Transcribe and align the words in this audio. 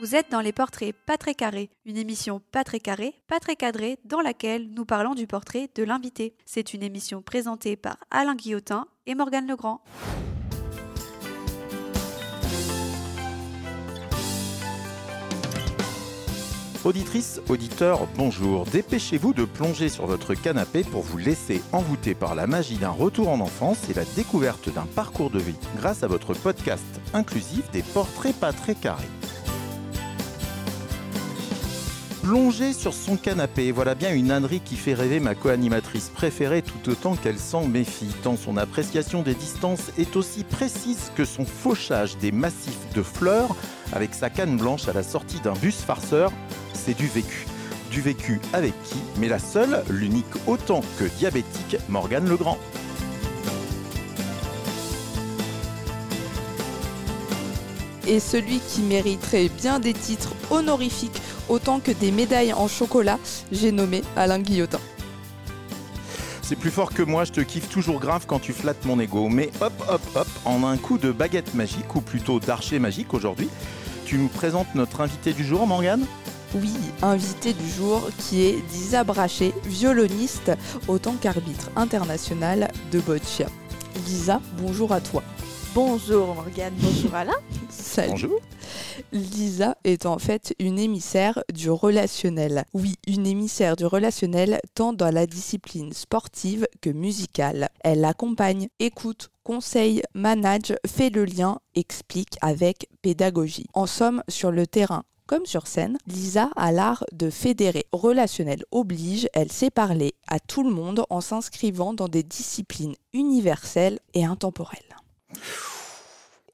Vous 0.00 0.16
êtes 0.16 0.28
dans 0.28 0.40
les 0.40 0.52
portraits 0.52 0.92
pas 1.06 1.16
très 1.16 1.36
carrés, 1.36 1.70
une 1.86 1.96
émission 1.96 2.42
pas 2.50 2.64
très 2.64 2.80
carrée, 2.80 3.14
pas 3.28 3.38
très 3.38 3.54
cadrée, 3.54 3.96
dans 4.04 4.20
laquelle 4.20 4.68
nous 4.70 4.84
parlons 4.84 5.14
du 5.14 5.28
portrait 5.28 5.70
de 5.72 5.84
l'invité. 5.84 6.34
C'est 6.44 6.74
une 6.74 6.82
émission 6.82 7.22
présentée 7.22 7.76
par 7.76 7.98
Alain 8.10 8.34
Guillotin 8.34 8.88
et 9.06 9.14
Morgane 9.14 9.46
Legrand. 9.46 9.84
Auditrices, 16.84 17.40
auditeurs, 17.48 18.08
bonjour. 18.16 18.66
Dépêchez-vous 18.66 19.32
de 19.32 19.44
plonger 19.44 19.88
sur 19.88 20.06
votre 20.06 20.34
canapé 20.34 20.82
pour 20.82 21.02
vous 21.02 21.18
laisser 21.18 21.62
envoûter 21.70 22.16
par 22.16 22.34
la 22.34 22.48
magie 22.48 22.78
d'un 22.78 22.90
retour 22.90 23.28
en 23.28 23.38
enfance 23.38 23.88
et 23.88 23.94
la 23.94 24.04
découverte 24.16 24.68
d'un 24.74 24.86
parcours 24.86 25.30
de 25.30 25.38
vie 25.38 25.56
grâce 25.76 26.02
à 26.02 26.08
votre 26.08 26.34
podcast 26.34 26.84
inclusif 27.14 27.70
des 27.70 27.82
portraits 27.82 28.34
pas 28.34 28.52
très 28.52 28.74
carrés. 28.74 29.08
Plonger 32.24 32.72
sur 32.72 32.94
son 32.94 33.18
canapé, 33.18 33.70
voilà 33.70 33.94
bien 33.94 34.10
une 34.14 34.30
ânerie 34.30 34.60
qui 34.60 34.76
fait 34.76 34.94
rêver 34.94 35.20
ma 35.20 35.34
co-animatrice 35.34 36.08
préférée 36.08 36.62
tout 36.62 36.90
autant 36.90 37.16
qu'elle 37.16 37.38
s'en 37.38 37.66
méfie, 37.66 38.14
tant 38.22 38.38
son 38.38 38.56
appréciation 38.56 39.20
des 39.20 39.34
distances 39.34 39.92
est 39.98 40.16
aussi 40.16 40.42
précise 40.42 41.12
que 41.16 41.26
son 41.26 41.44
fauchage 41.44 42.16
des 42.16 42.32
massifs 42.32 42.90
de 42.94 43.02
fleurs 43.02 43.54
avec 43.92 44.14
sa 44.14 44.30
canne 44.30 44.56
blanche 44.56 44.88
à 44.88 44.94
la 44.94 45.02
sortie 45.02 45.40
d'un 45.40 45.52
bus 45.52 45.76
farceur, 45.82 46.32
c'est 46.72 46.96
du 46.96 47.08
vécu. 47.08 47.44
Du 47.90 48.00
vécu 48.00 48.40
avec 48.54 48.72
qui 48.84 48.96
Mais 49.18 49.28
la 49.28 49.38
seule, 49.38 49.84
l'unique 49.90 50.24
autant 50.46 50.80
que 50.98 51.04
diabétique, 51.04 51.76
Morgane 51.90 52.26
Legrand. 52.26 52.56
Et 58.06 58.20
celui 58.20 58.60
qui 58.60 58.82
mériterait 58.82 59.48
bien 59.48 59.80
des 59.80 59.94
titres 59.94 60.32
honorifiques 60.50 61.20
autant 61.48 61.80
que 61.80 61.92
des 61.92 62.10
médailles 62.10 62.52
en 62.52 62.68
chocolat, 62.68 63.18
j'ai 63.52 63.72
nommé 63.72 64.02
Alain 64.16 64.38
Guillotin. 64.38 64.80
C'est 66.42 66.56
plus 66.56 66.70
fort 66.70 66.92
que 66.92 67.02
moi, 67.02 67.24
je 67.24 67.32
te 67.32 67.40
kiffe 67.40 67.70
toujours 67.70 68.00
grave 68.00 68.24
quand 68.26 68.38
tu 68.38 68.52
flattes 68.52 68.84
mon 68.84 69.00
ego. 69.00 69.28
Mais 69.30 69.50
hop, 69.62 69.72
hop, 69.88 70.02
hop, 70.14 70.28
en 70.44 70.62
un 70.64 70.76
coup 70.76 70.98
de 70.98 71.10
baguette 71.10 71.54
magique, 71.54 71.94
ou 71.94 72.02
plutôt 72.02 72.38
d'archer 72.38 72.78
magique 72.78 73.14
aujourd'hui, 73.14 73.48
tu 74.04 74.18
nous 74.18 74.28
présentes 74.28 74.74
notre 74.74 75.00
invité 75.00 75.32
du 75.32 75.42
jour, 75.42 75.66
Morgane? 75.66 76.04
Oui, 76.54 76.72
invité 77.02 77.54
du 77.54 77.68
jour 77.68 78.06
qui 78.18 78.42
est 78.42 78.62
Disa 78.70 79.04
Braché, 79.04 79.54
violoniste 79.64 80.52
autant 80.86 81.14
qu'arbitre 81.18 81.70
international 81.76 82.70
de 82.92 83.00
boccia. 83.00 83.46
Lisa, 84.06 84.40
bonjour 84.60 84.92
à 84.92 85.00
toi. 85.00 85.22
Bonjour 85.74 86.36
Morgane, 86.36 86.72
bonjour 86.78 87.12
Alain. 87.16 87.34
Salut. 87.68 88.10
Bonjour. 88.12 88.40
Lisa 89.10 89.76
est 89.82 90.06
en 90.06 90.20
fait 90.20 90.54
une 90.60 90.78
émissaire 90.78 91.42
du 91.52 91.68
relationnel. 91.68 92.64
Oui, 92.74 92.94
une 93.08 93.26
émissaire 93.26 93.74
du 93.74 93.84
relationnel 93.84 94.60
tant 94.76 94.92
dans 94.92 95.12
la 95.12 95.26
discipline 95.26 95.92
sportive 95.92 96.68
que 96.80 96.90
musicale. 96.90 97.70
Elle 97.82 98.04
accompagne, 98.04 98.68
écoute, 98.78 99.32
conseille, 99.42 100.02
manage, 100.14 100.76
fait 100.86 101.10
le 101.10 101.24
lien, 101.24 101.58
explique 101.74 102.36
avec 102.40 102.88
pédagogie. 103.02 103.66
En 103.74 103.86
somme, 103.86 104.22
sur 104.28 104.52
le 104.52 104.68
terrain, 104.68 105.02
comme 105.26 105.44
sur 105.44 105.66
scène, 105.66 105.98
Lisa 106.06 106.50
a 106.54 106.70
l'art 106.70 107.02
de 107.12 107.30
fédérer. 107.30 107.86
Relationnel 107.90 108.62
oblige, 108.70 109.26
elle 109.34 109.50
sait 109.50 109.70
parler 109.70 110.14
à 110.28 110.38
tout 110.38 110.62
le 110.62 110.70
monde 110.70 111.04
en 111.10 111.20
s'inscrivant 111.20 111.94
dans 111.94 112.08
des 112.08 112.22
disciplines 112.22 112.94
universelles 113.12 113.98
et 114.14 114.24
intemporelles. 114.24 114.93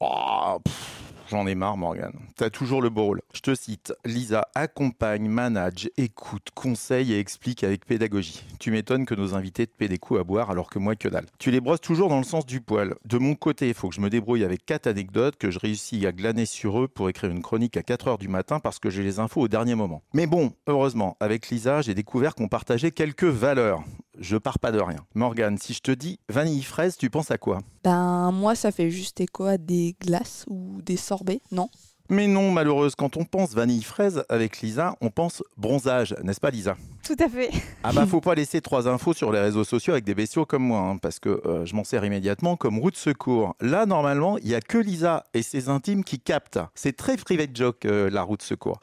Pff, 0.01 0.91
J'en 1.31 1.47
ai 1.47 1.55
marre, 1.55 1.77
Morgane. 1.77 2.19
T'as 2.35 2.49
toujours 2.49 2.81
le 2.81 2.89
beau 2.89 3.03
rôle. 3.03 3.21
Je 3.33 3.39
te 3.39 3.55
cite 3.55 3.93
Lisa 4.03 4.49
accompagne, 4.53 5.29
manage, 5.29 5.89
écoute, 5.95 6.49
conseille 6.53 7.13
et 7.13 7.19
explique 7.19 7.63
avec 7.63 7.85
pédagogie. 7.85 8.43
Tu 8.59 8.69
m'étonnes 8.69 9.05
que 9.05 9.15
nos 9.15 9.33
invités 9.33 9.65
te 9.65 9.73
paient 9.73 9.87
des 9.87 9.97
coups 9.97 10.19
à 10.19 10.23
boire 10.25 10.51
alors 10.51 10.69
que 10.69 10.77
moi 10.77 10.97
que 10.97 11.07
dalle. 11.07 11.27
Tu 11.39 11.49
les 11.49 11.61
brosses 11.61 11.79
toujours 11.79 12.09
dans 12.09 12.17
le 12.17 12.25
sens 12.25 12.45
du 12.45 12.59
poil. 12.59 12.95
De 13.05 13.17
mon 13.17 13.35
côté, 13.35 13.69
il 13.69 13.73
faut 13.73 13.87
que 13.87 13.95
je 13.95 14.01
me 14.01 14.09
débrouille 14.09 14.43
avec 14.43 14.65
quatre 14.65 14.87
anecdotes 14.87 15.37
que 15.37 15.51
je 15.51 15.59
réussis 15.59 16.05
à 16.05 16.11
glaner 16.11 16.45
sur 16.45 16.81
eux 16.81 16.89
pour 16.89 17.07
écrire 17.07 17.31
une 17.31 17.41
chronique 17.41 17.77
à 17.77 17.83
4 17.83 18.09
heures 18.09 18.17
du 18.17 18.27
matin 18.27 18.59
parce 18.59 18.79
que 18.79 18.89
j'ai 18.89 19.03
les 19.03 19.19
infos 19.19 19.39
au 19.39 19.47
dernier 19.47 19.75
moment. 19.75 20.01
Mais 20.13 20.27
bon, 20.27 20.51
heureusement, 20.67 21.15
avec 21.21 21.47
Lisa, 21.47 21.81
j'ai 21.81 21.93
découvert 21.93 22.35
qu'on 22.35 22.49
partageait 22.49 22.91
quelques 22.91 23.23
valeurs. 23.23 23.83
Je 24.19 24.37
pars 24.37 24.59
pas 24.59 24.71
de 24.71 24.79
rien. 24.79 25.05
Morgane, 25.15 25.57
si 25.57 25.73
je 25.73 25.81
te 25.81 25.91
dis 25.91 26.19
vanille 26.29 26.63
fraise, 26.63 26.97
tu 26.97 27.09
penses 27.09 27.31
à 27.31 27.37
quoi? 27.37 27.59
Ben 27.83 28.31
moi 28.31 28.55
ça 28.55 28.71
fait 28.71 28.89
juste 28.89 29.21
écho 29.21 29.45
à 29.45 29.57
des 29.57 29.95
glaces 30.01 30.45
ou 30.47 30.81
des 30.81 30.97
sorbets, 30.97 31.41
non? 31.51 31.69
Mais 32.09 32.27
non, 32.27 32.51
malheureuse, 32.51 32.95
quand 32.95 33.15
on 33.15 33.23
pense 33.23 33.53
vanille 33.53 33.83
fraise 33.83 34.25
avec 34.27 34.59
Lisa, 34.59 34.97
on 34.99 35.09
pense 35.09 35.43
bronzage, 35.55 36.13
n'est-ce 36.23 36.41
pas 36.41 36.49
Lisa? 36.49 36.75
Tout 37.05 37.15
à 37.17 37.29
fait. 37.29 37.51
Ah 37.83 37.93
bah 37.93 38.05
faut 38.05 38.19
pas 38.19 38.35
laisser 38.35 38.59
trois 38.59 38.89
infos 38.89 39.13
sur 39.13 39.31
les 39.31 39.39
réseaux 39.39 39.63
sociaux 39.63 39.93
avec 39.93 40.03
des 40.03 40.13
bestiaux 40.13 40.45
comme 40.45 40.63
moi, 40.63 40.79
hein, 40.79 40.97
parce 40.97 41.19
que 41.19 41.41
euh, 41.45 41.65
je 41.65 41.73
m'en 41.73 41.85
sers 41.85 42.03
immédiatement 42.03 42.57
comme 42.57 42.79
roue 42.79 42.91
de 42.91 42.97
secours. 42.97 43.55
Là, 43.61 43.85
normalement, 43.85 44.37
il 44.39 44.49
y 44.49 44.55
a 44.55 44.59
que 44.59 44.77
Lisa 44.77 45.23
et 45.33 45.41
ses 45.41 45.69
intimes 45.69 46.03
qui 46.03 46.19
captent. 46.19 46.59
C'est 46.75 46.97
très 46.97 47.15
private 47.15 47.55
joke, 47.55 47.85
euh, 47.85 48.09
la 48.09 48.23
roue 48.23 48.35
de 48.35 48.41
secours. 48.41 48.81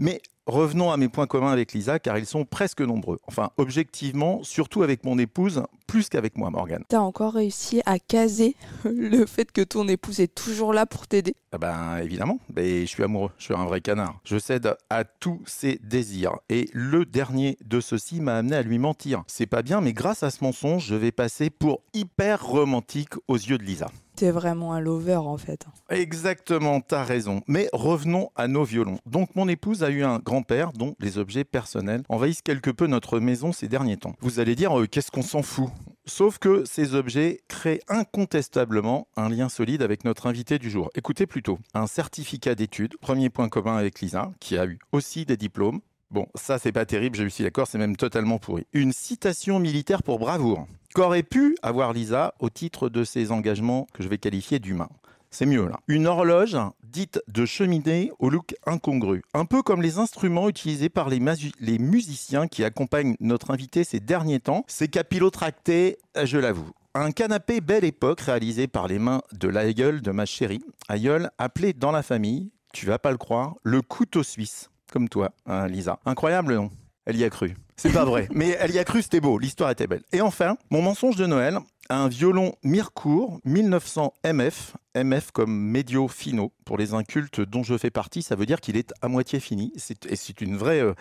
Mais 0.00 0.20
Revenons 0.46 0.90
à 0.90 0.98
mes 0.98 1.08
points 1.08 1.26
communs 1.26 1.52
avec 1.52 1.72
Lisa, 1.72 1.98
car 1.98 2.18
ils 2.18 2.26
sont 2.26 2.44
presque 2.44 2.82
nombreux. 2.82 3.18
Enfin, 3.26 3.50
objectivement, 3.56 4.42
surtout 4.42 4.82
avec 4.82 5.02
mon 5.02 5.18
épouse, 5.18 5.62
plus 5.86 6.10
qu'avec 6.10 6.36
moi, 6.36 6.50
Morgane. 6.50 6.84
T'as 6.86 6.98
encore 6.98 7.32
réussi 7.32 7.80
à 7.86 7.98
caser 7.98 8.54
le 8.84 9.24
fait 9.24 9.50
que 9.50 9.62
ton 9.62 9.88
épouse 9.88 10.20
est 10.20 10.34
toujours 10.34 10.74
là 10.74 10.84
pour 10.84 11.06
t'aider? 11.06 11.34
Ah 11.50 11.56
ben 11.56 11.96
évidemment, 11.96 12.40
mais 12.54 12.82
je 12.82 12.86
suis 12.86 13.02
amoureux, 13.02 13.30
je 13.38 13.44
suis 13.44 13.54
un 13.54 13.64
vrai 13.64 13.80
canard. 13.80 14.20
Je 14.24 14.38
cède 14.38 14.76
à 14.90 15.04
tous 15.04 15.40
ses 15.46 15.80
désirs. 15.82 16.36
Et 16.50 16.68
le 16.74 17.06
dernier 17.06 17.56
de 17.64 17.80
ceux-ci 17.80 18.20
m'a 18.20 18.36
amené 18.36 18.56
à 18.56 18.62
lui 18.62 18.78
mentir. 18.78 19.22
C'est 19.26 19.46
pas 19.46 19.62
bien, 19.62 19.80
mais 19.80 19.94
grâce 19.94 20.22
à 20.22 20.30
ce 20.30 20.44
mensonge, 20.44 20.84
je 20.84 20.94
vais 20.94 21.12
passer 21.12 21.48
pour 21.48 21.80
hyper 21.94 22.44
romantique 22.44 23.14
aux 23.28 23.36
yeux 23.36 23.56
de 23.56 23.64
Lisa. 23.64 23.88
T'es 24.16 24.30
vraiment 24.30 24.72
un 24.72 24.80
lover 24.80 25.16
en 25.16 25.36
fait. 25.36 25.66
Exactement, 25.90 26.80
t'as 26.80 27.02
raison. 27.02 27.42
Mais 27.48 27.68
revenons 27.72 28.30
à 28.36 28.46
nos 28.46 28.64
violons. 28.64 28.98
Donc 29.06 29.34
mon 29.34 29.48
épouse 29.48 29.82
a 29.82 29.90
eu 29.90 30.04
un 30.04 30.18
grand-père 30.18 30.72
dont 30.72 30.94
les 31.00 31.18
objets 31.18 31.44
personnels 31.44 32.02
envahissent 32.08 32.42
quelque 32.42 32.70
peu 32.70 32.86
notre 32.86 33.18
maison 33.18 33.52
ces 33.52 33.68
derniers 33.68 33.96
temps. 33.96 34.14
Vous 34.20 34.38
allez 34.38 34.54
dire, 34.54 34.78
euh, 34.78 34.86
qu'est-ce 34.86 35.10
qu'on 35.10 35.22
s'en 35.22 35.42
fout? 35.42 35.68
Sauf 36.06 36.38
que 36.38 36.64
ces 36.64 36.94
objets 36.94 37.40
créent 37.48 37.80
incontestablement 37.88 39.08
un 39.16 39.28
lien 39.28 39.48
solide 39.48 39.82
avec 39.82 40.04
notre 40.04 40.26
invité 40.26 40.58
du 40.58 40.70
jour. 40.70 40.90
Écoutez 40.94 41.26
plutôt, 41.26 41.58
un 41.72 41.86
certificat 41.86 42.54
d'études, 42.54 42.96
premier 42.98 43.30
point 43.30 43.48
commun 43.48 43.76
avec 43.76 44.00
Lisa, 44.00 44.30
qui 44.38 44.58
a 44.58 44.66
eu 44.66 44.78
aussi 44.92 45.24
des 45.24 45.36
diplômes. 45.36 45.80
Bon, 46.10 46.26
ça 46.36 46.58
c'est 46.58 46.70
pas 46.70 46.86
terrible, 46.86 47.16
je 47.16 47.26
suis 47.26 47.42
d'accord, 47.42 47.66
c'est 47.66 47.78
même 47.78 47.96
totalement 47.96 48.38
pourri. 48.38 48.66
Une 48.72 48.92
citation 48.92 49.58
militaire 49.58 50.02
pour 50.02 50.18
bravoure 50.18 50.66
qu'aurait 50.94 51.24
pu 51.24 51.56
avoir 51.62 51.92
Lisa 51.92 52.34
au 52.38 52.48
titre 52.48 52.88
de 52.88 53.04
ses 53.04 53.32
engagements 53.32 53.86
que 53.92 54.02
je 54.02 54.08
vais 54.08 54.18
qualifier 54.18 54.60
d'humains. 54.60 54.88
C'est 55.30 55.46
mieux 55.46 55.66
là. 55.66 55.80
Une 55.88 56.06
horloge 56.06 56.56
dite 56.84 57.20
de 57.26 57.44
cheminée 57.44 58.12
au 58.20 58.30
look 58.30 58.54
incongru. 58.66 59.22
Un 59.34 59.46
peu 59.46 59.62
comme 59.62 59.82
les 59.82 59.98
instruments 59.98 60.48
utilisés 60.48 60.88
par 60.88 61.08
les, 61.08 61.18
musiciens 61.80 62.46
qui 62.46 62.62
accompagnent 62.62 63.16
notre 63.18 63.50
invité 63.50 63.82
ces 63.82 63.98
derniers 63.98 64.38
temps. 64.38 64.64
C'est 64.68 64.86
capillotracté, 64.86 65.98
je 66.22 66.38
l'avoue. 66.38 66.70
Un 66.94 67.10
canapé 67.10 67.60
belle 67.60 67.82
époque 67.82 68.20
réalisé 68.20 68.68
par 68.68 68.86
les 68.86 69.00
mains 69.00 69.22
de 69.32 69.48
l'aïeul 69.48 70.00
de 70.00 70.12
ma 70.12 70.24
chérie. 70.24 70.62
Aïeul 70.88 71.30
appelé 71.38 71.72
dans 71.72 71.90
la 71.90 72.04
famille, 72.04 72.52
tu 72.72 72.86
vas 72.86 73.00
pas 73.00 73.10
le 73.10 73.18
croire, 73.18 73.56
le 73.64 73.82
couteau 73.82 74.22
suisse. 74.22 74.70
Comme 74.92 75.08
toi, 75.08 75.32
hein, 75.46 75.66
Lisa. 75.66 75.98
Incroyable, 76.06 76.54
non? 76.54 76.70
Elle 77.06 77.16
y 77.16 77.24
a 77.24 77.30
cru. 77.30 77.56
C'est 77.76 77.92
pas 77.92 78.04
vrai. 78.04 78.28
Mais 78.32 78.56
elle 78.60 78.70
y 78.70 78.78
a 78.78 78.84
cru, 78.84 79.02
c'était 79.02 79.20
beau. 79.20 79.38
L'histoire 79.38 79.70
était 79.70 79.86
belle. 79.86 80.02
Et 80.12 80.20
enfin, 80.20 80.56
mon 80.70 80.82
mensonge 80.82 81.16
de 81.16 81.26
Noël, 81.26 81.58
un 81.90 82.08
violon 82.08 82.54
Mircourt 82.62 83.40
1900 83.44 84.14
MF, 84.24 84.74
MF 84.94 85.30
comme 85.32 85.52
médio 85.52 86.08
fino 86.08 86.52
pour 86.64 86.78
les 86.78 86.94
incultes 86.94 87.40
dont 87.40 87.62
je 87.62 87.76
fais 87.76 87.90
partie, 87.90 88.22
ça 88.22 88.36
veut 88.36 88.46
dire 88.46 88.60
qu'il 88.60 88.76
est 88.76 88.92
à 89.02 89.08
moitié 89.08 89.40
fini. 89.40 89.72
Et 90.08 90.16
c'est 90.16 90.40
une 90.40 90.56
vraie, 90.56 90.80
euh, 90.80 90.94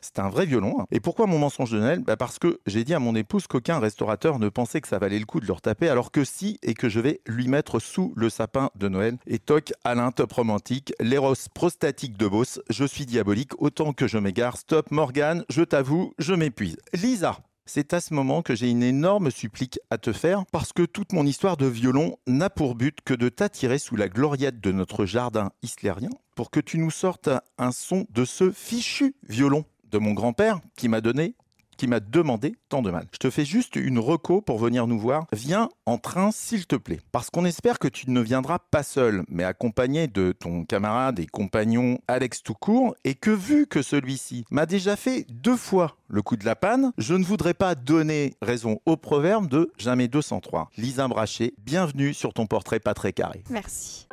c'est 0.00 0.18
un 0.18 0.28
vrai 0.28 0.46
violon. 0.46 0.76
hein. 0.80 0.86
Et 0.90 1.00
pourquoi 1.00 1.26
mon 1.26 1.38
mensonge 1.38 1.70
de 1.70 1.78
Noël? 1.78 2.00
Bah 2.00 2.16
Parce 2.16 2.38
que 2.38 2.58
j'ai 2.66 2.84
dit 2.84 2.94
à 2.94 2.98
mon 2.98 3.14
épouse 3.14 3.46
qu'aucun 3.46 3.78
restaurateur 3.78 4.38
ne 4.38 4.48
pensait 4.48 4.80
que 4.80 4.88
ça 4.88 4.98
valait 4.98 5.18
le 5.18 5.26
coup 5.26 5.40
de 5.40 5.46
leur 5.46 5.60
taper, 5.60 5.88
alors 5.88 6.10
que 6.10 6.24
si, 6.24 6.58
et 6.62 6.74
que 6.74 6.88
je 6.88 7.00
vais 7.00 7.20
lui 7.26 7.48
mettre 7.48 7.78
sous 7.80 8.12
le 8.16 8.30
sapin 8.30 8.70
de 8.76 8.88
Noël. 8.88 9.18
Et 9.26 9.38
toc, 9.38 9.72
Alain, 9.84 10.10
top 10.12 10.32
romantique, 10.32 10.92
l'éros 11.00 11.34
prostatique 11.54 12.16
de 12.16 12.26
Beauce, 12.26 12.60
je 12.70 12.84
suis 12.84 13.06
diabolique 13.06 13.52
autant 13.58 13.92
que 13.92 14.06
je 14.06 14.18
m'égare. 14.18 14.56
Stop, 14.56 14.90
Morgane, 14.90 15.44
je 15.50 15.62
t'avoue, 15.62 16.12
je 16.18 16.34
m'épuise. 16.34 16.76
Lisa, 16.94 17.38
c'est 17.72 17.94
à 17.94 18.00
ce 18.00 18.14
moment 18.14 18.42
que 18.42 18.56
j'ai 18.56 18.68
une 18.68 18.82
énorme 18.82 19.30
supplique 19.30 19.78
à 19.90 19.98
te 19.98 20.12
faire 20.12 20.44
parce 20.50 20.72
que 20.72 20.82
toute 20.82 21.12
mon 21.12 21.24
histoire 21.24 21.56
de 21.56 21.66
violon 21.66 22.16
n'a 22.26 22.50
pour 22.50 22.74
but 22.74 22.98
que 23.04 23.14
de 23.14 23.28
t'attirer 23.28 23.78
sous 23.78 23.94
la 23.94 24.08
gloriette 24.08 24.60
de 24.60 24.72
notre 24.72 25.06
jardin 25.06 25.52
hislérien 25.62 26.10
pour 26.34 26.50
que 26.50 26.58
tu 26.58 26.78
nous 26.78 26.90
sortes 26.90 27.30
un 27.58 27.70
son 27.70 28.06
de 28.10 28.24
ce 28.24 28.50
fichu 28.50 29.14
violon 29.28 29.64
de 29.88 29.98
mon 29.98 30.14
grand-père 30.14 30.58
qui 30.76 30.88
m'a 30.88 31.00
donné 31.00 31.36
qui 31.80 31.86
m'a 31.86 32.00
demandé 32.00 32.56
tant 32.68 32.82
de 32.82 32.90
mal. 32.90 33.06
Je 33.10 33.16
te 33.16 33.30
fais 33.30 33.46
juste 33.46 33.74
une 33.76 33.98
reco 33.98 34.42
pour 34.42 34.58
venir 34.58 34.86
nous 34.86 34.98
voir. 34.98 35.26
Viens 35.32 35.70
en 35.86 35.96
train, 35.96 36.30
s'il 36.30 36.66
te 36.66 36.76
plaît. 36.76 37.00
Parce 37.10 37.30
qu'on 37.30 37.46
espère 37.46 37.78
que 37.78 37.88
tu 37.88 38.10
ne 38.10 38.20
viendras 38.20 38.58
pas 38.58 38.82
seul, 38.82 39.24
mais 39.30 39.44
accompagné 39.44 40.06
de 40.06 40.32
ton 40.32 40.66
camarade 40.66 41.20
et 41.20 41.26
compagnon 41.26 41.98
Alex 42.06 42.42
Toucourt, 42.42 42.94
et 43.04 43.14
que 43.14 43.30
vu 43.30 43.66
que 43.66 43.80
celui-ci 43.80 44.44
m'a 44.50 44.66
déjà 44.66 44.94
fait 44.94 45.24
deux 45.30 45.56
fois 45.56 45.96
le 46.08 46.20
coup 46.20 46.36
de 46.36 46.44
la 46.44 46.54
panne, 46.54 46.92
je 46.98 47.14
ne 47.14 47.24
voudrais 47.24 47.54
pas 47.54 47.74
donner 47.74 48.34
raison 48.42 48.80
au 48.84 48.98
proverbe 48.98 49.48
de 49.48 49.72
jamais 49.78 50.06
203. 50.06 50.68
Lisa 50.76 51.08
Brachet, 51.08 51.54
bienvenue 51.64 52.12
sur 52.12 52.34
ton 52.34 52.46
portrait 52.46 52.80
pas 52.80 52.92
très 52.92 53.14
carré. 53.14 53.42
Merci. 53.48 54.06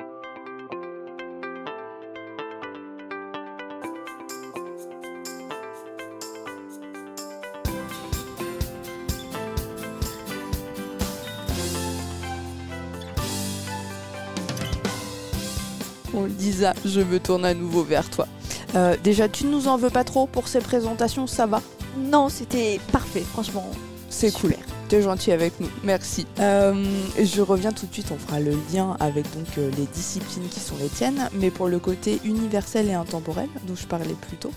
Bon, 16.18 16.26
Lisa, 16.26 16.74
je 16.84 17.02
me 17.02 17.20
tourne 17.20 17.46
à 17.46 17.54
nouveau 17.54 17.84
vers 17.84 18.10
toi. 18.10 18.28
Euh, 18.74 18.98
déjà, 19.04 19.30
tu 19.30 19.46
nous 19.46 19.68
en 19.68 19.78
veux 19.78 19.92
pas 19.92 20.04
trop 20.04 20.26
pour 20.26 20.48
ces 20.48 20.62
présentations, 20.62 21.28
ça 21.28 21.46
va? 21.46 21.62
Non, 21.96 22.28
c'était 22.28 22.80
parfait, 22.92 23.22
franchement. 23.22 23.70
C'est 24.10 24.32
cool. 24.32 24.56
T'es 24.90 25.04
gentil 25.04 25.32
avec 25.32 25.60
nous, 25.60 25.70
merci. 25.84 26.26
Euh, 26.40 26.84
je 27.22 27.40
reviens 27.44 27.72
tout 27.72 27.86
de 27.86 27.94
suite, 27.94 28.08
on 28.12 28.18
fera 28.18 28.40
le 28.40 28.58
lien 28.74 28.98
avec 29.00 29.32
donc 29.36 29.60
euh, 29.60 29.70
les 29.78 29.86
disciplines 29.86 30.50
qui 30.50 30.60
sont 30.60 30.76
les 30.82 30.88
tiennes, 30.88 31.30
mais 31.34 31.52
pour 31.52 31.68
le 31.68 31.78
côté 31.78 32.20
universel 32.24 32.90
et 32.90 32.94
intemporel 32.94 33.48
dont 33.68 33.76
je 33.76 33.86
parlais 33.86 34.16
plus 34.16 34.38
tôt, 34.38 34.52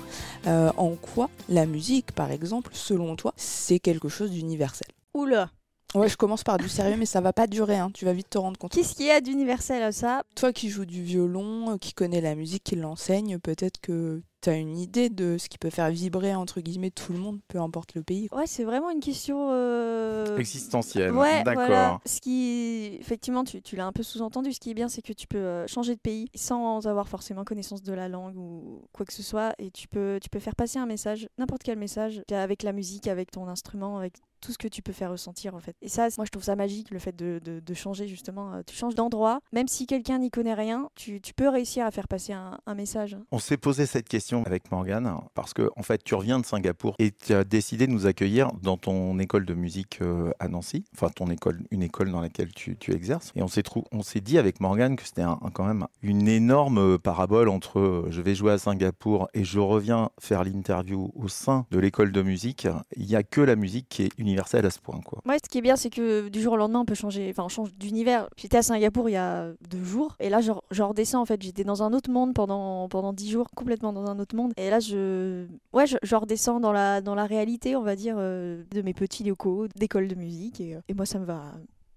en 0.47 0.95
quoi 0.95 1.29
la 1.51 1.67
musique, 1.67 2.13
par 2.13 2.31
exemple, 2.31 2.71
selon 2.73 3.17
toi, 3.17 3.35
c'est 3.37 3.81
quelque 3.81 4.09
chose 4.09 4.31
d'universel? 4.31 4.89
Oula, 5.13 5.51
Ouais, 5.95 6.09
je 6.09 6.17
commence 6.17 6.45
par 6.45 6.59
du 6.59 6.69
sérieux, 6.69 6.97
mais 6.97 7.07
ça 7.07 7.21
va 7.21 7.33
pas 7.33 7.49
durer, 7.49 7.79
hein, 7.79 7.91
tu 7.93 8.05
vas 8.05 8.13
vite 8.13 8.31
te 8.31 8.39
rendre 8.39 8.59
compte. 8.59 8.73
qu'est-ce 8.73 8.95
qu'il 8.95 9.07
y 9.07 9.11
a 9.11 9.21
d'universel 9.21 9.83
à 9.83 9.91
ça? 9.91 10.23
Toi 10.37 10.53
qui 10.53 10.69
joues 10.69 10.85
du 10.85 11.03
violon, 11.03 11.73
euh, 11.73 11.77
qui 11.79 11.95
connais 11.95 12.21
la 12.21 12.37
musique, 12.37 12.63
qui 12.63 12.77
l'enseigne, 12.77 13.39
peut-être 13.39 13.81
que 13.81 14.23
tu 14.43 14.51
as 14.51 14.55
une 14.57 14.79
idée 14.79 15.09
de 15.11 15.37
ce 15.39 15.49
qui 15.49 15.59
peut 15.59 15.71
faire 15.71 15.91
vibrer, 15.91 16.35
entre 16.35 16.61
guillemets, 16.61 16.91
tout 16.91 17.13
le 17.13 17.19
monde, 17.19 17.41
peu 17.49 17.59
importe 17.61 17.95
le 17.95 18.03
pays. 18.03 18.29
Ouais, 18.33 18.47
c'est 18.47 18.65
vraiment 18.65 18.91
une 18.91 19.01
question. 19.01 19.49
euh, 19.53 20.37
Existentielle, 20.39 21.13
Ouais, 21.15 21.43
d'accord. 21.45 21.67
voilà. 21.67 22.01
Ce 22.07 22.21
qui, 22.21 22.97
effectivement, 23.01 23.45
tu, 23.45 23.63
tu 23.63 23.77
l'as 23.77 23.87
un 23.87 23.93
peu 23.93 24.03
sous-entendu. 24.03 24.53
Ce 24.53 24.61
qui 24.61 24.71
est 24.71 24.75
bien, 24.75 24.89
c'est 24.89 25.03
que 25.03 25.13
tu 25.13 25.27
peux 25.27 25.39
euh, 25.39 25.67
changer 25.67 25.95
de 25.95 26.01
pays 26.01 26.29
sans 26.35 26.87
avoir 26.87 27.09
forcément 27.09 27.45
connaissance 27.45 27.83
de 27.83 27.93
la 27.93 28.09
langue 28.09 28.37
ou 28.37 28.83
quoi 28.93 29.05
que 29.07 29.13
ce 29.13 29.23
soit, 29.23 29.55
et 29.59 29.71
tu 29.71 29.89
peux, 29.89 30.19
tu 30.23 30.29
peux 30.31 30.41
faire 30.41 30.57
passer 30.57 30.79
un 30.79 30.87
message, 30.87 31.29
n'importe 31.39 31.63
quel 31.63 31.79
message, 31.79 32.23
avec 32.33 32.63
la 32.63 32.73
musique, 32.73 33.07
avec 33.09 33.31
ton 33.31 33.47
instrument, 33.49 33.97
avec 33.99 34.15
tout 34.41 34.53
ce 34.53 34.59
que 34.59 34.69
tu 34.69 34.81
peux 34.81 34.93
faire 34.95 35.11
ressentir 35.11 35.55
en 35.55 35.61
fait. 35.61 35.77
Et 35.83 35.91
ça, 35.91 36.09
moi 36.17 36.25
je 36.25 36.31
trouve 36.31 36.43
ça 36.45 36.57
magique 36.57 36.91
le 36.91 36.99
fait 36.99 37.15
de, 37.15 37.41
de- 37.45 37.61
de 37.61 37.75
changer 37.75 38.07
justement. 38.09 38.55
Euh, 38.55 38.63
Tu 38.67 38.75
changes 38.75 38.95
d'endroit, 38.95 39.41
même 39.53 39.69
si 39.69 39.87
quelqu'un 39.87 40.19
n'y 40.19 40.31
connaît 40.31 40.55
rien, 40.55 40.89
tu, 40.95 41.21
tu 41.21 41.35
peux 41.35 41.49
réussir 41.51 41.85
à 41.85 41.91
faire 41.91 42.09
passer 42.09 42.33
un, 42.33 42.59
un 42.65 42.75
message. 42.75 43.19
On 43.33 43.39
s'est 43.39 43.59
posé 43.59 43.85
cette 43.85 44.09
question 44.09 44.30
avec 44.47 44.71
Morgane 44.71 45.13
parce 45.35 45.53
que 45.55 45.71
en 45.77 45.83
fait 45.83 46.03
tu 46.05 46.15
reviens 46.15 46.39
de 46.39 46.47
Singapour 46.47 46.95
et 46.99 47.11
tu 47.13 47.35
as 47.35 47.45
décidé 47.45 47.87
de 47.87 47.93
nous 47.93 48.07
accueillir 48.07 48.49
dans 48.63 48.77
ton 48.77 49.19
école 49.19 49.45
de 49.47 49.55
musique 49.55 49.99
euh, 50.03 50.31
à 50.39 50.49
Nancy, 50.49 50.85
enfin 50.95 51.09
ton 51.15 51.31
école, 51.31 51.63
une 51.71 51.83
école 51.83 52.11
dans 52.11 52.21
laquelle 52.21 52.53
tu, 52.53 52.77
tu 52.77 52.93
exerces. 52.95 53.33
Et 53.37 53.43
on 53.43 53.49
s'est 53.49 53.63
on 53.93 54.03
s'est 54.03 54.21
dit 54.21 54.39
avec 54.39 54.61
Morgane 54.61 54.97
que 54.97 55.05
c'était 55.05 55.23
un- 55.23 55.39
quand 55.53 55.65
même 55.65 55.87
une 56.03 56.29
énorme 56.29 56.79
euh, 56.79 56.99
parabole 56.99 57.49
entre 57.49 57.79
euh, 57.79 58.07
je 58.11 58.21
vais 58.23 58.35
jouer 58.35 58.53
à 58.53 58.59
Singapour 58.59 59.29
et 59.35 59.45
je 59.45 59.59
reviens 59.59 60.11
faire 60.21 60.45
l'interview 60.45 61.11
au 61.15 61.29
sein 61.29 61.67
de 61.71 61.79
l'école 61.79 62.13
de 62.13 62.23
musique. 62.23 62.67
Il 62.97 63.07
n'y 63.07 63.17
a 63.17 63.23
que 63.23 63.41
la 63.41 63.57
musique 63.57 63.89
qui 63.89 64.03
est 64.05 64.11
universelle 64.19 64.67
à 64.67 64.71
ce 64.71 64.79
point 64.79 65.01
quoi. 65.05 65.21
Ouais, 65.27 65.39
ce 65.45 65.49
qui 65.49 65.59
est 65.59 65.63
bien, 65.63 65.77
c'est 65.77 65.91
que 65.91 66.29
du 66.29 66.41
jour 66.41 66.55
au 66.55 66.57
lendemain, 66.57 66.81
on 66.81 66.85
peut 66.85 66.95
changer, 66.95 67.29
enfin, 67.31 67.45
on 67.45 67.49
change 67.49 67.73
d'univers. 67.75 68.29
J'étais 68.37 68.59
à 68.59 68.63
Singapour 68.63 69.09
il 69.09 69.13
y 69.13 69.17
a 69.17 69.49
deux 69.71 69.83
jours, 69.85 70.17
et 70.21 70.29
là, 70.29 70.41
je, 70.41 70.53
je 70.71 70.83
redescends 70.83 71.21
en 71.23 71.27
fait. 71.27 71.41
J'étais 71.43 71.65
dans 71.65 71.83
un 71.83 71.93
autre 71.93 72.11
monde 72.11 72.35
pendant 72.35 72.89
pendant 72.89 73.13
dix 73.13 73.31
jours, 73.31 73.49
complètement 73.57 73.93
dans 73.93 74.05
un 74.07 74.19
autre 74.19 74.20
monde. 74.35 74.53
Et 74.57 74.71
là, 74.71 74.81
je, 74.81 75.47
ouais, 75.73 75.87
je, 75.87 75.97
je 76.03 76.17
redescends 76.17 76.61
dans 76.61 76.73
la 76.73 77.01
dans 77.01 77.15
la 77.15 77.27
réalité, 77.27 77.77
on 77.77 77.83
va 77.83 77.97
dire, 77.97 78.17
euh, 78.19 78.63
de 78.73 78.83
mes 78.83 78.95
petits 78.95 79.25
locaux 79.25 79.67
d'école 79.77 80.09
de 80.09 80.15
musique, 80.15 80.61
et, 80.61 80.75
euh, 80.75 80.81
et 80.89 80.95
moi, 80.95 81.07
ça 81.07 81.19
me 81.19 81.25
va. 81.25 81.43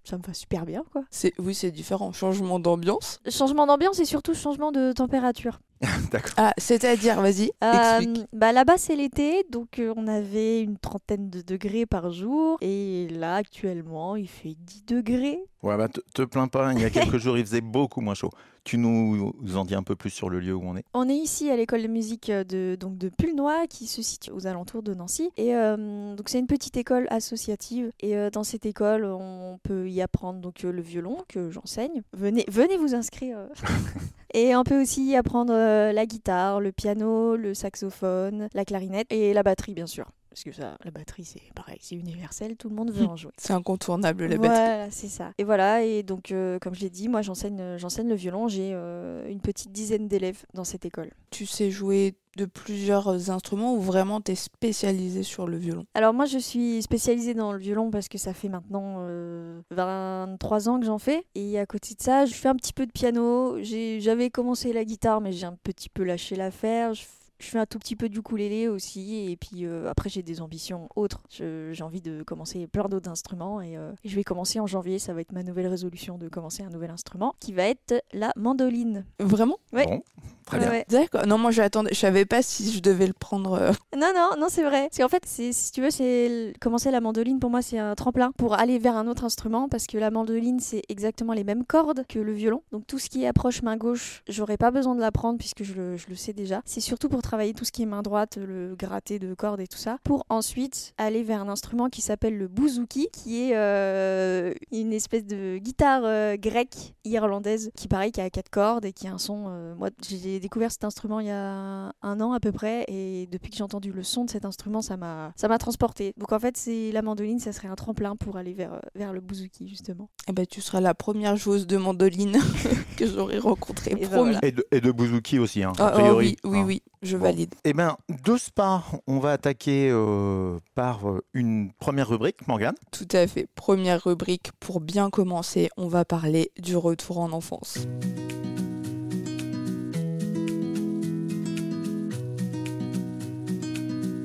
Ça 0.06 0.18
me 0.18 0.22
va 0.22 0.34
super 0.34 0.66
bien, 0.66 0.84
quoi. 0.92 1.02
C'est, 1.10 1.32
oui, 1.38 1.54
c'est 1.54 1.70
différent. 1.70 2.12
Changement 2.12 2.58
d'ambiance? 2.58 3.22
Changement 3.30 3.66
d'ambiance 3.66 3.98
et 4.00 4.04
surtout 4.04 4.34
changement 4.34 4.70
de 4.70 4.92
température. 4.92 5.60
D'accord. 6.10 6.34
Ah, 6.36 6.52
c'est-à-dire, 6.58 7.20
vas-y, 7.20 7.50
Euh, 7.62 8.00
bah 8.32 8.52
là-bas 8.52 8.76
c'est 8.78 8.96
l'été, 8.96 9.44
donc 9.50 9.78
euh, 9.78 9.92
on 9.96 10.06
avait 10.06 10.60
une 10.60 10.78
trentaine 10.78 11.30
de 11.30 11.40
degrés 11.42 11.86
par 11.86 12.10
jour. 12.10 12.58
Et 12.60 13.08
là 13.10 13.36
actuellement 13.36 14.16
il 14.16 14.28
fait 14.28 14.56
10 14.58 14.84
degrés. 14.86 15.38
Ouais, 15.62 15.76
bah, 15.78 15.88
te, 15.88 16.00
te 16.14 16.22
plains 16.22 16.48
pas, 16.48 16.72
il 16.74 16.80
y 16.80 16.84
a 16.84 16.90
quelques 16.90 17.16
jours 17.16 17.38
il 17.38 17.44
faisait 17.44 17.60
beaucoup 17.62 18.00
moins 18.00 18.14
chaud. 18.14 18.30
Tu 18.64 18.78
nous 18.78 19.34
en 19.56 19.64
dis 19.66 19.74
un 19.74 19.82
peu 19.82 19.94
plus 19.94 20.08
sur 20.08 20.30
le 20.30 20.40
lieu 20.40 20.54
où 20.54 20.62
on 20.64 20.74
est 20.74 20.84
On 20.94 21.06
est 21.06 21.16
ici 21.16 21.50
à 21.50 21.56
l'école 21.56 21.82
de 21.82 21.86
musique 21.88 22.30
euh, 22.30 22.44
de, 22.44 22.76
donc 22.80 22.96
de 22.96 23.10
Pulnoy 23.10 23.66
qui 23.68 23.86
se 23.86 24.00
situe 24.00 24.30
aux 24.30 24.46
alentours 24.46 24.82
de 24.82 24.94
Nancy. 24.94 25.30
Et 25.36 25.54
euh, 25.54 26.14
donc 26.14 26.30
c'est 26.30 26.38
une 26.38 26.46
petite 26.46 26.76
école 26.78 27.06
associative. 27.10 27.90
Et 28.00 28.16
euh, 28.16 28.30
dans 28.30 28.42
cette 28.42 28.64
école, 28.64 29.04
on 29.04 29.58
peut 29.62 29.90
y 29.90 30.00
apprendre 30.00 30.40
donc 30.40 30.62
le 30.62 30.80
violon 30.80 31.18
que 31.28 31.50
j'enseigne. 31.50 32.02
Venez, 32.14 32.46
venez 32.48 32.78
vous 32.78 32.94
inscrire. 32.94 33.36
et 34.34 34.54
on 34.56 34.64
peut 34.64 34.82
aussi 34.82 35.16
apprendre 35.16 35.54
euh, 35.54 35.92
la 35.92 36.06
guitare, 36.06 36.60
le 36.60 36.72
piano, 36.72 37.36
le 37.36 37.54
saxophone, 37.54 38.48
la 38.52 38.64
clarinette 38.64 39.06
et 39.10 39.32
la 39.32 39.42
batterie 39.42 39.74
bien 39.74 39.86
sûr. 39.86 40.06
Parce 40.34 40.42
que 40.42 40.50
ça, 40.50 40.76
la 40.84 40.90
batterie 40.90 41.24
c'est 41.24 41.54
pareil, 41.54 41.78
c'est 41.80 41.94
universel, 41.94 42.56
tout 42.56 42.68
le 42.68 42.74
monde 42.74 42.90
veut 42.90 43.06
en 43.06 43.14
jouer. 43.14 43.30
C'est 43.36 43.52
incontournable, 43.52 44.26
la 44.26 44.36
batterie. 44.36 44.48
Voilà, 44.48 44.90
c'est 44.90 45.06
ça. 45.06 45.30
Et 45.38 45.44
voilà, 45.44 45.84
et 45.84 46.02
donc, 46.02 46.32
euh, 46.32 46.58
comme 46.58 46.74
je 46.74 46.80
l'ai 46.80 46.90
dit, 46.90 47.08
moi 47.08 47.22
j'enseigne, 47.22 47.60
euh, 47.60 47.78
j'enseigne 47.78 48.08
le 48.08 48.16
violon. 48.16 48.48
J'ai 48.48 48.72
euh, 48.74 49.28
une 49.30 49.38
petite 49.38 49.70
dizaine 49.70 50.08
d'élèves 50.08 50.44
dans 50.52 50.64
cette 50.64 50.84
école. 50.86 51.12
Tu 51.30 51.46
sais 51.46 51.70
jouer 51.70 52.16
de 52.36 52.46
plusieurs 52.46 53.30
instruments 53.30 53.76
ou 53.76 53.80
vraiment 53.80 54.20
t'es 54.20 54.34
spécialisé 54.34 55.22
sur 55.22 55.46
le 55.46 55.56
violon? 55.56 55.86
Alors 55.94 56.12
moi 56.12 56.26
je 56.26 56.38
suis 56.38 56.82
spécialisée 56.82 57.34
dans 57.34 57.52
le 57.52 57.60
violon 57.60 57.92
parce 57.92 58.08
que 58.08 58.18
ça 58.18 58.34
fait 58.34 58.48
maintenant 58.48 58.96
euh, 59.02 59.60
23 59.70 60.68
ans 60.68 60.80
que 60.80 60.86
j'en 60.86 60.98
fais. 60.98 61.24
Et 61.36 61.60
à 61.60 61.66
côté 61.66 61.94
de 61.94 62.02
ça, 62.02 62.26
je 62.26 62.34
fais 62.34 62.48
un 62.48 62.56
petit 62.56 62.72
peu 62.72 62.86
de 62.86 62.92
piano. 62.92 63.58
J'avais 63.62 64.30
commencé 64.30 64.72
la 64.72 64.84
guitare 64.84 65.20
mais 65.20 65.30
j'ai 65.30 65.46
un 65.46 65.56
petit 65.62 65.88
peu 65.88 66.02
lâché 66.02 66.34
l'affaire. 66.34 66.94
Je, 66.94 67.04
je 67.38 67.46
fais 67.46 67.58
un 67.58 67.66
tout 67.66 67.78
petit 67.78 67.96
peu 67.96 68.08
du 68.08 68.18
ukulélé 68.18 68.68
aussi. 68.68 69.30
Et 69.30 69.36
puis 69.36 69.64
euh, 69.66 69.88
après 69.90 70.08
j'ai 70.08 70.22
des 70.22 70.40
ambitions 70.40 70.88
autres. 70.96 71.22
J'ai 71.30 71.82
envie 71.82 72.00
de 72.00 72.22
commencer 72.22 72.66
plein 72.66 72.88
d'autres 72.88 73.10
instruments. 73.10 73.60
Et 73.60 73.76
euh, 73.76 73.92
je 74.04 74.14
vais 74.14 74.24
commencer 74.24 74.60
en 74.60 74.66
janvier. 74.66 74.98
Ça 74.98 75.12
va 75.14 75.20
être 75.20 75.32
ma 75.32 75.42
nouvelle 75.42 75.66
résolution 75.66 76.16
de 76.18 76.28
commencer 76.28 76.62
un 76.62 76.70
nouvel 76.70 76.90
instrument 76.90 77.34
qui 77.40 77.52
va 77.52 77.64
être 77.64 78.02
la 78.12 78.32
mandoline. 78.36 79.04
Vraiment? 79.18 79.58
Ouais. 79.72 79.86
Bon, 79.86 80.02
très 80.46 80.58
bien. 80.58 80.70
ouais. 80.70 80.84
D'accord. 80.88 81.26
Non, 81.26 81.38
moi 81.38 81.50
j'attendais, 81.50 81.90
je 81.92 81.98
savais 81.98 82.24
pas 82.24 82.42
si 82.42 82.70
je 82.72 82.80
devais 82.80 83.06
le 83.06 83.12
prendre. 83.12 83.52
euh, 83.54 83.72
Non, 83.96 84.12
non, 84.14 84.30
non, 84.38 84.46
c'est 84.48 84.62
vrai. 84.64 84.88
Parce 84.88 84.98
qu'en 84.98 85.08
fait, 85.08 85.24
si 85.26 85.52
tu 85.72 85.80
veux, 85.82 85.90
c'est 85.90 86.52
commencer 86.60 86.90
la 86.90 87.00
mandoline, 87.00 87.40
pour 87.40 87.50
moi, 87.50 87.62
c'est 87.62 87.78
un 87.78 87.94
tremplin 87.94 88.32
pour 88.32 88.54
aller 88.54 88.78
vers 88.78 88.96
un 88.96 89.06
autre 89.06 89.24
instrument, 89.24 89.68
parce 89.68 89.86
que 89.86 89.98
la 89.98 90.10
mandoline, 90.10 90.60
c'est 90.60 90.82
exactement 90.88 91.32
les 91.32 91.44
mêmes 91.44 91.64
cordes 91.64 92.04
que 92.08 92.18
le 92.18 92.32
violon. 92.32 92.62
Donc 92.72 92.86
tout 92.86 92.98
ce 92.98 93.08
qui 93.10 93.24
est 93.24 93.26
approche 93.26 93.62
main 93.62 93.76
gauche, 93.76 94.22
j'aurais 94.28 94.56
pas 94.56 94.70
besoin 94.70 94.94
de 94.94 95.00
l'apprendre, 95.00 95.38
puisque 95.38 95.62
je 95.64 95.74
le, 95.74 95.96
je 95.96 96.06
le 96.08 96.14
sais 96.16 96.32
déjà. 96.32 96.62
C'est 96.64 96.80
surtout 96.80 97.08
pour 97.08 97.22
travailler 97.22 97.33
tout 97.56 97.64
ce 97.64 97.72
qui 97.72 97.82
est 97.82 97.86
main 97.86 98.02
droite, 98.02 98.38
le 98.40 98.74
gratter 98.76 99.18
de 99.18 99.34
cordes 99.34 99.60
et 99.60 99.66
tout 99.66 99.78
ça, 99.78 99.98
pour 100.04 100.24
ensuite 100.28 100.92
aller 100.98 101.22
vers 101.22 101.40
un 101.40 101.48
instrument 101.48 101.88
qui 101.88 102.00
s'appelle 102.00 102.36
le 102.38 102.48
bouzouki, 102.48 103.08
qui 103.12 103.50
est 103.50 103.56
euh, 103.56 104.52
une 104.72 104.92
espèce 104.92 105.24
de 105.24 105.58
guitare 105.58 106.02
euh, 106.04 106.36
grecque 106.36 106.94
irlandaise, 107.04 107.70
qui 107.76 107.88
pareil, 107.88 108.12
qui 108.12 108.20
a 108.20 108.30
quatre 108.30 108.50
cordes 108.50 108.84
et 108.84 108.92
qui 108.92 109.08
a 109.08 109.12
un 109.12 109.18
son. 109.18 109.46
euh, 109.48 109.74
moi, 109.74 109.90
j'ai 110.08 110.40
découvert 110.40 110.70
cet 110.72 110.84
instrument 110.84 111.20
il 111.20 111.26
y 111.26 111.30
a 111.30 111.92
un 112.02 112.20
an 112.20 112.32
à 112.32 112.40
peu 112.40 112.52
près, 112.52 112.84
et 112.88 113.28
depuis 113.30 113.50
que 113.50 113.56
j'ai 113.56 113.64
entendu 113.64 113.92
le 113.92 114.02
son 114.02 114.24
de 114.24 114.30
cet 114.30 114.44
instrument, 114.44 114.82
ça 114.82 114.96
m'a, 114.96 115.32
ça 115.36 115.48
m'a 115.48 115.58
transporté. 115.58 116.14
Donc 116.16 116.32
en 116.32 116.38
fait, 116.38 116.56
c'est 116.56 116.90
la 116.92 117.02
mandoline, 117.02 117.38
ça 117.40 117.52
serait 117.52 117.68
un 117.68 117.74
tremplin 117.74 118.16
pour 118.16 118.36
aller 118.36 118.54
vers, 118.54 118.80
vers 118.94 119.12
le 119.12 119.20
bouzouki 119.20 119.68
justement. 119.68 120.08
Eh 120.28 120.32
ben, 120.32 120.46
tu 120.46 120.60
seras 120.60 120.80
la 120.80 120.94
première 120.94 121.36
joueuse 121.36 121.66
de 121.66 121.76
mandoline 121.76 122.36
que 122.96 123.06
j'aurai 123.06 123.38
rencontrée. 123.38 123.92
Et 123.92 124.06
ben 124.06 124.18
voilà. 124.22 124.38
Et 124.42 124.52
de, 124.52 124.64
et 124.70 124.80
de 124.80 124.90
bouzouki 124.92 125.38
aussi, 125.38 125.62
hein, 125.62 125.72
Ah, 125.78 125.88
a 125.88 125.92
oh, 125.94 125.98
priori. 125.98 126.36
oui, 126.44 126.50
oui, 126.50 126.58
hein. 126.58 126.64
oui, 126.66 126.82
je 127.02 127.13
Bon. 127.18 127.24
valide. 127.24 127.54
Eh 127.64 127.72
bien, 127.72 127.96
de 128.24 128.36
Spa, 128.36 128.82
on 129.06 129.18
va 129.18 129.32
attaquer 129.32 129.88
euh, 129.90 130.58
par 130.74 131.08
euh, 131.08 131.22
une 131.34 131.72
première 131.78 132.08
rubrique, 132.08 132.46
Morgane. 132.48 132.74
Tout 132.90 133.08
à 133.12 133.26
fait. 133.26 133.46
Première 133.54 134.02
rubrique 134.04 134.50
pour 134.60 134.80
bien 134.80 135.10
commencer, 135.10 135.68
on 135.76 135.88
va 135.88 136.04
parler 136.04 136.50
du 136.58 136.76
retour 136.76 137.18
en 137.18 137.32
enfance. 137.32 137.78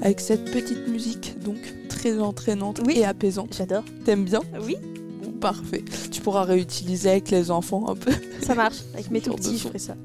Avec 0.01 0.19
cette 0.22 0.46
petite 0.46 0.88
musique, 0.88 1.36
donc 1.43 1.58
très 1.89 2.19
entraînante 2.19 2.81
Oui. 2.86 3.00
et 3.00 3.05
apaisante. 3.05 3.53
J'adore. 3.58 3.84
T'aimes 4.05 4.24
bien? 4.25 4.39
Oui, 4.65 4.77
Bon, 5.22 5.31
parfait. 5.34 5.84
Tu 6.12 6.22
pourras 6.22 6.43
réutiliser 6.43 7.10
avec 7.10 7.29
les 7.31 7.51
enfants 7.51 7.89
un 7.89 7.96
peu. 7.96 8.12
ça 8.41 8.55
marche. 8.55 8.77
Avec 8.93 9.12
mes 9.12 9.19
tout 9.22 9.34
petits, 9.34 9.58
je 9.58 9.67
ferai 9.67 9.79
ça. 9.79 9.96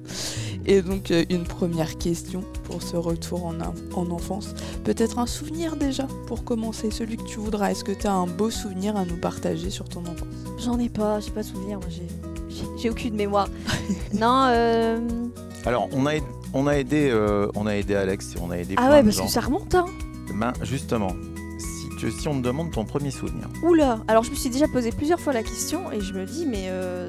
Et 0.67 0.83
donc, 0.83 1.11
euh, 1.11 1.25
une 1.31 1.45
première 1.45 1.99
question 1.99 2.43
pour 2.65 2.83
ce 2.83 2.97
retour 2.97 3.47
en, 3.47 3.55
en 3.95 4.11
enfance. 4.11 4.55
Peut-être 4.85 5.19
un 5.19 5.27
souvenir 5.27 5.77
déjà 5.77 6.07
pour 6.27 6.45
commencer, 6.45 6.91
celui 6.91 7.17
que 7.17 7.25
tu 7.25 7.39
voudras. 7.39 7.71
Est-ce 7.71 7.85
que 7.85 7.93
tu 7.93 8.07
as 8.07 8.13
un 8.13 8.27
beau 8.27 8.51
souvenir 8.51 8.97
à 8.97 9.05
nous 9.05 9.17
partager 9.17 9.71
sur 9.71 9.89
ton 9.89 10.01
enfance? 10.01 10.29
J'en 10.59 10.79
ai 10.79 10.89
pas, 10.89 11.21
j'ai 11.21 11.31
pas 11.31 11.43
de 11.43 11.47
souvenir. 11.47 11.79
Moi, 11.79 11.89
j'ai, 12.79 12.91
aucune 12.91 13.15
mémoire. 13.15 13.49
non, 14.15 14.47
euh... 14.49 14.99
Alors, 15.67 15.89
on 15.93 16.07
a, 16.07 16.13
on 16.53 16.67
a, 16.67 16.73
aidé, 16.73 17.09
euh, 17.11 17.49
on 17.55 17.67
a 17.67 17.73
aidé 17.77 17.95
Alex 17.95 18.35
et 18.37 18.39
on 18.43 18.51
a 18.51 18.59
aidé 18.59 18.75
Ah 18.77 18.87
plein 18.87 18.91
ouais, 18.91 19.01
de 19.03 19.07
parce 19.07 19.17
gens. 19.17 19.27
que 19.27 19.31
ça 19.33 19.41
remonte, 19.41 19.75
hein. 19.75 19.87
Ben, 20.35 20.53
justement, 20.63 21.13
si, 21.59 21.89
tu, 21.99 22.11
si 22.11 22.29
on 22.29 22.35
te 22.41 22.45
demande 22.45 22.71
ton 22.73 22.85
premier 22.85 23.11
souvenir, 23.11 23.49
Oula 23.63 24.01
Alors 24.09 24.25
je 24.25 24.31
me 24.31 24.35
suis 24.35 24.51
déjà 24.51 24.67
posé 24.69 24.91
plusieurs 24.91 25.21
fois 25.21 25.33
la 25.33 25.43
question 25.43 25.93
et 25.93 26.01
je 26.01 26.13
me 26.13 26.25
dis 26.27 26.45
mais 26.47 26.67
euh, 26.69 27.09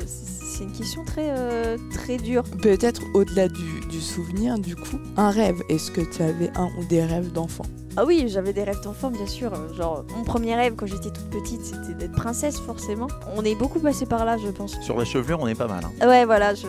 c'est 0.55 0.63
une 0.63 0.71
question 0.71 1.03
très 1.03 1.29
euh, 1.29 1.77
très 1.91 2.17
dure. 2.17 2.43
Peut-être 2.61 3.01
au-delà 3.13 3.49
du 3.49 3.99
souvenir, 3.99 4.57
du 4.57 4.75
coup, 4.75 4.99
un 5.17 5.29
rêve. 5.29 5.61
Est-ce 5.69 5.91
que 5.91 6.01
tu 6.01 6.21
avais 6.21 6.49
un 6.55 6.69
ou 6.79 6.85
des 6.85 7.03
rêves 7.03 7.31
d'enfant? 7.31 7.65
Ah 7.97 8.03
oui, 8.05 8.25
j'avais 8.27 8.51
des 8.53 8.63
rêves 8.63 8.81
d'enfant 8.83 9.09
bien 9.09 9.25
sûr. 9.27 9.51
Genre 9.75 10.03
mon 10.17 10.23
premier 10.23 10.55
rêve 10.55 10.75
quand 10.75 10.85
j'étais 10.85 11.09
toute 11.11 11.29
petite 11.29 11.63
c'était 11.65 11.93
d'être 11.93 12.11
princesse 12.15 12.59
forcément. 12.59 13.07
On 13.35 13.43
est 13.43 13.55
beaucoup 13.55 13.79
passé 13.79 14.05
par 14.05 14.25
là 14.25 14.37
je 14.37 14.49
pense. 14.49 14.79
sur 14.81 14.97
la 14.97 15.05
chevelure, 15.05 15.39
on 15.41 15.47
est 15.47 15.55
pas 15.55 15.67
mal. 15.67 15.83
hein. 15.85 16.07
Ouais 16.07 16.25
voilà, 16.25 16.53
je... 16.55 16.67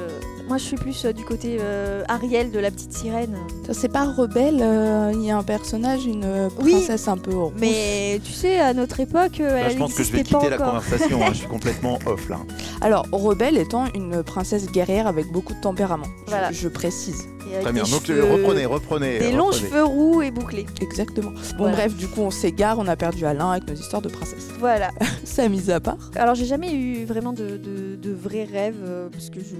moi 0.48 0.56
je 0.58 0.62
suis 0.64 0.76
plus 0.76 1.04
euh, 1.04 1.12
du 1.12 1.24
côté 1.24 1.58
euh, 1.60 2.04
Ariel 2.08 2.50
de 2.52 2.58
la 2.60 2.70
petite 2.70 2.92
sirène. 2.92 3.36
Ça, 3.66 3.74
C'est 3.74 3.88
pas 3.88 4.04
rebelle, 4.04 4.60
euh, 4.62 5.10
il 5.14 5.24
y 5.24 5.30
a 5.32 5.36
un 5.36 5.42
personnage, 5.42 6.06
une 6.06 6.48
Oui. 6.60 6.72
princesse 6.72 7.08
un 7.08 7.18
peu 7.18 7.34
rousse. 7.34 7.52
Mais 7.58 8.20
tu 8.24 8.32
sais 8.32 8.60
à 8.60 8.72
notre 8.72 9.00
époque 9.00 9.40
euh, 9.40 9.50
Là, 9.54 9.66
elle 9.66 9.72
je 9.72 9.78
pense 9.78 9.94
que 9.94 10.04
je 10.04 10.12
vais 10.12 10.22
quitter 10.22 10.48
la 10.48 10.56
encore. 10.56 10.74
conversation. 10.80 11.20
hein, 11.24 11.28
je 11.32 11.38
suis 11.38 11.46
complètement 11.56 11.98
off 12.06 12.28
là. 12.28 12.38
Alors, 12.80 13.04
rebelle 13.10 13.56
étant 13.58 13.86
une 13.94 14.22
princesse 14.22 14.70
guerrière 14.70 15.06
avec 15.08 15.32
beaucoup 15.32 15.54
de 15.54 15.60
tempérament. 15.60 16.06
Je- 16.26 16.30
Voilà. 16.30 16.52
Je, 16.52 16.68
précise. 16.68 17.26
Avec 17.50 17.62
Très 17.62 17.72
bien. 17.72 17.84
des 17.84 17.90
Donc, 17.90 18.04
cheveux- 18.06 18.24
euh, 18.24 18.32
reprenez, 18.34 18.66
reprenez. 18.66 19.18
Des 19.18 19.32
longs 19.32 19.46
reprenez. 19.46 19.68
cheveux 19.68 19.84
roux 19.84 20.22
et 20.22 20.30
bouclés. 20.30 20.66
Exactement. 20.80 21.30
Bon, 21.30 21.40
Voilà. 21.58 21.76
bref, 21.76 21.96
du 21.96 22.08
coup, 22.08 22.20
on 22.22 22.30
s'égare, 22.30 22.78
on 22.78 22.86
a 22.86 22.96
perdu 22.96 23.24
Alain 23.24 23.50
avec 23.52 23.68
nos 23.68 23.74
histoires 23.74 24.02
de 24.02 24.08
princesse. 24.08 24.48
Voilà. 24.58 24.90
Ça, 25.24 25.48
mise 25.48 25.70
à 25.70 25.80
part. 25.80 26.10
Alors 26.16 26.34
j'ai 26.34 26.46
jamais 26.46 26.72
eu 26.74 27.04
vraiment 27.04 27.32
de, 27.32 27.56
de, 27.56 27.96
de 27.96 28.10
vrais 28.12 28.44
rêves 28.44 28.76
euh, 28.84 29.08
parce 29.10 29.28
que 29.30 29.40
je, 29.40 29.56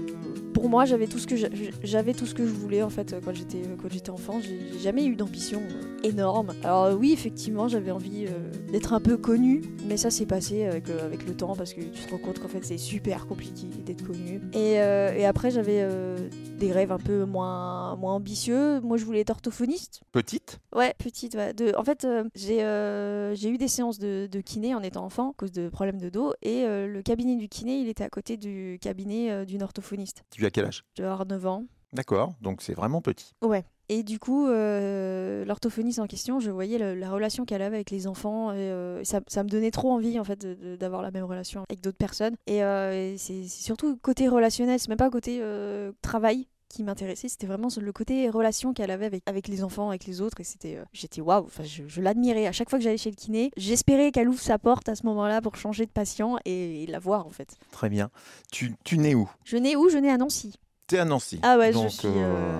pour 0.53 0.69
moi 0.69 0.85
j'avais 0.85 1.05
tout 1.07 1.19
ce 1.19 1.27
que 1.27 1.35
j'a- 1.35 1.49
j'avais 1.83 2.13
tout 2.13 2.25
ce 2.25 2.33
que 2.33 2.45
je 2.45 2.51
voulais 2.51 2.81
en 2.81 2.89
fait 2.89 3.13
euh, 3.13 3.19
quand 3.23 3.33
j'étais 3.35 3.61
quand 3.81 3.87
j'étais 3.91 4.09
enfant. 4.09 4.39
J'ai 4.41 4.59
j'ai 4.73 4.79
jamais 4.79 5.05
eu 5.05 5.15
d'ambition 5.15 5.61
euh, 5.61 6.07
énorme. 6.07 6.53
Alors 6.63 6.85
euh, 6.85 6.93
oui 6.95 7.11
effectivement 7.13 7.67
j'avais 7.67 7.91
envie 7.91 8.25
euh, 8.25 8.71
d'être 8.71 8.93
un 8.93 8.99
peu 8.99 9.17
connue, 9.17 9.61
mais 9.87 9.97
ça 9.97 10.09
s'est 10.09 10.25
passé 10.25 10.65
avec 10.65 10.87
le, 10.87 10.99
avec 10.99 11.27
le 11.27 11.33
temps 11.35 11.55
parce 11.55 11.73
que 11.73 11.81
tu 11.81 12.01
te 12.05 12.11
rends 12.11 12.17
compte 12.17 12.39
qu'en 12.39 12.47
fait 12.47 12.63
c'est 12.63 12.77
super 12.79 13.27
compliqué 13.27 13.67
d'être 13.85 14.03
connu. 14.05 14.41
Et, 14.53 14.79
euh, 14.79 15.13
et 15.15 15.25
après 15.25 15.51
j'avais 15.51 15.81
euh, 15.81 16.17
des 16.57 16.71
rêves 16.71 16.91
un 16.91 16.97
peu 16.97 17.25
moins 17.25 17.95
moins 17.95 18.15
ambitieux. 18.15 18.81
Moi 18.81 18.97
je 18.97 19.05
voulais 19.05 19.21
être 19.21 19.29
orthophoniste. 19.29 20.01
Petite 20.11 20.59
Ouais, 20.75 20.93
petite. 20.97 21.35
Ouais. 21.35 21.53
De, 21.53 21.73
en 21.77 21.83
fait, 21.83 22.03
euh, 22.03 22.23
j'ai 22.35 22.63
euh, 22.63 23.33
j'ai 23.35 23.49
eu 23.49 23.57
des 23.57 23.67
séances 23.67 23.99
de, 23.99 24.27
de 24.31 24.41
kiné 24.41 24.75
en 24.75 24.81
étant 24.83 25.03
enfant 25.05 25.31
à 25.31 25.33
cause 25.37 25.51
de 25.51 25.69
problèmes 25.69 25.99
de 25.99 26.09
dos. 26.09 26.33
Et 26.41 26.63
euh, 26.65 26.87
le 26.87 27.01
cabinet 27.01 27.35
du 27.35 27.47
kiné, 27.47 27.79
il 27.79 27.87
était 27.87 28.03
à 28.03 28.09
côté 28.09 28.37
du 28.37 28.77
cabinet 28.81 29.45
d'une 29.45 29.63
orthophoniste. 29.63 30.23
Tu 30.31 30.45
as 30.45 30.51
quel 30.51 30.65
âge? 30.65 30.83
Je 30.95 31.01
devais 31.01 31.11
avoir 31.11 31.25
9 31.27 31.45
ans. 31.47 31.65
D'accord. 31.93 32.33
Donc, 32.41 32.61
c'est 32.61 32.73
vraiment 32.73 33.01
petit. 33.01 33.33
Ouais. 33.41 33.63
Et 33.89 34.03
du 34.03 34.19
coup, 34.19 34.47
euh, 34.47 35.45
l'orthophoniste 35.45 35.99
en 35.99 36.07
question, 36.07 36.39
je 36.39 36.51
voyais 36.51 36.77
la 36.95 37.09
relation 37.09 37.45
qu'elle 37.45 37.61
avait 37.61 37.77
avec 37.77 37.89
les 37.89 38.05
enfants. 38.07 38.51
Et, 38.51 38.55
euh, 38.57 39.03
ça, 39.03 39.21
ça 39.27 39.43
me 39.43 39.49
donnait 39.49 39.71
trop 39.71 39.91
envie, 39.91 40.19
en 40.19 40.23
fait, 40.23 40.45
d'avoir 40.77 41.01
la 41.01 41.11
même 41.11 41.23
relation 41.23 41.63
avec 41.69 41.81
d'autres 41.81 41.97
personnes. 41.97 42.35
Et, 42.47 42.63
euh, 42.63 43.13
et 43.13 43.17
c'est 43.17 43.47
surtout 43.47 43.97
côté 43.97 44.27
relationnel, 44.27 44.79
c'est 44.79 44.89
même 44.89 44.97
pas 44.97 45.09
côté 45.09 45.39
euh, 45.41 45.91
travail 46.01 46.47
qui 46.69 46.83
m'intéressait, 46.83 47.29
c'était 47.29 47.47
vraiment 47.47 47.69
le 47.79 47.91
côté 47.93 48.29
relation 48.29 48.73
qu'elle 48.73 48.91
avait 48.91 49.05
avec, 49.05 49.23
avec 49.25 49.47
les 49.47 49.63
enfants, 49.63 49.87
avec 49.87 50.05
les 50.05 50.19
autres, 50.19 50.41
et 50.41 50.43
c'était, 50.43 50.75
euh, 50.75 50.83
j'étais 50.91 51.21
waouh, 51.21 51.45
enfin, 51.45 51.63
je, 51.63 51.83
je 51.87 52.01
l'admirais. 52.01 52.45
À 52.45 52.51
chaque 52.51 52.69
fois 52.69 52.77
que 52.77 52.83
j'allais 52.83 52.97
chez 52.97 53.09
le 53.09 53.15
kiné, 53.15 53.51
j'espérais 53.55 54.11
qu'elle 54.11 54.27
ouvre 54.27 54.41
sa 54.41 54.59
porte 54.59 54.89
à 54.89 54.95
ce 54.95 55.05
moment-là 55.05 55.41
pour 55.41 55.55
changer 55.55 55.85
de 55.85 55.91
patient 55.91 56.35
et, 56.43 56.83
et 56.83 56.87
la 56.87 56.99
voir 56.99 57.25
en 57.25 57.29
fait. 57.29 57.55
Très 57.71 57.87
bien. 57.87 58.09
Tu, 58.51 58.75
tu 58.83 58.97
nais 58.97 59.15
où? 59.15 59.29
Je 59.45 59.55
nais 59.55 59.77
où? 59.77 59.87
Je 59.87 59.97
nais 59.97 60.11
à 60.11 60.17
Nancy. 60.17 60.55
T'es 60.87 60.99
à 60.99 61.03
Nancy. 61.05 61.37
Ah 61.43 61.57
ouais, 61.57 61.73
je 61.73 61.77
Donc, 61.77 61.89
suis, 61.89 62.07
euh, 62.07 62.11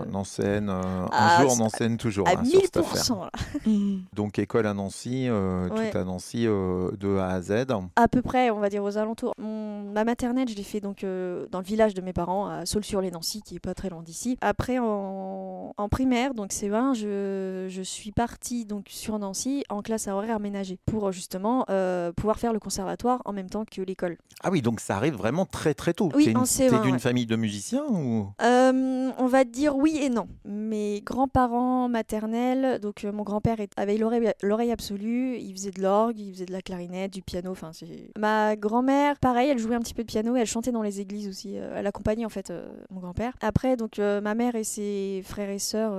euh, 0.02 0.06
Nansen, 0.12 0.68
euh, 0.70 0.82
Ah, 1.14 1.38
un 1.38 1.42
jour 1.44 1.56
Nansen, 1.58 1.96
toujours. 1.96 2.28
À 2.28 2.32
hein, 2.32 2.44
sur 2.44 2.60
cette 2.60 2.76
affaire. 2.76 3.02
1000%, 3.02 3.22
là. 3.24 3.32
Donc, 4.14 4.38
école 4.38 4.68
à 4.68 4.74
Nancy, 4.74 5.28
euh, 5.30 5.70
Ouais. 5.70 5.92
tout 5.92 5.98
à 5.98 6.04
Nancy 6.04 6.46
euh, 6.46 6.92
de 7.00 7.16
A 7.20 7.30
à 7.30 7.42
Z. 7.42 7.66
À 7.96 8.08
peu 8.10 8.22
près, 8.22 8.50
on 8.50 8.60
va 8.60 8.68
dire 8.68 8.84
aux 8.84 8.98
alentours. 8.98 9.34
Mon- 9.38 9.84
ma 9.94 10.04
maternelle, 10.04 10.50
je 10.50 10.56
l'ai 10.56 10.64
fait 10.64 10.82
donc 10.82 11.06
euh, 11.06 11.46
dans 11.52 11.60
le 11.60 11.64
village 11.64 11.94
de 11.94 12.02
mes 12.02 12.12
parents, 12.12 12.48
à 12.50 12.66
Saul-sur-les-Nancy, 12.66 13.42
qui 13.44 13.56
est 13.56 13.60
pas 13.60 13.74
très 13.74 13.90
loin 13.90 14.02
d'ici. 14.04 14.38
Après, 14.42 14.78
en, 14.78 15.74
en 15.78 15.88
primaire, 15.90 16.34
donc 16.34 16.48
c'est 16.52 16.68
20, 16.68 16.96
je, 16.96 17.68
je 17.70 17.82
suis 17.82 18.12
partie 18.12 18.66
donc 18.66 18.88
sur 18.90 19.18
Nancy 19.20 19.64
en 19.70 19.82
classe 19.82 20.10
à 20.10 20.16
horaire 20.18 20.36
aménagé 20.36 20.78
pour 20.86 21.14
justement 21.14 21.64
euh, 21.70 22.12
pouvoir 22.12 22.40
faire 22.40 22.52
le 22.52 22.60
conservatoire 22.60 23.22
en 23.24 23.32
même 23.32 23.50
temps 23.50 23.64
que 23.64 23.82
l'école. 23.82 24.18
Ah 24.44 24.50
oui, 24.52 24.62
donc 24.62 24.82
ça 24.82 24.98
arrive 24.98 25.16
vraiment 25.16 25.46
très 25.46 25.74
très 25.74 25.94
tôt. 25.94 26.10
Oui, 26.14 26.26
T'es 26.26 26.32
une- 26.32 26.38
en 26.38 26.44
C20, 26.44 26.70
T'es 26.70 26.80
d'une 26.82 26.92
ouais. 26.96 27.00
famille 27.00 27.26
de 27.26 27.38
musiciens 27.38 27.84
ou 27.88 28.17
Euh, 28.42 29.12
on 29.18 29.28
va 29.28 29.44
dire 29.44 29.76
oui 29.76 29.98
et 30.02 30.10
non. 30.10 30.28
Mes 30.46 31.02
grands-parents 31.02 31.90
maternels, 31.90 32.80
donc 32.80 33.04
euh, 33.04 33.12
mon 33.12 33.24
grand-père 33.24 33.58
avait 33.76 33.98
l'oreille 33.98 34.72
absolue, 34.72 35.38
il 35.38 35.52
faisait 35.54 35.72
de 35.72 35.82
l'orgue, 35.82 36.20
il 36.20 36.34
faisait 36.34 36.46
de 36.46 36.52
la 36.52 36.62
clarinette, 36.62 37.12
du 37.14 37.22
piano, 37.22 37.52
enfin 37.52 37.72
c'est... 37.74 38.12
Ma 38.18 38.56
grand-mère, 38.56 39.20
pareil, 39.20 39.50
elle 39.50 39.60
jouait 39.60 39.76
un 39.76 39.80
petit 39.80 39.94
peu 39.94 40.04
de 40.04 40.08
piano, 40.08 40.36
elle 40.36 40.48
chantait 40.48 40.72
dans 40.72 40.82
les 40.82 41.02
églises 41.02 41.28
aussi, 41.28 41.58
euh, 41.58 41.76
elle 41.76 41.88
accompagnait 41.88 42.26
en 42.26 42.30
fait 42.30 42.54
mon 42.90 43.00
grand-père. 43.00 43.34
Après, 43.42 43.78
donc 43.78 43.98
ma 43.98 44.36
mère 44.36 44.56
et 44.56 44.64
ses 44.64 45.22
frères 45.26 45.50
et 45.50 45.60
sœurs, 45.60 45.94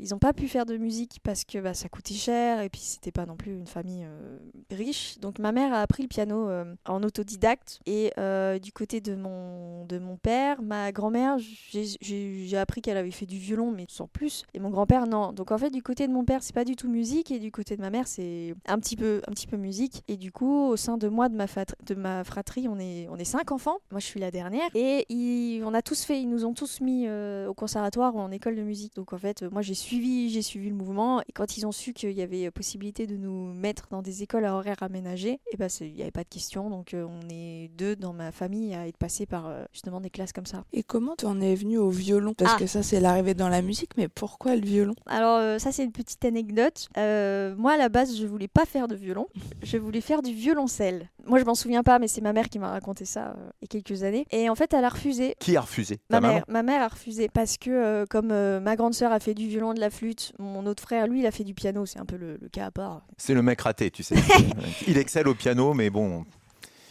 ils 0.00 0.10
n'ont 0.10 0.18
pas 0.18 0.32
pu 0.32 0.48
faire 0.48 0.66
de 0.66 0.76
musique 0.76 1.18
parce 1.22 1.44
que 1.44 1.58
bah, 1.58 1.74
ça 1.74 1.88
coûtait 1.88 2.14
cher 2.14 2.60
et 2.60 2.68
puis 2.68 2.80
c'était 2.80 3.12
pas 3.12 3.26
non 3.26 3.36
plus 3.36 3.52
une 3.52 3.66
famille 3.66 4.06
riche. 4.70 5.18
Donc 5.20 5.38
ma 5.38 5.52
mère 5.52 5.72
a 5.72 5.80
appris 5.82 6.02
le 6.02 6.08
piano 6.08 6.48
en 6.86 7.02
autodidacte 7.02 7.80
et 7.86 8.12
du 8.62 8.72
côté 8.72 9.00
de 9.00 9.14
mon, 9.14 9.84
de 9.86 9.98
mon 9.98 10.16
père, 10.16 10.62
ma 10.62 10.92
grand-mère, 10.92 11.36
j'ai- 11.70 12.56
appris 12.56 12.82
qu'elle 12.82 12.96
avait 12.96 13.10
fait 13.10 13.26
du 13.26 13.38
violon 13.38 13.70
mais 13.70 13.86
sans 13.88 14.06
plus 14.06 14.44
et 14.54 14.58
mon 14.60 14.70
grand-père 14.70 15.06
non. 15.06 15.32
Donc 15.32 15.50
en 15.52 15.58
fait 15.58 15.70
du 15.70 15.82
côté 15.82 16.06
de 16.06 16.12
mon 16.12 16.24
père 16.24 16.42
c'est 16.42 16.52
pas 16.54 16.64
du 16.64 16.76
tout 16.76 16.88
musique 16.88 17.30
et 17.30 17.38
du 17.38 17.50
côté 17.52 17.76
de 17.76 17.80
ma 17.80 17.90
mère 17.90 18.06
c'est 18.08 18.54
un 18.66 18.78
petit 18.78 18.96
peu 18.96 19.22
un 19.28 19.32
petit 19.32 19.46
peu 19.46 19.56
musique 19.56 20.02
et 20.08 20.16
du 20.16 20.32
coup 20.32 20.66
au 20.68 20.76
sein 20.76 20.98
de 20.98 21.08
moi 21.08 21.28
de 21.28 21.36
ma, 21.94 22.24
fratrie 22.24 22.68
on 22.68 22.78
est 22.78 23.06
on 23.08 23.16
est 23.16 23.24
cinq 23.24 23.52
enfants. 23.52 23.78
Moi 23.90 24.00
je 24.00 24.06
suis 24.06 24.20
la 24.20 24.30
dernière 24.30 24.68
et 24.74 25.06
ils- 25.08 25.62
on 25.64 25.72
a 25.74 25.82
tous 25.82 26.04
fait 26.04 26.20
ils 26.20 26.28
nous 26.28 26.44
ont 26.44 26.54
tous 26.54 26.80
mis 26.80 27.06
euh, 27.06 27.48
au 27.48 27.54
conservatoire 27.54 28.14
ou 28.14 28.18
en 28.20 28.30
école 28.30 28.56
de 28.56 28.62
musique. 28.62 28.94
Donc 28.96 29.12
en 29.12 29.18
fait 29.18 29.42
moi 29.50 29.62
j'ai 29.62 29.74
suivi 29.74 30.30
j'ai 30.30 30.42
suivi 30.42 30.68
le 30.68 30.74
mouvement 30.74 31.20
et 31.22 31.32
quand 31.32 31.56
ils 31.56 31.66
ont 31.66 31.72
su 31.72 31.92
qu'il 31.92 32.12
y 32.12 32.22
avait 32.22 32.46
euh, 32.46 32.50
possibilité 32.50 33.06
de 33.06 33.16
nous 33.16 33.52
mettre 33.54 33.88
dans 33.90 34.02
des 34.02 34.22
écoles 34.22 34.44
à 34.44 34.54
horaires 34.54 34.82
aménagés 34.82 35.40
et 35.52 35.56
ben 35.56 35.68
c'est- 35.68 35.88
il 35.88 35.94
n'y 35.94 36.02
avait 36.02 36.10
pas 36.10 36.24
de 36.24 36.28
question 36.28 36.68
donc 36.68 36.94
euh, 36.94 37.06
on 37.08 37.28
est 37.30 37.68
deux 37.76 37.96
dans 37.96 38.12
ma 38.12 38.32
famille 38.32 38.74
à 38.74 38.86
être 38.88 38.96
passés 38.98 39.26
par 39.26 39.50
justement 39.72 40.00
des 40.00 40.10
classes 40.10 40.32
comme 40.32 40.46
ça. 40.46 40.64
Et 40.72 40.82
comment 40.82 41.14
tu 41.16 41.26
en 41.26 41.40
es 41.40 41.49
venu 41.54 41.78
au 41.78 41.90
violon 41.90 42.34
Parce 42.34 42.52
Ah. 42.54 42.58
que 42.58 42.66
ça, 42.66 42.82
c'est 42.82 43.00
l'arrivée 43.00 43.34
dans 43.34 43.48
la 43.48 43.62
musique, 43.62 43.90
mais 43.96 44.08
pourquoi 44.08 44.56
le 44.56 44.62
violon? 44.66 44.94
Alors 45.06 45.38
euh, 45.38 45.58
ça 45.58 45.72
c'est 45.72 45.84
une 45.84 45.92
petite 45.92 46.24
anecdote. 46.24 46.88
Euh, 46.96 47.54
moi 47.56 47.72
à 47.72 47.76
la 47.76 47.88
base 47.88 48.16
je 48.16 48.26
voulais 48.26 48.48
pas 48.48 48.64
faire 48.64 48.88
de 48.88 48.94
violon, 48.94 49.26
je 49.62 49.76
voulais 49.76 50.00
faire 50.00 50.22
du 50.22 50.32
violoncelle. 50.32 51.08
Moi 51.26 51.38
je 51.38 51.44
m'en 51.44 51.54
souviens 51.54 51.82
pas 51.82 51.98
mais 51.98 52.08
c'est 52.08 52.20
ma 52.20 52.32
mère 52.32 52.48
qui 52.48 52.58
m'a 52.58 52.70
raconté 52.70 53.04
ça 53.04 53.28
euh, 53.36 53.50
il 53.60 53.64
y 53.64 53.76
a 53.78 53.80
quelques 53.80 54.02
années. 54.02 54.26
Et 54.30 54.48
en 54.48 54.54
fait 54.54 54.72
elle 54.74 54.84
a 54.84 54.88
refusé. 54.88 55.34
Qui 55.40 55.56
a 55.56 55.60
refusé? 55.60 56.00
Ma 56.10 56.16
Ta 56.16 56.20
maman? 56.20 56.34
mère, 56.34 56.44
ma 56.48 56.62
mère 56.62 56.82
a 56.82 56.88
refusé 56.88 57.28
parce 57.28 57.56
que 57.58 57.70
euh, 57.70 58.06
comme 58.08 58.30
euh, 58.32 58.60
ma 58.60 58.76
grande 58.76 58.94
sœur 58.94 59.12
a 59.12 59.20
fait 59.20 59.34
du 59.34 59.46
violon, 59.48 59.74
de 59.74 59.80
la 59.80 59.90
flûte, 59.90 60.32
mon 60.38 60.66
autre 60.66 60.82
frère 60.82 61.06
lui 61.06 61.20
il 61.20 61.26
a 61.26 61.30
fait 61.30 61.44
du 61.44 61.54
piano, 61.54 61.86
c'est 61.86 61.98
un 61.98 62.06
peu 62.06 62.16
le, 62.16 62.38
le 62.40 62.48
cas 62.48 62.66
à 62.66 62.70
part. 62.70 63.02
C'est 63.16 63.34
le 63.34 63.42
mec 63.42 63.60
raté, 63.60 63.90
tu 63.90 64.02
sais. 64.02 64.14
Il 64.86 64.96
excelle 64.98 65.28
au 65.28 65.34
piano, 65.34 65.74
mais 65.74 65.90
bon, 65.90 66.24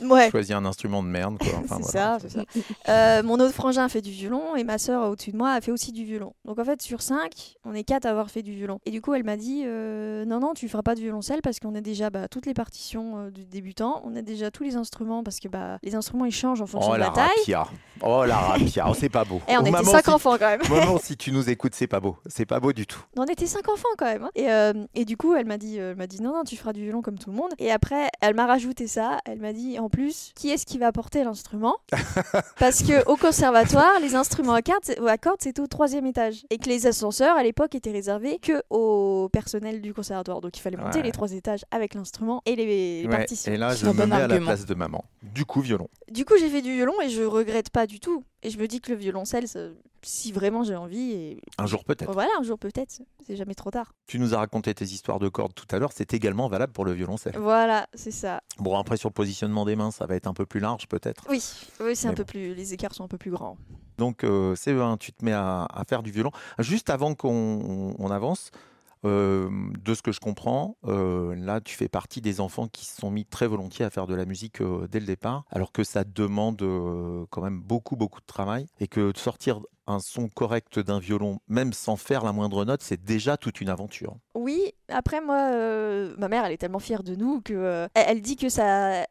Ouais. 0.02 0.30
un 0.52 0.66
instrument 0.66 1.04
de 1.04 1.08
merde. 1.08 1.38
Quoi. 1.40 1.60
Enfin, 1.64 1.78
c'est 1.84 1.92
voilà. 1.98 2.20
ça, 2.20 2.28
c'est 2.28 2.30
ça. 2.30 2.44
Euh, 2.90 3.24
mon 3.24 3.36
autre 3.36 3.54
frangin 3.54 3.86
a 3.86 3.90
fait 3.90 4.02
du 4.02 4.12
violon 4.12 4.56
et 4.56 4.64
ma 4.64 4.78
sœur 4.78 5.10
au-dessus 5.10 5.32
de 5.32 5.38
moi 5.38 5.52
a 5.52 5.62
fait 5.62 5.72
aussi 5.72 5.92
du 5.92 6.04
violon. 6.06 6.34
Donc 6.46 6.60
en 6.60 6.66
fait, 6.66 6.82
sur 6.82 7.02
cinq, 7.02 7.56
on 7.66 7.74
est 7.74 7.84
quatre 7.84 8.06
à 8.06 8.10
avoir 8.10 8.30
fait 8.30 8.42
du 8.44 8.54
violon. 8.54 8.80
Et 8.86 8.92
du 8.92 9.02
coup, 9.02 9.14
elle 9.14 9.24
m'a 9.24 9.38
dit 9.38 9.64
euh, 9.66 10.26
Non, 10.26 10.40
non, 10.40 10.54
tu 10.54 10.68
feras 10.70 10.84
pas 10.84 10.96
de 10.96 11.00
violoncelle 11.02 11.42
parce 11.44 11.60
qu'on 11.60 11.76
a 11.76 11.82
déjà 11.82 12.10
bah, 12.10 12.28
toutes 12.28 12.46
les 12.46 12.54
partitions 12.54 13.18
euh, 13.26 13.32
du 13.32 13.46
débutant, 13.46 14.02
on 14.06 14.16
a 14.16 14.22
déjà 14.22 14.52
tous 14.52 14.64
les 14.64 14.76
instruments 14.76 15.24
parce 15.24 15.40
que 15.40 15.48
bah, 15.48 15.78
les 15.84 15.96
instruments 15.96 16.26
ils 16.26 16.32
changent 16.32 16.62
en 16.62 16.68
fonction 16.68 16.92
Oh 16.92 16.96
de 16.96 17.00
la 17.00 17.08
la 17.08 17.12
taille. 17.12 17.28
rapia. 17.40 17.68
Oh 18.02 18.24
la 18.26 18.38
rapia. 18.38 18.86
Oh, 18.90 18.94
c'est 18.98 19.10
pas 19.10 19.26
beau. 19.26 19.42
Et 19.48 19.58
on 19.58 19.62
Oh, 19.64 19.66
était 19.68 19.84
cinq 19.84 20.06
si- 20.06 20.10
enfants 20.12 20.38
quand 20.40 20.48
même. 20.50 20.62
Maman, 20.70 20.98
si 20.98 21.18
tu 21.18 21.32
nous 21.32 21.50
écoutes, 21.50 21.76
c'est 21.76 21.88
pas 21.88 22.00
beau. 22.00 22.16
C'est 22.28 22.46
pas 22.46 22.60
beau 22.60 22.72
du 22.74 22.88
tout. 22.88 23.02
On 23.18 23.26
était 23.26 23.46
cinq 23.46 23.68
enfants 23.70 23.90
quand 23.98 24.06
même. 24.06 24.24
hein. 24.24 24.30
Et, 24.36 24.50
euh, 24.50 24.74
et 24.96 25.04
du 25.06 25.18
coup, 25.18 25.36
elle 25.36 25.46
m'a 25.46 25.58
dit, 25.58 25.78
elle 25.78 25.96
m'a 25.98 26.08
dit 26.08 26.22
non, 26.22 26.34
non, 26.34 26.44
tu 26.44 26.56
feras 26.56 26.72
du 26.74 26.82
violon 26.84 27.02
comme 27.02 27.18
tout 27.20 27.30
le 27.32 27.36
monde. 27.36 27.52
Et 27.60 27.72
après, 27.72 28.08
elle 28.22 28.36
m'a 28.36 28.46
rajouté 28.46 28.88
ça. 28.88 29.20
Elle 29.26 29.40
m'a 29.40 29.52
dit 29.54 29.78
en 29.80 29.89
plus, 29.90 30.32
qui 30.36 30.50
est-ce 30.50 30.66
qui 30.66 30.78
va 30.78 30.92
porter 30.92 31.24
l'instrument? 31.24 31.76
Parce 32.60 32.84
que 32.84 33.06
au 33.10 33.16
conservatoire, 33.16 34.00
les 34.02 34.16
instruments 34.16 34.54
à 34.54 34.62
cordes, 34.62 34.84
à 35.08 35.18
cordes, 35.18 35.42
c'était 35.42 35.62
au 35.62 35.68
troisième 35.68 36.06
étage. 36.06 36.46
Et 36.50 36.58
que 36.58 36.70
les 36.70 36.88
ascenseurs, 36.88 37.36
à 37.36 37.44
l'époque, 37.44 37.76
étaient 37.76 37.92
réservés 37.92 38.40
que 38.40 38.62
au 38.70 39.30
personnel 39.32 39.82
du 39.82 39.94
conservatoire. 39.94 40.42
Donc 40.42 40.58
il 40.58 40.62
fallait 40.62 40.78
monter 40.78 41.00
Ouais. 41.00 41.06
les 41.06 41.12
trois 41.12 41.32
étages 41.32 41.66
avec 41.72 41.94
l'instrument 41.94 42.42
et 42.46 42.56
les, 42.56 42.66
les 42.66 43.08
Ouais, 43.08 43.18
partitions. 43.18 43.52
et 43.52 43.58
là, 43.58 43.76
je 43.76 43.86
me 43.86 43.94
bon 43.94 44.08
mets 44.08 44.16
à 44.16 44.28
la 44.28 44.40
place 44.40 44.66
de 44.66 44.74
maman. 44.76 45.04
Du 45.24 45.46
coup, 45.46 45.62
violon. 45.62 45.88
Du 46.12 46.26
coup, 46.26 46.34
j'ai 46.40 46.50
fait 46.50 46.62
du 46.62 46.74
violon 46.74 46.94
et 47.04 47.10
je 47.10 47.24
regrette 47.24 47.70
pas 47.70 47.86
du 47.88 48.00
tout. 48.00 48.24
Et 48.42 48.50
je 48.50 48.58
me 48.58 48.68
dis 48.68 48.80
que 48.80 48.92
le 48.92 48.98
violoncelle, 48.98 49.46
si 50.02 50.32
vraiment 50.32 50.64
j'ai 50.64 50.76
envie. 50.76 51.12
Et... 51.12 51.42
Un 51.58 51.66
jour 51.66 51.84
peut-être. 51.84 52.12
Voilà, 52.12 52.32
un 52.40 52.44
jour 52.44 52.58
peut-être. 52.58 53.02
C'est 53.26 53.36
jamais 53.36 53.54
trop 53.54 53.70
tard. 53.70 53.94
Tu 54.08 54.18
nous 54.18 54.34
as 54.34 54.38
raconté 54.38 54.74
tes 54.74 54.86
histoires 54.86 55.20
de 55.20 55.28
cordes 55.28 55.54
tout 55.54 55.68
à 55.72 55.80
l'heure. 55.80 55.92
C'est 55.94 56.14
également 56.14 56.48
valable 56.48 56.72
pour 56.72 56.86
le 56.86 56.94
violoncelle. 56.94 57.36
Voilà, 57.38 57.88
c'est 57.94 58.12
ça. 58.12 58.42
Bon, 58.58 58.78
après, 58.78 58.98
sur 58.98 59.10
le 59.10 59.14
positionnement 59.14 59.66
des 59.66 59.76
mains, 59.76 59.92
ça 59.92 60.06
va 60.06 60.16
être 60.16 60.28
un 60.28 60.34
peu 60.34 60.46
plus 60.46 60.62
large 60.62 60.88
peut-être. 60.88 61.26
Oui, 61.30 61.44
oui 61.82 61.96
c'est 61.96 62.08
un 62.08 62.14
peu 62.14 62.26
plus. 62.26 62.54
Les 62.54 62.74
écarts 62.74 62.94
sont 62.94 63.04
un 63.04 63.10
peu 63.10 63.18
plus 63.18 63.32
grands. 63.32 63.58
Donc, 63.98 64.24
euh, 64.24 64.56
CE1, 64.56 64.98
tu 64.98 65.12
te 65.12 65.26
mets 65.26 65.34
à, 65.34 65.68
faire 65.88 66.02
du 66.02 66.12
violon. 66.12 66.32
Juste 66.60 66.90
avant 66.90 67.16
qu'on 67.16 68.12
avance, 68.12 68.52
de 69.04 69.94
ce 69.94 70.02
que 70.02 70.12
je 70.12 70.20
comprends, 70.20 70.78
là, 70.84 71.62
tu 71.62 71.76
fais 71.76 71.90
partie 71.90 72.22
des 72.22 72.42
enfants 72.42 72.68
qui 72.68 72.86
se 72.86 73.00
sont 73.00 73.12
mis 73.12 73.26
très 73.26 73.48
volontiers 73.48 73.86
à 73.86 73.90
faire 73.90 74.08
de 74.08 74.16
la 74.16 74.26
musique 74.26 74.62
dès 74.90 75.00
le 75.00 75.06
départ, 75.06 75.46
alors 75.50 75.72
que 75.72 75.84
ça 75.84 76.04
demande 76.04 76.64
quand 77.30 77.42
même 77.42 77.62
beaucoup, 77.62 77.96
beaucoup 77.96 78.22
de 78.22 78.26
travail 78.26 78.66
et 78.80 78.88
que 78.88 79.12
sortir 79.16 79.62
un 79.88 80.00
son 80.00 80.30
correct 80.30 80.80
d'un 80.80 81.00
violon, 81.00 81.40
même 81.48 81.74
sans 81.74 81.96
faire 81.96 82.24
la 82.24 82.32
moindre 82.32 82.64
note, 82.64 82.84
c'est 82.84 83.04
déjà 83.04 83.38
toute 83.38 83.60
une 83.60 83.70
aventure. 83.70 84.18
Oui, 84.36 84.74
après 84.88 85.20
moi, 85.20 85.50
ma 86.18 86.28
mère, 86.28 86.46
elle 86.46 86.52
est 86.52 86.58
tellement 86.58 86.80
fière 86.80 87.02
de 87.02 87.16
nous 87.16 87.42
que 87.42 87.88
elle 87.96 88.22
dit 88.22 88.36
que 88.36 88.50
ça, 88.50 89.08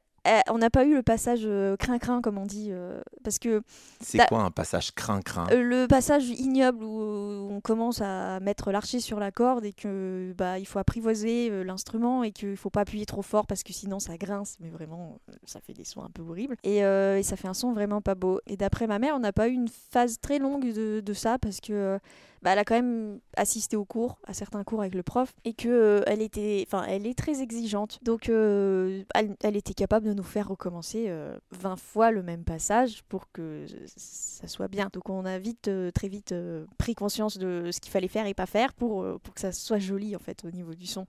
on 0.51 0.59
n'a 0.59 0.71
pas 0.71 0.85
eu 0.85 0.95
le 0.95 1.03
passage 1.03 1.43
euh, 1.45 1.77
crin-crin, 1.77 2.21
comme 2.21 2.39
on 2.39 2.47
dit, 2.47 2.69
euh, 2.71 3.01
parce 3.25 3.39
que... 3.39 3.63
C'est 4.01 4.27
quoi 4.27 4.43
un 4.43 4.51
passage 4.51 4.93
crin-crin? 4.95 5.47
Euh, 5.51 5.63
Le 5.63 5.87
passage 5.87 6.29
ignoble 6.29 6.85
où 6.85 7.49
on 7.51 7.61
commence 7.61 8.01
à 8.01 8.41
mettre 8.41 8.71
l'archer 8.71 9.01
sur 9.01 9.19
la 9.21 9.31
corde 9.31 9.65
et 9.65 9.73
que 9.73 10.35
bah, 10.37 10.59
il 10.59 10.67
faut 10.67 10.79
apprivoiser 10.79 11.65
l'instrument 11.65 12.23
et 12.23 12.33
qu'il 12.33 12.57
faut 12.57 12.71
pas 12.71 12.83
appuyer 12.83 13.07
trop 13.07 13.23
fort 13.23 13.47
parce 13.47 13.63
que 13.63 13.73
sinon 13.73 13.99
ça 13.99 14.17
grince, 14.17 14.57
mais 14.61 14.71
vraiment 14.71 15.19
ça 15.45 15.61
fait 15.61 15.73
des 15.73 15.85
sons 15.85 16.03
un 16.03 16.11
peu 16.11 16.23
horribles 16.23 16.57
et, 16.63 16.83
ça 17.23 17.37
fait 17.37 17.49
un 17.49 17.55
son 17.55 17.73
vraiment 17.73 18.01
pas 18.01 18.15
beau. 18.15 18.41
Et 18.47 18.57
d'après 18.57 18.87
ma 18.87 18.99
mère, 18.99 19.15
on 19.15 19.21
n'a 19.21 19.33
pas 19.33 19.49
eu 19.49 19.53
une 19.53 19.69
phase 19.69 20.19
très 20.21 20.39
longue 20.39 20.73
de, 20.73 21.01
de 21.01 21.13
ça 21.13 21.39
parce 21.39 21.61
que 21.61 21.99
bah, 22.43 22.53
elle 22.53 22.59
a 22.59 22.65
quand 22.65 22.75
même 22.75 23.21
assisté 23.37 23.77
aux 23.77 23.85
cours, 23.85 24.19
à 24.27 24.35
certains 24.35 24.65
cours 24.65 24.81
avec 24.81 24.95
le 24.95 25.03
prof, 25.03 25.33
et 25.45 25.55
que 25.55 25.69
euh, 25.69 26.03
elle 26.07 26.23
était, 26.23 26.65
enfin, 26.67 26.85
elle 26.89 27.07
est 27.07 27.19
très 27.19 27.43
exigeante. 27.43 27.99
Donc, 28.03 28.29
euh, 28.29 29.03
elle, 29.15 29.57
était 29.57 29.75
capable 29.75 30.07
de 30.07 30.13
nous 30.13 30.23
faire 30.23 30.49
recommencer 30.49 31.11
20 31.51 31.73
euh, 31.73 31.77
fois 31.77 32.11
le 32.11 32.23
même 32.23 32.45
passage 32.45 33.03
pour 33.09 33.31
que 33.33 33.67
ça 33.97 34.47
soit 34.47 34.69
bien. 34.69 34.89
Donc, 34.93 35.09
on 35.09 35.25
a 35.25 35.39
vite, 35.39 35.71
très 35.95 36.09
vite 36.09 36.35
pris 36.79 36.95
conscience 36.95 37.39
de 37.39 37.71
ce 37.73 37.81
qu'il 37.81 37.91
fallait 37.91 38.09
faire 38.09 38.27
et 38.27 38.35
pas 38.35 38.47
faire 38.47 38.73
pour, 38.73 39.05
pour 39.21 39.35
que 39.35 39.41
ça 39.41 39.53
soit 39.53 39.79
joli 39.79 40.15
en 40.15 40.21
fait 40.21 40.45
au 40.45 40.51
niveau 40.51 40.75
du 40.75 40.87
son. 40.87 41.07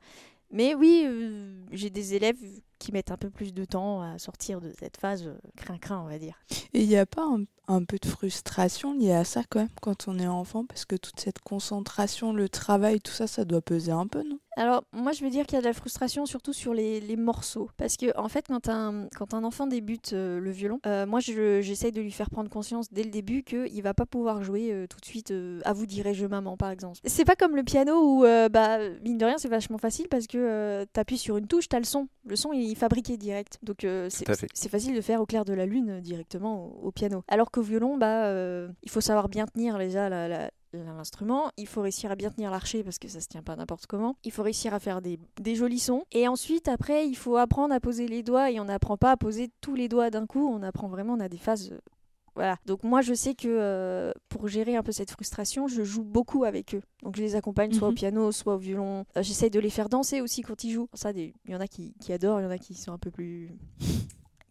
Mais 0.51 0.73
oui, 0.73 1.07
j'ai 1.71 1.89
des 1.89 2.15
élèves 2.15 2.37
qui 2.79 2.91
mettent 2.91 3.11
un 3.11 3.17
peu 3.17 3.29
plus 3.29 3.53
de 3.53 3.65
temps 3.65 4.01
à 4.01 4.17
sortir 4.17 4.61
de 4.61 4.71
cette 4.79 4.97
phase 4.97 5.29
crin-crin, 5.57 6.01
on 6.03 6.09
va 6.09 6.17
dire. 6.17 6.39
Et 6.73 6.81
il 6.81 6.87
n'y 6.87 6.97
a 6.97 7.05
pas 7.05 7.23
un, 7.23 7.43
un 7.69 7.83
peu 7.83 7.97
de 8.01 8.07
frustration 8.07 8.93
liée 8.93 9.13
à 9.13 9.23
ça 9.23 9.43
quand 9.47 9.59
même 9.59 9.69
quand 9.81 10.07
on 10.07 10.17
est 10.17 10.27
enfant 10.27 10.65
parce 10.65 10.85
que 10.85 10.95
toute 10.95 11.19
cette 11.19 11.39
concentration, 11.39 12.33
le 12.33 12.49
travail, 12.49 12.99
tout 12.99 13.11
ça, 13.11 13.27
ça 13.27 13.45
doit 13.45 13.61
peser 13.61 13.91
un 13.91 14.07
peu, 14.07 14.23
non? 14.23 14.39
Alors 14.57 14.83
moi 14.91 15.13
je 15.13 15.23
veux 15.23 15.29
dire 15.29 15.45
qu'il 15.45 15.55
y 15.55 15.57
a 15.57 15.61
de 15.61 15.67
la 15.67 15.73
frustration 15.73 16.25
surtout 16.25 16.51
sur 16.51 16.73
les, 16.73 16.99
les 16.99 17.15
morceaux 17.15 17.69
parce 17.77 17.95
que 17.95 18.17
en 18.17 18.27
fait 18.27 18.47
quand 18.47 18.67
un, 18.67 19.07
quand 19.15 19.33
un 19.33 19.45
enfant 19.45 19.67
débute 19.67 20.11
euh, 20.11 20.37
le 20.37 20.51
violon, 20.51 20.81
euh, 20.85 21.05
moi 21.05 21.21
j'essaye 21.21 21.93
de 21.93 22.01
lui 22.01 22.11
faire 22.11 22.29
prendre 22.29 22.49
conscience 22.49 22.91
dès 22.91 23.03
le 23.03 23.09
début 23.09 23.43
qu'il 23.43 23.81
va 23.81 23.93
pas 23.93 24.05
pouvoir 24.05 24.43
jouer 24.43 24.73
euh, 24.73 24.85
tout 24.85 24.99
de 24.99 25.05
suite 25.05 25.33
à 25.63 25.71
vous 25.71 25.85
dirai-je 25.85 26.25
maman 26.25 26.57
par 26.57 26.71
exemple. 26.71 26.99
C'est 27.05 27.23
pas 27.23 27.37
comme 27.37 27.55
le 27.55 27.63
piano 27.63 28.01
où 28.03 28.23
bah 28.23 28.79
mine 29.01 29.17
de 29.17 29.25
rien 29.25 29.37
c'est 29.37 29.47
vachement 29.47 29.77
facile 29.77 30.09
parce 30.09 30.27
que 30.27 30.85
tu 30.93 30.99
appuies 30.99 31.17
sur 31.17 31.37
une 31.37 31.47
touche, 31.47 31.69
tu 31.69 31.75
as 31.77 31.79
le 31.79 31.85
son. 31.85 32.09
Le 32.25 32.35
son 32.35 32.51
il 32.51 32.68
est 32.71 32.75
fabriqué 32.75 33.17
direct. 33.17 33.59
Donc 33.63 33.85
c'est 34.09 34.69
facile 34.69 34.95
de 34.95 35.01
faire 35.01 35.21
au 35.21 35.25
clair 35.25 35.45
de 35.45 35.53
la 35.53 35.65
lune 35.65 35.99
directement 36.01 36.65
au, 36.65 36.87
au 36.87 36.91
piano. 36.91 37.23
Alors 37.27 37.51
que 37.51 37.59
au 37.59 37.63
violon, 37.63 37.97
bah, 37.97 38.25
euh, 38.25 38.69
il 38.83 38.89
faut 38.89 39.01
savoir 39.01 39.29
bien 39.29 39.45
tenir 39.45 39.77
déjà 39.77 40.09
l'instrument, 40.73 41.51
il 41.57 41.67
faut 41.67 41.81
réussir 41.81 42.11
à 42.11 42.15
bien 42.15 42.29
tenir 42.29 42.51
l'archer 42.51 42.83
parce 42.83 42.99
que 42.99 43.07
ça 43.07 43.21
se 43.21 43.27
tient 43.27 43.41
pas 43.41 43.55
n'importe 43.55 43.87
comment, 43.87 44.15
il 44.23 44.31
faut 44.31 44.43
réussir 44.43 44.73
à 44.73 44.79
faire 44.79 45.01
des, 45.01 45.19
jolis 45.55 45.79
sons, 45.79 46.03
et 46.11 46.27
ensuite 46.27 46.67
après 46.67 47.07
il 47.07 47.15
faut 47.15 47.37
apprendre 47.37 47.73
à 47.73 47.79
poser 47.79 48.07
les 48.07 48.23
doigts, 48.23 48.51
et 48.51 48.59
on 48.59 48.65
n'apprend 48.65 48.97
pas 48.97 49.11
à 49.11 49.17
poser 49.17 49.49
tous 49.61 49.75
les 49.75 49.87
doigts 49.87 50.09
d'un 50.09 50.27
coup, 50.27 50.47
on 50.47 50.61
apprend 50.61 50.87
vraiment, 50.87 51.13
on 51.13 51.19
a 51.19 51.29
des 51.29 51.37
phases... 51.37 51.73
Euh, 52.39 52.43
voilà. 52.43 52.57
Donc 52.65 52.83
moi 52.83 53.01
je 53.01 53.13
sais 53.13 53.35
que 53.35 53.47
euh, 53.47 54.11
pour 54.29 54.47
gérer 54.47 54.75
un 54.75 54.83
peu 54.83 54.91
cette 54.91 55.11
frustration, 55.11 55.67
je 55.67 55.83
joue 55.83 56.03
beaucoup 56.03 56.43
avec 56.43 56.75
eux. 56.75 56.81
Donc 57.03 57.15
je 57.15 57.21
les 57.21 57.35
accompagne 57.35 57.73
soit 57.73 57.87
au 57.87 57.91
mhm. 57.91 57.97
piano, 57.97 58.31
soit 58.31 58.55
au 58.55 58.57
violon. 58.57 59.05
J'essaye 59.17 59.49
de 59.49 59.59
les 59.59 59.69
faire 59.69 59.89
danser 59.89 60.21
aussi 60.21 60.41
quand 60.41 60.63
ils 60.63 60.71
jouent. 60.71 60.89
Ça, 60.93 61.11
il 61.11 61.33
y 61.47 61.55
en 61.55 61.59
a 61.59 61.67
qui, 61.67 61.93
qui 61.99 62.13
adorent, 62.13 62.39
il 62.39 62.43
y 62.43 62.47
en 62.47 62.51
a 62.51 62.57
qui 62.57 62.73
sont 62.75 62.91
un 62.91 62.97
peu 62.97 63.11
plus 63.11 63.49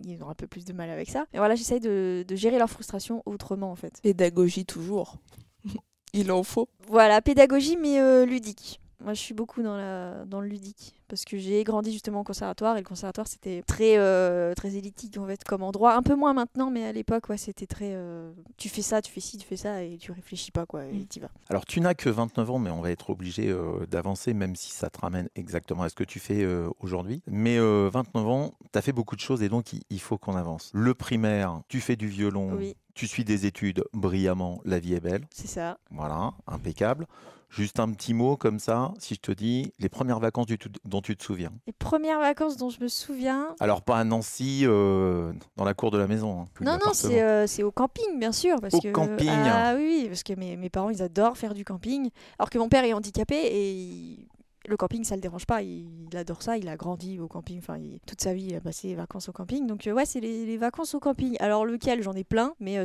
ils 0.04 0.22
ont 0.22 0.28
un 0.28 0.34
peu 0.34 0.46
plus 0.46 0.64
de 0.64 0.72
mal 0.72 0.90
avec 0.90 1.10
ça. 1.10 1.26
Et 1.32 1.38
voilà, 1.38 1.54
j'essaye 1.54 1.80
de, 1.80 2.24
de 2.26 2.36
gérer 2.36 2.58
leur 2.58 2.70
frustration 2.70 3.22
autrement 3.26 3.70
en 3.70 3.76
fait. 3.76 4.00
Pédagogie 4.02 4.64
toujours. 4.64 5.16
Il 6.12 6.30
en 6.32 6.42
faut. 6.42 6.68
Voilà, 6.86 7.20
pédagogie 7.20 7.76
mais 7.76 8.00
euh, 8.00 8.24
ludique. 8.24 8.80
Moi, 9.00 9.14
je 9.14 9.20
suis 9.20 9.34
beaucoup 9.34 9.62
dans, 9.62 9.76
la, 9.76 10.24
dans 10.24 10.40
le 10.40 10.48
ludique 10.48 10.98
parce 11.08 11.24
que 11.24 11.38
j'ai 11.38 11.64
grandi 11.64 11.92
justement 11.92 12.20
au 12.20 12.24
conservatoire 12.24 12.76
et 12.76 12.80
le 12.80 12.86
conservatoire 12.86 13.26
c'était 13.26 13.62
très 13.66 13.96
euh, 13.96 14.54
très 14.54 14.76
élitique 14.76 15.16
en 15.18 15.26
fait 15.26 15.42
comme 15.42 15.62
endroit. 15.62 15.94
Un 15.94 16.02
peu 16.02 16.14
moins 16.14 16.34
maintenant 16.34 16.70
mais 16.70 16.84
à 16.84 16.92
l'époque 16.92 17.28
ouais 17.28 17.38
c'était 17.38 17.66
très 17.66 17.94
euh, 17.94 18.30
tu 18.56 18.68
fais 18.68 18.82
ça 18.82 19.02
tu 19.02 19.10
fais 19.10 19.20
ci 19.20 19.38
tu 19.38 19.46
fais 19.46 19.56
ça 19.56 19.82
et 19.82 19.96
tu 19.96 20.12
réfléchis 20.12 20.50
pas 20.50 20.66
quoi 20.66 20.84
et 20.84 20.92
mm. 20.92 21.06
tu 21.08 21.20
vas. 21.20 21.30
Alors 21.48 21.64
tu 21.64 21.80
n'as 21.80 21.94
que 21.94 22.10
29 22.10 22.50
ans 22.50 22.58
mais 22.58 22.70
on 22.70 22.80
va 22.80 22.90
être 22.90 23.10
obligé 23.10 23.48
euh, 23.48 23.86
d'avancer 23.86 24.34
même 24.34 24.54
si 24.54 24.70
ça 24.70 24.90
te 24.90 25.00
ramène 25.00 25.28
exactement 25.34 25.82
à 25.82 25.88
ce 25.88 25.94
que 25.94 26.04
tu 26.04 26.20
fais 26.20 26.46
aujourd'hui. 26.80 27.22
Mais 27.26 27.58
29 27.58 28.26
ans 28.28 28.54
tu 28.72 28.78
as 28.78 28.82
fait 28.82 28.92
beaucoup 28.92 29.16
de 29.16 29.20
choses 29.20 29.42
et 29.42 29.48
donc 29.48 29.72
il, 29.72 30.00
faut 30.00 30.18
qu'on 30.18 30.36
avance. 30.36 30.70
Le 30.74 30.94
primaire 30.94 31.62
tu 31.68 31.80
fais 31.80 31.96
du 31.96 32.08
violon 32.08 32.52
oui. 32.56 32.76
tu 32.94 33.06
suis 33.06 33.24
des 33.24 33.46
études 33.46 33.84
brillamment 33.94 34.60
la 34.64 34.78
vie 34.78 34.94
est 34.94 35.00
belle. 35.00 35.26
C'est 35.30 35.48
ça. 35.48 35.78
Voilà 35.90 36.32
impeccable 36.46 37.06
Juste 37.50 37.80
un 37.80 37.90
petit 37.92 38.12
mot 38.12 38.36
comme 38.36 38.58
ça, 38.58 38.92
si 38.98 39.14
je 39.14 39.20
te 39.20 39.32
dis 39.32 39.72
les 39.78 39.88
premières 39.88 40.20
vacances 40.20 40.46
du 40.46 40.58
dont 40.84 41.00
tu 41.00 41.16
te 41.16 41.24
souviens. 41.24 41.50
Les 41.66 41.72
premières 41.72 42.20
vacances 42.20 42.56
dont 42.56 42.68
je 42.68 42.80
me 42.80 42.88
souviens. 42.88 43.54
Alors 43.58 43.82
pas 43.82 43.98
à 43.98 44.04
Nancy, 44.04 44.62
euh, 44.64 45.32
dans 45.56 45.64
la 45.64 45.74
cour 45.74 45.90
de 45.90 45.98
la 45.98 46.06
maison. 46.06 46.42
Hein, 46.42 46.48
non, 46.60 46.72
non, 46.72 46.92
euh, 47.04 47.46
c'est 47.46 47.62
au 47.62 47.70
camping, 47.70 48.18
bien 48.18 48.32
sûr. 48.32 48.60
Parce 48.60 48.74
au 48.74 48.80
que, 48.80 48.90
camping 48.90 49.30
Ah 49.30 49.74
oui, 49.76 50.06
parce 50.08 50.22
que 50.22 50.34
mes, 50.34 50.56
mes, 50.56 50.68
parents, 50.68 50.90
ils 50.90 51.02
adorent 51.02 51.38
faire 51.38 51.54
du 51.54 51.64
camping. 51.64 52.10
Alors 52.38 52.50
que 52.50 52.58
mon 52.58 52.68
père 52.68 52.84
est 52.84 52.92
handicapé 52.92 53.36
et 53.36 54.28
le 54.66 54.76
camping, 54.76 55.04
ça 55.04 55.14
le 55.14 55.20
dérange 55.20 55.46
pas. 55.46 55.62
Il, 55.62 56.08
adore 56.14 56.42
ça. 56.42 56.56
Il 56.56 56.68
a 56.68 56.76
grandi 56.76 57.18
au 57.20 57.28
camping. 57.28 57.58
Enfin, 57.58 57.78
toute 58.06 58.20
sa 58.20 58.34
vie, 58.34 58.46
il 58.50 58.54
a 58.54 58.60
passé 58.60 58.88
les 58.88 58.94
vacances 58.94 59.28
au 59.28 59.32
camping. 59.32 59.66
Donc, 59.66 59.86
euh, 59.86 59.92
ouais, 59.92 60.04
c'est 60.04 60.20
les, 60.20 60.56
vacances 60.56 60.94
au 60.94 61.00
camping. 61.00 61.36
Alors, 61.40 61.64
lequel? 61.64 62.02
J'en 62.02 62.12
ai 62.12 62.24
plein, 62.24 62.54
mais 62.60 62.78
euh, 62.78 62.84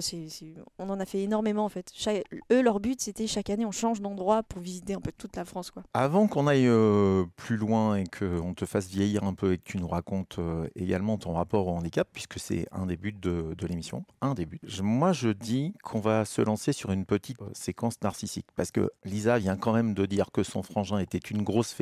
on 0.79 0.89
en 0.89 0.99
a 0.99 1.05
fait 1.05 1.21
énormément 1.21 1.65
en 1.65 1.69
fait. 1.69 1.91
eux, 2.51 2.61
leur 2.61 2.79
but, 2.79 3.01
c'était 3.01 3.27
chaque 3.27 3.49
année, 3.49 3.65
on 3.65 3.71
change 3.71 4.01
d'endroit 4.01 4.43
pour 4.43 4.61
visiter 4.61 4.93
un 4.93 5.01
peu 5.01 5.11
toute 5.11 5.35
la 5.35 5.45
France. 5.45 5.71
Avant 5.93 6.27
qu'on 6.27 6.47
aille 6.47 6.67
euh, 6.67 7.25
plus 7.35 7.57
loin 7.57 7.95
et 7.95 8.03
qu'on 8.05 8.53
te 8.53 8.65
fasse 8.65 8.87
vieillir 8.87 9.23
un 9.23 9.33
peu 9.33 9.53
et 9.53 9.57
que 9.57 9.63
tu 9.63 9.77
nous 9.77 9.87
racontes 9.87 10.39
également 10.75 11.17
ton 11.17 11.33
rapport 11.33 11.67
au 11.67 11.71
handicap, 11.71 12.07
puisque 12.11 12.39
c'est 12.39 12.67
un 12.71 12.85
des 12.85 12.97
buts 12.97 13.13
de, 13.13 13.55
de 13.57 13.67
l'émission, 13.67 14.03
un 14.21 14.33
des 14.33 14.45
buts. 14.45 14.59
Moi, 14.81 15.13
je 15.13 15.29
dis 15.29 15.73
qu'on 15.83 15.99
va 15.99 16.25
se 16.25 16.41
lancer 16.41 16.73
sur 16.73 16.91
une 16.91 17.05
petite 17.05 17.37
séquence 17.53 17.95
narcissique, 18.01 18.47
parce 18.55 18.71
que 18.71 18.91
Lisa 19.03 19.37
vient 19.39 19.57
quand 19.57 19.73
même 19.73 19.93
de 19.93 20.05
dire 20.05 20.31
que 20.31 20.43
son 20.43 20.63
frangin 20.63 20.99
était 20.99 21.17
une 21.17 21.43
grosse 21.43 21.72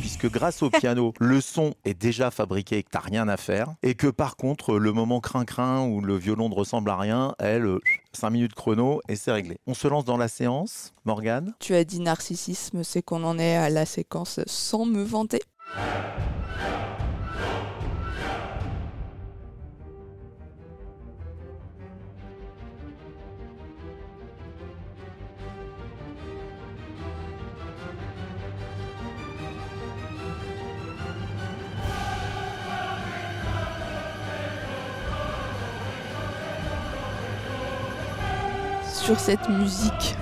puisque 0.00 0.30
grâce 0.30 0.62
au 0.62 0.70
piano, 0.70 1.12
le 1.20 1.40
son 1.40 1.74
est 1.84 1.94
déjà 1.94 2.30
fabriqué 2.30 2.78
et 2.78 2.82
que 2.82 2.90
t'as 2.90 3.00
rien 3.00 3.28
à 3.28 3.36
faire. 3.36 3.74
Et 3.82 3.94
que 3.94 4.06
par 4.06 4.36
contre, 4.36 4.78
le 4.78 4.92
moment 4.92 5.20
crin-crin 5.20 5.86
où 5.86 6.00
le 6.00 6.16
violon 6.16 6.48
ne 6.48 6.54
ressemble 6.54 6.90
à 6.90 6.96
rien, 6.96 7.34
elle, 7.38 7.78
5 8.12 8.30
minutes 8.30 8.54
chrono 8.54 9.00
et 9.08 9.16
c'est 9.16 9.32
réglé. 9.32 9.58
On 9.66 9.74
se 9.74 9.88
lance 9.88 10.04
dans 10.04 10.16
la 10.16 10.28
séance, 10.28 10.92
Morgane? 11.04 11.54
Tu 11.60 11.74
as 11.74 11.84
dit 11.84 12.00
narcissisme, 12.00 12.84
c'est 12.84 13.02
qu'on 13.02 13.24
en 13.24 13.38
est 13.38 13.56
à 13.56 13.70
la 13.70 13.86
séquence 13.86 14.40
sans 14.46 14.84
me 14.84 15.02
vanter. 15.02 15.40
Sur 39.08 39.20
cette 39.20 39.48
musique 39.48 40.16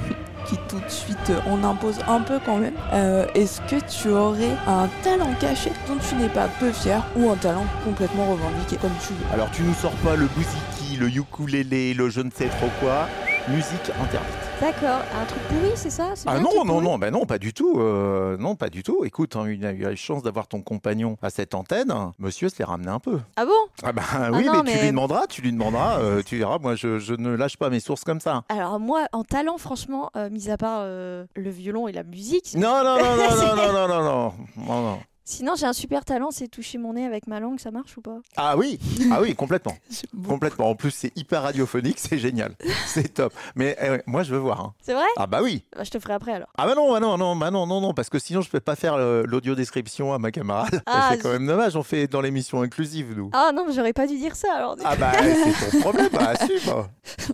qui 0.47 0.57
tout 0.69 0.79
de 0.79 0.89
suite 0.89 1.33
on 1.49 1.65
impose 1.65 1.99
un 2.07 2.21
peu 2.21 2.39
quand 2.47 2.59
même. 2.59 2.75
Euh, 2.93 3.27
est-ce 3.35 3.61
que 3.63 3.85
tu 3.85 4.11
aurais 4.11 4.53
un 4.69 4.89
talent 5.03 5.35
caché 5.41 5.73
dont 5.89 5.97
tu 6.09 6.15
n'es 6.15 6.29
pas 6.29 6.47
peu 6.61 6.71
fier 6.71 7.05
ou 7.17 7.29
un 7.29 7.35
talent 7.35 7.67
complètement 7.85 8.31
revendiqué 8.31 8.77
comme 8.77 8.93
tu 9.05 9.13
veux? 9.13 9.35
Alors 9.35 9.51
tu 9.51 9.63
nous 9.63 9.75
sors 9.75 9.97
pas 10.05 10.15
le 10.15 10.27
bouziki, 10.27 10.99
le 11.01 11.09
ukulélé, 11.09 11.95
le 11.95 12.11
je 12.11 12.21
ne 12.21 12.31
sais 12.31 12.47
trop 12.47 12.71
quoi. 12.79 13.09
Musique 13.49 13.91
interdite. 14.01 14.35
D'accord. 14.61 15.01
Un 15.21 15.25
truc 15.27 15.43
pourri, 15.49 15.71
c'est 15.75 15.91
ça? 15.91 16.15
Ah 16.27 16.39
non, 16.41 16.65
non, 16.65 16.81
non, 16.81 16.99
bah 16.99 17.11
non, 17.11 17.27
pas 17.27 17.39
du 17.39 17.53
tout. 17.53 17.75
euh, 17.79 18.37
non, 18.39 18.55
pas 18.57 18.71
du 18.71 18.83
tout. 18.83 19.05
Écoute, 19.05 19.37
hein, 19.37 19.45
il 19.51 19.65
a 19.67 19.73
eu 19.73 19.83
la 19.83 19.95
chance 19.97 20.23
d'avoir 20.23 20.49
ton 20.49 20.63
compagnon 20.63 21.17
à 21.23 21.31
cette 21.31 21.55
antenne. 21.55 21.93
Monsieur 22.19 22.49
se 22.49 22.59
l'est 22.59 22.65
ramené 22.65 22.89
un 22.91 22.99
peu. 22.99 23.19
Ah 23.37 23.45
bon? 23.45 23.53
Ah 23.83 23.93
bah 23.93 24.03
oui, 24.33 24.45
non, 24.47 24.63
mais, 24.65 24.71
tu 24.73 24.77
mais- 24.77 24.83
lui 24.83 24.91
demanderas, 24.91 25.27
tu 25.29 25.43
lui 25.43 25.53
demanderas, 25.53 25.99
euh, 26.01 26.23
tu 26.25 26.39
verras. 26.39 26.59
Moi, 26.59 26.75
je, 26.75 26.99
je 26.99 27.15
ne 27.15 27.35
lâche 27.37 27.57
pas 27.59 27.69
mes 27.71 27.81
sources 27.81 28.05
comme 28.05 28.21
ça. 28.21 28.43
Alors 28.49 28.81
moi, 28.81 29.07
en 29.13 29.25
talent, 29.25 29.59
franchement, 29.59 30.11
euh, 30.17 30.31
mis 30.31 30.51
à 30.51 30.57
part 30.57 30.81
euh, 30.83 31.27
le 31.37 31.51
violon 31.51 31.87
et 31.89 31.93
la 31.93 32.03
musique, 32.03 32.55
Non, 32.57 32.83
non, 32.83 32.97
non, 32.99 33.17
non, 33.17 33.37
non, 33.37 33.57
non, 33.57 33.73
non, 33.73 33.89
non, 33.89 34.03
non, 34.03 34.33
non, 34.57 34.83
non. 34.83 34.99
Sinon 35.27 35.55
j'ai 35.57 35.67
un 35.67 35.73
super 35.75 36.05
talent, 36.05 36.31
c'est 36.31 36.49
toucher 36.49 36.79
mon 36.79 36.95
nez 36.95 37.05
avec 37.05 37.27
ma 37.27 37.41
langue, 37.41 37.59
ça 37.61 37.71
marche 37.71 37.97
ou 37.99 38.01
pas? 38.01 38.17
Ah 38.37 38.57
oui, 38.57 38.79
ah 39.13 39.21
oui, 39.21 39.35
complètement, 39.35 39.77
complètement. 40.27 40.71
En 40.71 40.75
plus, 40.77 40.93
c'est 40.93 41.13
hyper 41.17 41.43
radiophonique, 41.43 41.99
c'est 41.99 42.17
génial, 42.19 42.55
c'est 42.87 43.13
top. 43.13 43.35
Mais 43.57 43.77
eh 43.83 44.01
moi, 44.07 44.23
je 44.23 44.33
veux 44.33 44.39
voir. 44.41 44.61
hein. 44.61 44.75
C'est 44.81 44.95
vrai? 44.95 45.05
Ah 45.17 45.27
bah 45.27 45.41
oui. 45.43 45.65
Bah, 45.77 45.85
Je 45.85 45.91
te 45.91 45.99
ferai 45.99 46.15
après 46.15 46.33
alors. 46.33 46.49
Ah 46.57 46.67
bah 46.67 46.75
non, 46.75 46.93
bah 46.93 47.01
non, 47.01 47.19
non, 47.19 47.35
bah 47.37 47.51
non, 47.51 47.67
non, 47.67 47.81
non, 47.81 47.93
parce 47.93 48.09
que 48.09 48.19
sinon 48.19 48.41
je 48.41 48.49
peux 48.49 48.61
pas 48.61 48.77
faire 48.77 48.95
euh, 48.95 49.25
l'audio 49.27 49.55
description 49.55 50.15
à 50.15 50.19
ma 50.19 50.31
camarade. 50.31 50.81
Ah, 50.87 51.09
c'est 51.13 51.19
quand 51.19 51.33
même 51.33 51.47
dommage. 51.47 51.77
On 51.77 51.83
fait 51.83 52.07
dans 52.07 52.21
l'émission 52.21 52.63
inclusive, 52.63 53.15
nous. 53.17 53.31
Ah 53.35 53.51
non, 53.55 53.65
mais 53.67 53.73
j'aurais 53.75 53.93
pas 53.93 54.07
dû 54.07 54.17
dire 54.17 54.37
ça 54.37 54.49
alors. 54.55 54.77
Ah 54.85 54.95
bah 54.97 55.13
c'est 55.61 55.71
ton 55.73 55.81
problème, 55.81 56.09
bah 56.13 56.35
assume. 56.39 56.73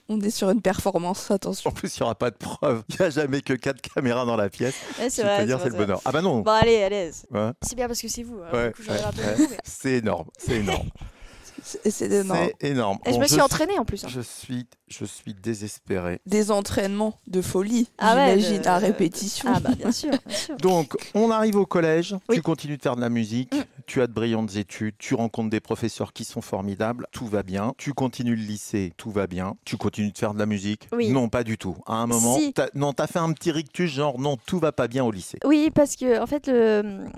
On 0.09 0.21
est 0.21 0.31
sur 0.31 0.49
une 0.51 0.63
performance, 0.63 1.31
attention. 1.31 1.71
En 1.71 1.75
plus, 1.75 1.95
il 1.97 2.01
n'y 2.03 2.05
aura 2.05 2.15
pas 2.15 2.31
de 2.31 2.37
preuve. 2.37 2.83
Il 2.89 2.97
n'y 2.99 3.07
a 3.07 3.11
jamais 3.11 3.41
que 3.43 3.53
quatre 3.53 3.81
caméras 3.83 4.25
dans 4.25 4.37
la 4.37 4.49
pièce. 4.49 4.75
Ouais, 4.99 5.11
c'est 5.11 5.23
vrai. 5.23 5.45
dire, 5.47 5.59
c'est 5.61 5.69
le 5.69 5.75
vrai. 5.77 5.85
bonheur. 5.87 6.01
Ah 6.05 6.13
bah 6.13 6.23
non. 6.23 6.41
Bon 6.41 6.51
allez, 6.51 6.83
allez. 6.83 7.11
Ouais, 7.31 7.51
C'est 7.63 7.75
bien 7.77 7.82
parce 7.89 8.01
que 8.01 8.09
c'est 8.09 8.23
vous. 8.23 8.41
alors, 8.43 8.69
du 8.69 8.75
coup, 8.75 8.83
j'en 8.83 8.95
ai 8.95 9.37
mais- 9.39 9.47
C'est 9.65 9.93
énorme, 9.93 10.29
c'est 10.39 10.57
énorme. 10.59 10.89
C'est 11.65 11.91
c'est 11.93 12.11
énorme. 12.11 12.49
C'est 12.61 12.69
énorme. 12.71 12.99
Et 13.07 13.11
je 13.11 13.15
Bon, 13.17 13.21
me 13.23 13.27
suis 13.29 13.41
entraînée 13.41 13.79
en 13.79 13.85
plus. 13.85 14.03
hein. 14.05 14.09
Je 14.11 14.21
suis, 14.21 14.67
je 14.89 15.05
suis 15.05 15.33
désespéré. 15.33 16.21
Des 16.27 16.51
entraînements 16.51 17.17
de 17.29 17.41
folie, 17.41 17.89
Ah 17.99 18.17
ouais, 18.17 18.41
j'imagine, 18.41 18.63
de- 18.63 18.67
à 18.69 18.79
répétition. 18.79 19.49
Ah 19.55 19.61
bah 19.61 19.71
bien 19.79 19.93
sûr, 19.93 20.11
bien 20.27 20.37
sûr. 20.37 20.57
Donc, 20.57 20.97
on 21.15 21.31
arrive 21.31 21.55
au 21.55 21.65
collège, 21.65 22.17
Oui. 22.29 22.35
tu 22.37 22.43
continues 22.43 22.79
de 22.79 22.83
faire 22.83 22.97
de 22.97 23.01
la 23.01 23.11
musique, 23.11 23.55
Mm. 23.55 23.63
Tu 23.93 24.01
as 24.01 24.07
de 24.07 24.13
brillantes 24.15 24.57
études, 24.57 24.95
tu 24.97 25.15
rencontres 25.15 25.51
des 25.51 25.61
professeurs 25.61 26.15
qui 26.15 26.25
sont 26.25 26.41
formidables, 26.41 27.07
tout 27.13 27.27
va 27.27 27.43
bien. 27.43 27.75
Tu 27.77 27.93
continues 27.93 28.35
le 28.37 28.43
lycée, 28.43 28.95
tout 28.97 29.11
va 29.11 29.27
bien. 29.27 29.55
Tu 29.67 29.77
continues 29.77 30.13
de 30.13 30.17
faire 30.17 30.33
de 30.33 30.39
la 30.39 30.47
musique 30.47 30.89
Oui. 30.93 31.11
Non, 31.11 31.29
pas 31.29 31.45
du 31.45 31.59
tout. 31.59 31.77
À 31.85 31.97
un 31.97 32.07
moment, 32.07 32.37
Si. 32.39 32.55
non, 32.75 32.95
t'as 32.95 33.07
fait 33.07 33.19
un 33.19 33.31
petit 33.35 33.51
rictus, 33.51 33.91
genre 33.91 34.19
non, 34.19 34.39
tout 34.47 34.59
va 34.59 34.73
pas 34.73 34.89
bien 34.89 35.05
au 35.05 35.11
lycée. 35.11 35.39
Oui, 35.45 35.69
parce 35.75 35.97
que 35.97 36.19
en 36.23 36.27
fait, 36.27 36.51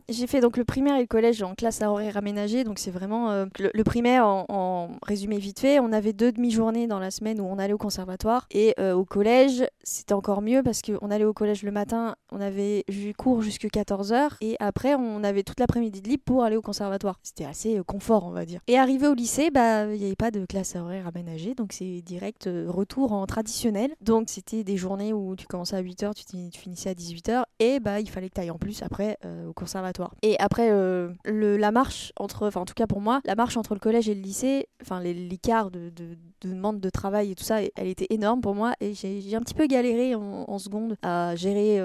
j'ai 0.08 0.26
fait 0.26 0.40
donc 0.40 0.56
le 0.56 0.64
primaire 0.64 0.96
et 0.96 1.00
le 1.02 1.06
collège 1.06 1.42
en 1.44 1.54
classe 1.54 1.80
à 1.80 1.90
horaire 1.92 2.16
aménagé, 2.16 2.64
donc 2.64 2.80
c'est 2.80 2.90
vraiment 2.90 3.30
euh, 3.30 3.46
le, 3.60 3.70
le 3.72 3.84
primaire 3.84 4.26
en, 4.26 4.44
en 4.48 4.88
résumé 5.02 5.38
vite 5.38 5.60
fait. 5.60 5.78
On 5.78 5.92
avait 5.92 6.12
deux 6.12 6.32
demi-journées 6.32 6.88
dans 6.88 6.98
la 6.98 7.12
semaine 7.12 7.40
où 7.40 7.44
on 7.44 7.58
allait 7.60 7.72
au 7.72 7.78
conservatoire 7.78 8.46
et 8.50 8.74
euh, 8.80 8.94
au 8.94 9.04
collège, 9.04 9.64
c'était 9.84 10.12
encore 10.14 10.42
mieux 10.42 10.64
parce 10.64 10.82
qu'on 10.82 11.10
allait 11.12 11.24
au 11.24 11.32
collège 11.32 11.62
le 11.62 11.70
matin, 11.70 12.16
on 12.32 12.40
avait 12.40 12.84
ju- 12.88 13.14
cours 13.14 13.42
jusque 13.42 13.66
14h 13.66 14.30
et 14.40 14.56
après 14.58 14.94
on 14.96 15.22
avait 15.22 15.44
toute 15.44 15.60
l'après-midi 15.60 16.02
de 16.02 16.08
libre 16.08 16.22
pour 16.24 16.42
aller 16.42 16.56
au 16.56 16.62
conservatoire. 16.64 17.20
C'était 17.22 17.44
assez 17.44 17.78
euh, 17.78 17.84
confort, 17.84 18.24
on 18.24 18.30
va 18.30 18.44
dire. 18.44 18.60
Et 18.66 18.76
arrivé 18.76 19.06
au 19.06 19.14
lycée, 19.14 19.50
bah 19.52 19.86
il 19.86 20.00
n'y 20.00 20.06
avait 20.06 20.16
pas 20.16 20.32
de 20.32 20.44
classe 20.46 20.74
horaire 20.74 21.06
aménagée, 21.06 21.54
donc 21.54 21.72
c'est 21.72 22.00
direct 22.02 22.48
euh, 22.48 22.66
retour 22.68 23.12
en 23.12 23.24
traditionnel. 23.26 23.94
Donc 24.00 24.28
c'était 24.28 24.64
des 24.64 24.76
journées 24.76 25.12
où 25.12 25.36
tu 25.36 25.46
commençais 25.46 25.76
à 25.76 25.82
8h, 25.82 26.14
tu, 26.14 26.58
finissais 26.58 26.90
à 26.90 26.94
18h 26.94 27.44
et 27.60 27.78
bah 27.78 28.00
il 28.00 28.10
fallait 28.10 28.28
que 28.28 28.34
tu 28.34 28.40
ailles 28.40 28.50
en 28.50 28.58
plus 28.58 28.82
après 28.82 29.18
euh, 29.24 29.48
au 29.48 29.52
conservatoire. 29.52 30.14
Et 30.22 30.36
après 30.40 30.70
le, 30.70 31.56
la 31.56 31.70
marche 31.70 32.12
entre, 32.18 32.48
enfin 32.48 32.62
en 32.62 32.64
tout 32.64 32.74
cas 32.74 32.86
pour 32.86 33.00
moi, 33.00 33.20
la 33.24 33.34
marche 33.34 33.56
entre 33.56 33.74
le 33.74 33.80
collège 33.80 34.08
et 34.08 34.14
le 34.14 34.22
lycée, 34.22 34.66
enfin 34.80 35.00
l'écart 35.00 35.70
de, 35.70 35.90
de, 35.90 36.16
de 36.40 36.48
demande 36.48 36.80
de 36.80 36.90
travail 36.90 37.30
et 37.30 37.34
tout 37.34 37.44
ça, 37.44 37.60
elle 37.60 37.86
était 37.86 38.06
énorme 38.10 38.40
pour 38.40 38.54
moi 38.54 38.74
et 38.80 38.94
j'ai 38.94 39.36
un 39.36 39.40
petit 39.40 39.54
peu 39.54 39.66
galéré 39.66 40.14
en, 40.14 40.44
en 40.48 40.58
seconde 40.58 40.96
à 41.02 41.36
gérer 41.36 41.78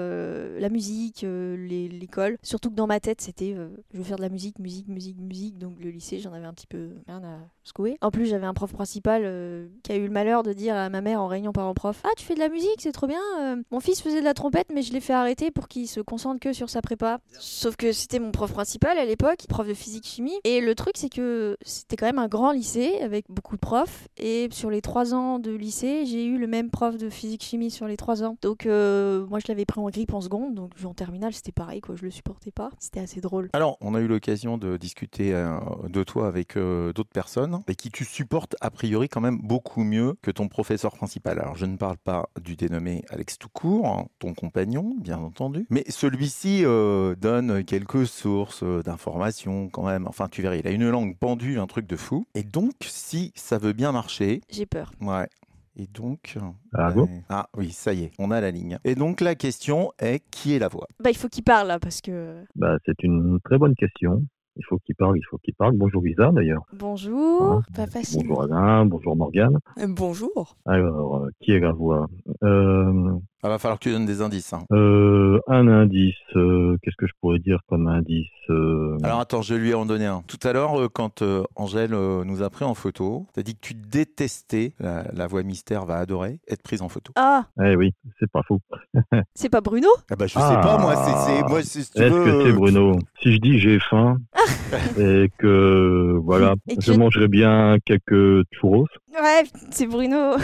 la 0.58 0.68
musique, 0.70 1.24
l'école. 1.26 2.38
Surtout 2.42 2.70
que 2.70 2.76
dans 2.76 2.86
ma 2.86 3.00
tête 3.00 3.20
c'était 3.20 3.54
je 3.92 3.98
veux 3.98 4.04
faire 4.04 4.16
de 4.16 4.22
la 4.22 4.28
musique, 4.28 4.58
musique, 4.60 4.88
musique, 4.88 5.18
musique. 5.18 5.58
Donc 5.58 5.74
le 5.80 5.90
lycée 5.90 6.18
j'en 6.20 6.32
avais 6.32 6.46
un 6.46 6.52
petit 6.52 6.66
peu 6.66 6.90
rien 7.06 7.22
à 7.24 7.38
secouer. 7.64 7.96
En 8.00 8.10
plus 8.10 8.26
j'avais 8.26 8.46
un 8.46 8.54
prof 8.54 8.72
principal 8.72 9.22
euh, 9.24 9.68
qui 9.82 9.92
a 9.92 9.96
eu 9.96 10.04
le 10.04 10.10
malheur 10.12 10.42
de 10.42 10.52
dire 10.52 10.74
à 10.76 10.88
ma 10.88 11.00
mère 11.00 11.20
en 11.20 11.26
réunion 11.26 11.52
parents-prof 11.52 12.00
Ah 12.04 12.10
tu 12.16 12.24
fais 12.24 12.34
de 12.34 12.38
la 12.40 12.48
musique, 12.48 12.76
c'est 12.78 12.92
trop 12.92 13.06
bien. 13.06 13.20
euh, 13.40 13.56
mon 13.70 13.80
fils 13.80 14.00
faisait 14.02 14.20
de 14.20 14.24
la 14.24 14.34
trompette 14.34 14.68
mais 14.72 14.82
je 14.82 14.92
l'ai 14.92 15.00
fait 15.00 15.12
arrêter 15.12 15.50
pour 15.50 15.68
qu'il 15.68 15.88
se 15.88 16.00
concentre 16.00 16.40
que 16.40 16.52
sur 16.52 16.70
sa 16.70 16.82
prépa. 16.82 17.18
Sauf 17.32 17.76
que 17.76 17.92
c'était 17.92 18.18
mon 18.18 18.30
prof 18.30 18.52
principal 18.52 18.98
à 18.98 19.04
l'époque, 19.04 19.46
prof 19.48 19.66
de 19.66 19.74
physique-chimie. 19.74 20.38
Et 20.44 20.60
le 20.60 20.74
truc 20.74 20.96
c'est 20.96 21.08
que 21.08 21.56
c'était 21.62 21.96
quand 21.96 22.06
même 22.06 22.18
un 22.18 22.28
grand 22.28 22.52
lycée 22.52 22.98
avec 23.02 23.24
beaucoup 23.28 23.56
de 23.56 23.60
profs. 23.60 24.08
Et 24.18 24.48
sur 24.52 24.70
les 24.70 24.80
trois 24.82 25.14
ans 25.14 25.38
de 25.38 25.50
lycée, 25.52 26.04
j'ai 26.06 26.24
eu 26.24 26.38
le 26.38 26.46
même 26.46 26.70
prof 26.70 26.96
de 26.96 27.08
physique-chimie 27.10 27.70
sur 27.70 27.86
les 27.86 27.96
trois 27.96 28.22
ans. 28.22 28.36
Donc 28.42 28.66
euh, 28.66 29.26
moi 29.26 29.38
je 29.38 29.46
l'avais 29.48 29.64
pris 29.64 29.80
en 29.80 29.88
grippe 29.88 30.12
en 30.14 30.20
seconde, 30.20 30.54
donc 30.54 30.72
en 30.84 30.94
terminale 30.94 31.32
c'était 31.32 31.52
pareil 31.52 31.80
quoi, 31.80 31.94
je 31.96 32.04
le 32.04 32.10
supportais 32.10 32.50
pas. 32.50 32.70
C'était 32.78 33.00
assez 33.00 33.20
drôle. 33.20 33.48
Alors, 33.52 33.76
on 33.80 33.94
a 33.94 34.00
eu 34.00 34.06
l'occasion 34.06 34.49
de 34.58 34.76
discuter 34.76 35.34
euh, 35.34 35.58
de 35.88 36.02
toi 36.04 36.26
avec 36.26 36.56
euh, 36.56 36.92
d'autres 36.92 37.10
personnes 37.12 37.62
et 37.68 37.74
qui 37.74 37.90
tu 37.90 38.04
supportes 38.04 38.56
a 38.60 38.70
priori 38.70 39.08
quand 39.08 39.20
même 39.20 39.38
beaucoup 39.42 39.84
mieux 39.84 40.14
que 40.22 40.30
ton 40.30 40.48
professeur 40.48 40.94
principal. 40.96 41.38
Alors, 41.38 41.56
je 41.56 41.66
ne 41.66 41.76
parle 41.76 41.96
pas 41.98 42.28
du 42.40 42.56
dénommé 42.56 43.02
Alex 43.10 43.38
Toucourt, 43.38 43.86
hein, 43.86 44.06
ton 44.18 44.34
compagnon, 44.34 44.94
bien 45.00 45.18
entendu, 45.18 45.66
mais 45.70 45.84
celui-ci 45.88 46.62
euh, 46.64 47.14
donne 47.16 47.64
quelques 47.64 48.06
sources 48.06 48.62
euh, 48.62 48.82
d'informations 48.82 49.68
quand 49.68 49.84
même. 49.84 50.06
Enfin, 50.06 50.28
tu 50.28 50.42
verras, 50.42 50.56
il 50.56 50.66
a 50.66 50.70
une 50.70 50.88
langue 50.88 51.16
pendue, 51.18 51.58
un 51.58 51.66
truc 51.66 51.86
de 51.86 51.96
fou. 51.96 52.26
Et 52.34 52.42
donc, 52.42 52.72
si 52.80 53.32
ça 53.34 53.58
veut 53.58 53.72
bien 53.72 53.92
marcher, 53.92 54.40
J'ai 54.50 54.66
peur. 54.66 54.92
ouais. 55.00 55.28
Et 55.76 55.86
donc. 55.86 56.36
Ah 56.74 56.90
bon? 56.90 57.08
Ah 57.28 57.48
oui, 57.56 57.70
ça 57.70 57.94
y 57.94 58.02
est, 58.04 58.10
on 58.18 58.30
a 58.32 58.40
la 58.40 58.50
ligne. 58.50 58.78
Et 58.84 58.96
donc 58.96 59.20
la 59.20 59.34
question 59.36 59.92
est 60.00 60.20
qui 60.30 60.52
est 60.52 60.58
la 60.58 60.68
voix? 60.68 60.86
Bah 61.02 61.10
il 61.10 61.16
faut 61.16 61.28
qu'il 61.28 61.44
parle 61.44 61.68
là 61.68 61.78
parce 61.78 62.00
que. 62.00 62.44
Bah, 62.56 62.76
c'est 62.84 63.02
une 63.04 63.38
très 63.44 63.56
bonne 63.56 63.74
question. 63.76 64.24
Il 64.56 64.64
faut 64.68 64.78
qu'il 64.78 64.94
parle, 64.94 65.16
il 65.16 65.24
faut 65.28 65.38
qu'il 65.38 65.54
parle. 65.54 65.76
Bonjour 65.76 66.02
Lisa 66.02 66.30
d'ailleurs. 66.32 66.64
Bonjour, 66.72 67.62
pas 67.74 67.86
facile. 67.86 68.26
Bonjour 68.26 68.42
Alain, 68.42 68.84
bonjour 68.84 69.16
Morgane. 69.16 69.58
Euh, 69.78 69.86
Bonjour. 69.88 70.56
Alors, 70.66 71.16
euh, 71.24 71.28
qui 71.40 71.52
est 71.52 71.60
la 71.60 71.72
voix? 71.72 72.08
Euh, 72.42 73.12
Ah, 73.42 73.48
va 73.48 73.58
falloir 73.58 73.78
que 73.78 73.84
tu 73.84 73.90
donnes 73.92 74.04
des 74.06 74.20
indices. 74.20 74.52
hein. 74.52 74.64
euh, 74.72 75.40
Un 75.46 75.66
indice, 75.66 76.14
euh, 76.36 76.76
qu'est-ce 76.82 76.96
que 76.96 77.06
je 77.06 77.12
pourrais 77.20 77.38
dire 77.38 77.60
comme 77.68 77.86
indice 77.88 78.26
euh, 78.50 78.98
Alors 79.02 79.20
attends, 79.20 79.40
je 79.40 79.54
lui 79.54 79.70
ai 79.70 79.74
en 79.74 79.86
donné 79.86 80.04
un. 80.06 80.22
Tout 80.26 80.38
à 80.46 80.52
l'heure, 80.52 80.78
euh, 80.78 80.88
quand 80.92 81.22
euh, 81.22 81.42
Angèle 81.56 81.94
euh, 81.94 82.22
nous 82.24 82.42
a 82.42 82.50
pris 82.50 82.64
en 82.66 82.74
photo, 82.74 83.26
t'as 83.32 83.42
dit 83.42 83.54
que 83.54 83.60
tu 83.62 83.72
détestais, 83.74 84.72
la, 84.78 85.04
la 85.14 85.26
voix 85.26 85.42
mystère 85.42 85.86
va 85.86 85.96
adorer, 85.96 86.40
être 86.48 86.62
prise 86.62 86.82
en 86.82 86.88
photo. 86.90 87.12
Ah, 87.16 87.46
Eh 87.64 87.76
oui, 87.76 87.94
c'est 88.18 88.30
pas 88.30 88.42
faux. 88.46 88.60
c'est 89.34 89.48
pas 89.48 89.60
Bruno? 89.62 89.88
Ah 90.10 90.16
bah 90.16 90.26
je 90.26 90.34
sais 90.34 90.40
Ah. 90.42 90.60
pas, 90.62 90.78
moi, 90.78 90.94
c'est... 90.96 91.32
c'est- 91.32 91.48
Moi, 91.48 91.62
c'est- 91.62 91.82
si 91.82 91.90
tu 91.92 92.02
Est-ce 92.02 92.12
veux, 92.12 92.24
que 92.24 92.44
c'est 92.44 92.52
Bruno? 92.52 92.98
Si 93.22 93.32
je 93.32 93.38
dis 93.38 93.58
j'ai 93.58 93.78
faim 93.80 94.18
et 94.98 95.30
que 95.38 96.18
voilà, 96.22 96.54
Et 96.68 96.76
que 96.76 96.82
je 96.82 96.92
je- 96.92 96.98
mangerais 96.98 97.28
bien 97.28 97.76
quelques 97.86 98.44
churros, 98.52 98.86
Ouais, 99.12 99.42
c'est 99.70 99.86
Bruno. 99.86 100.36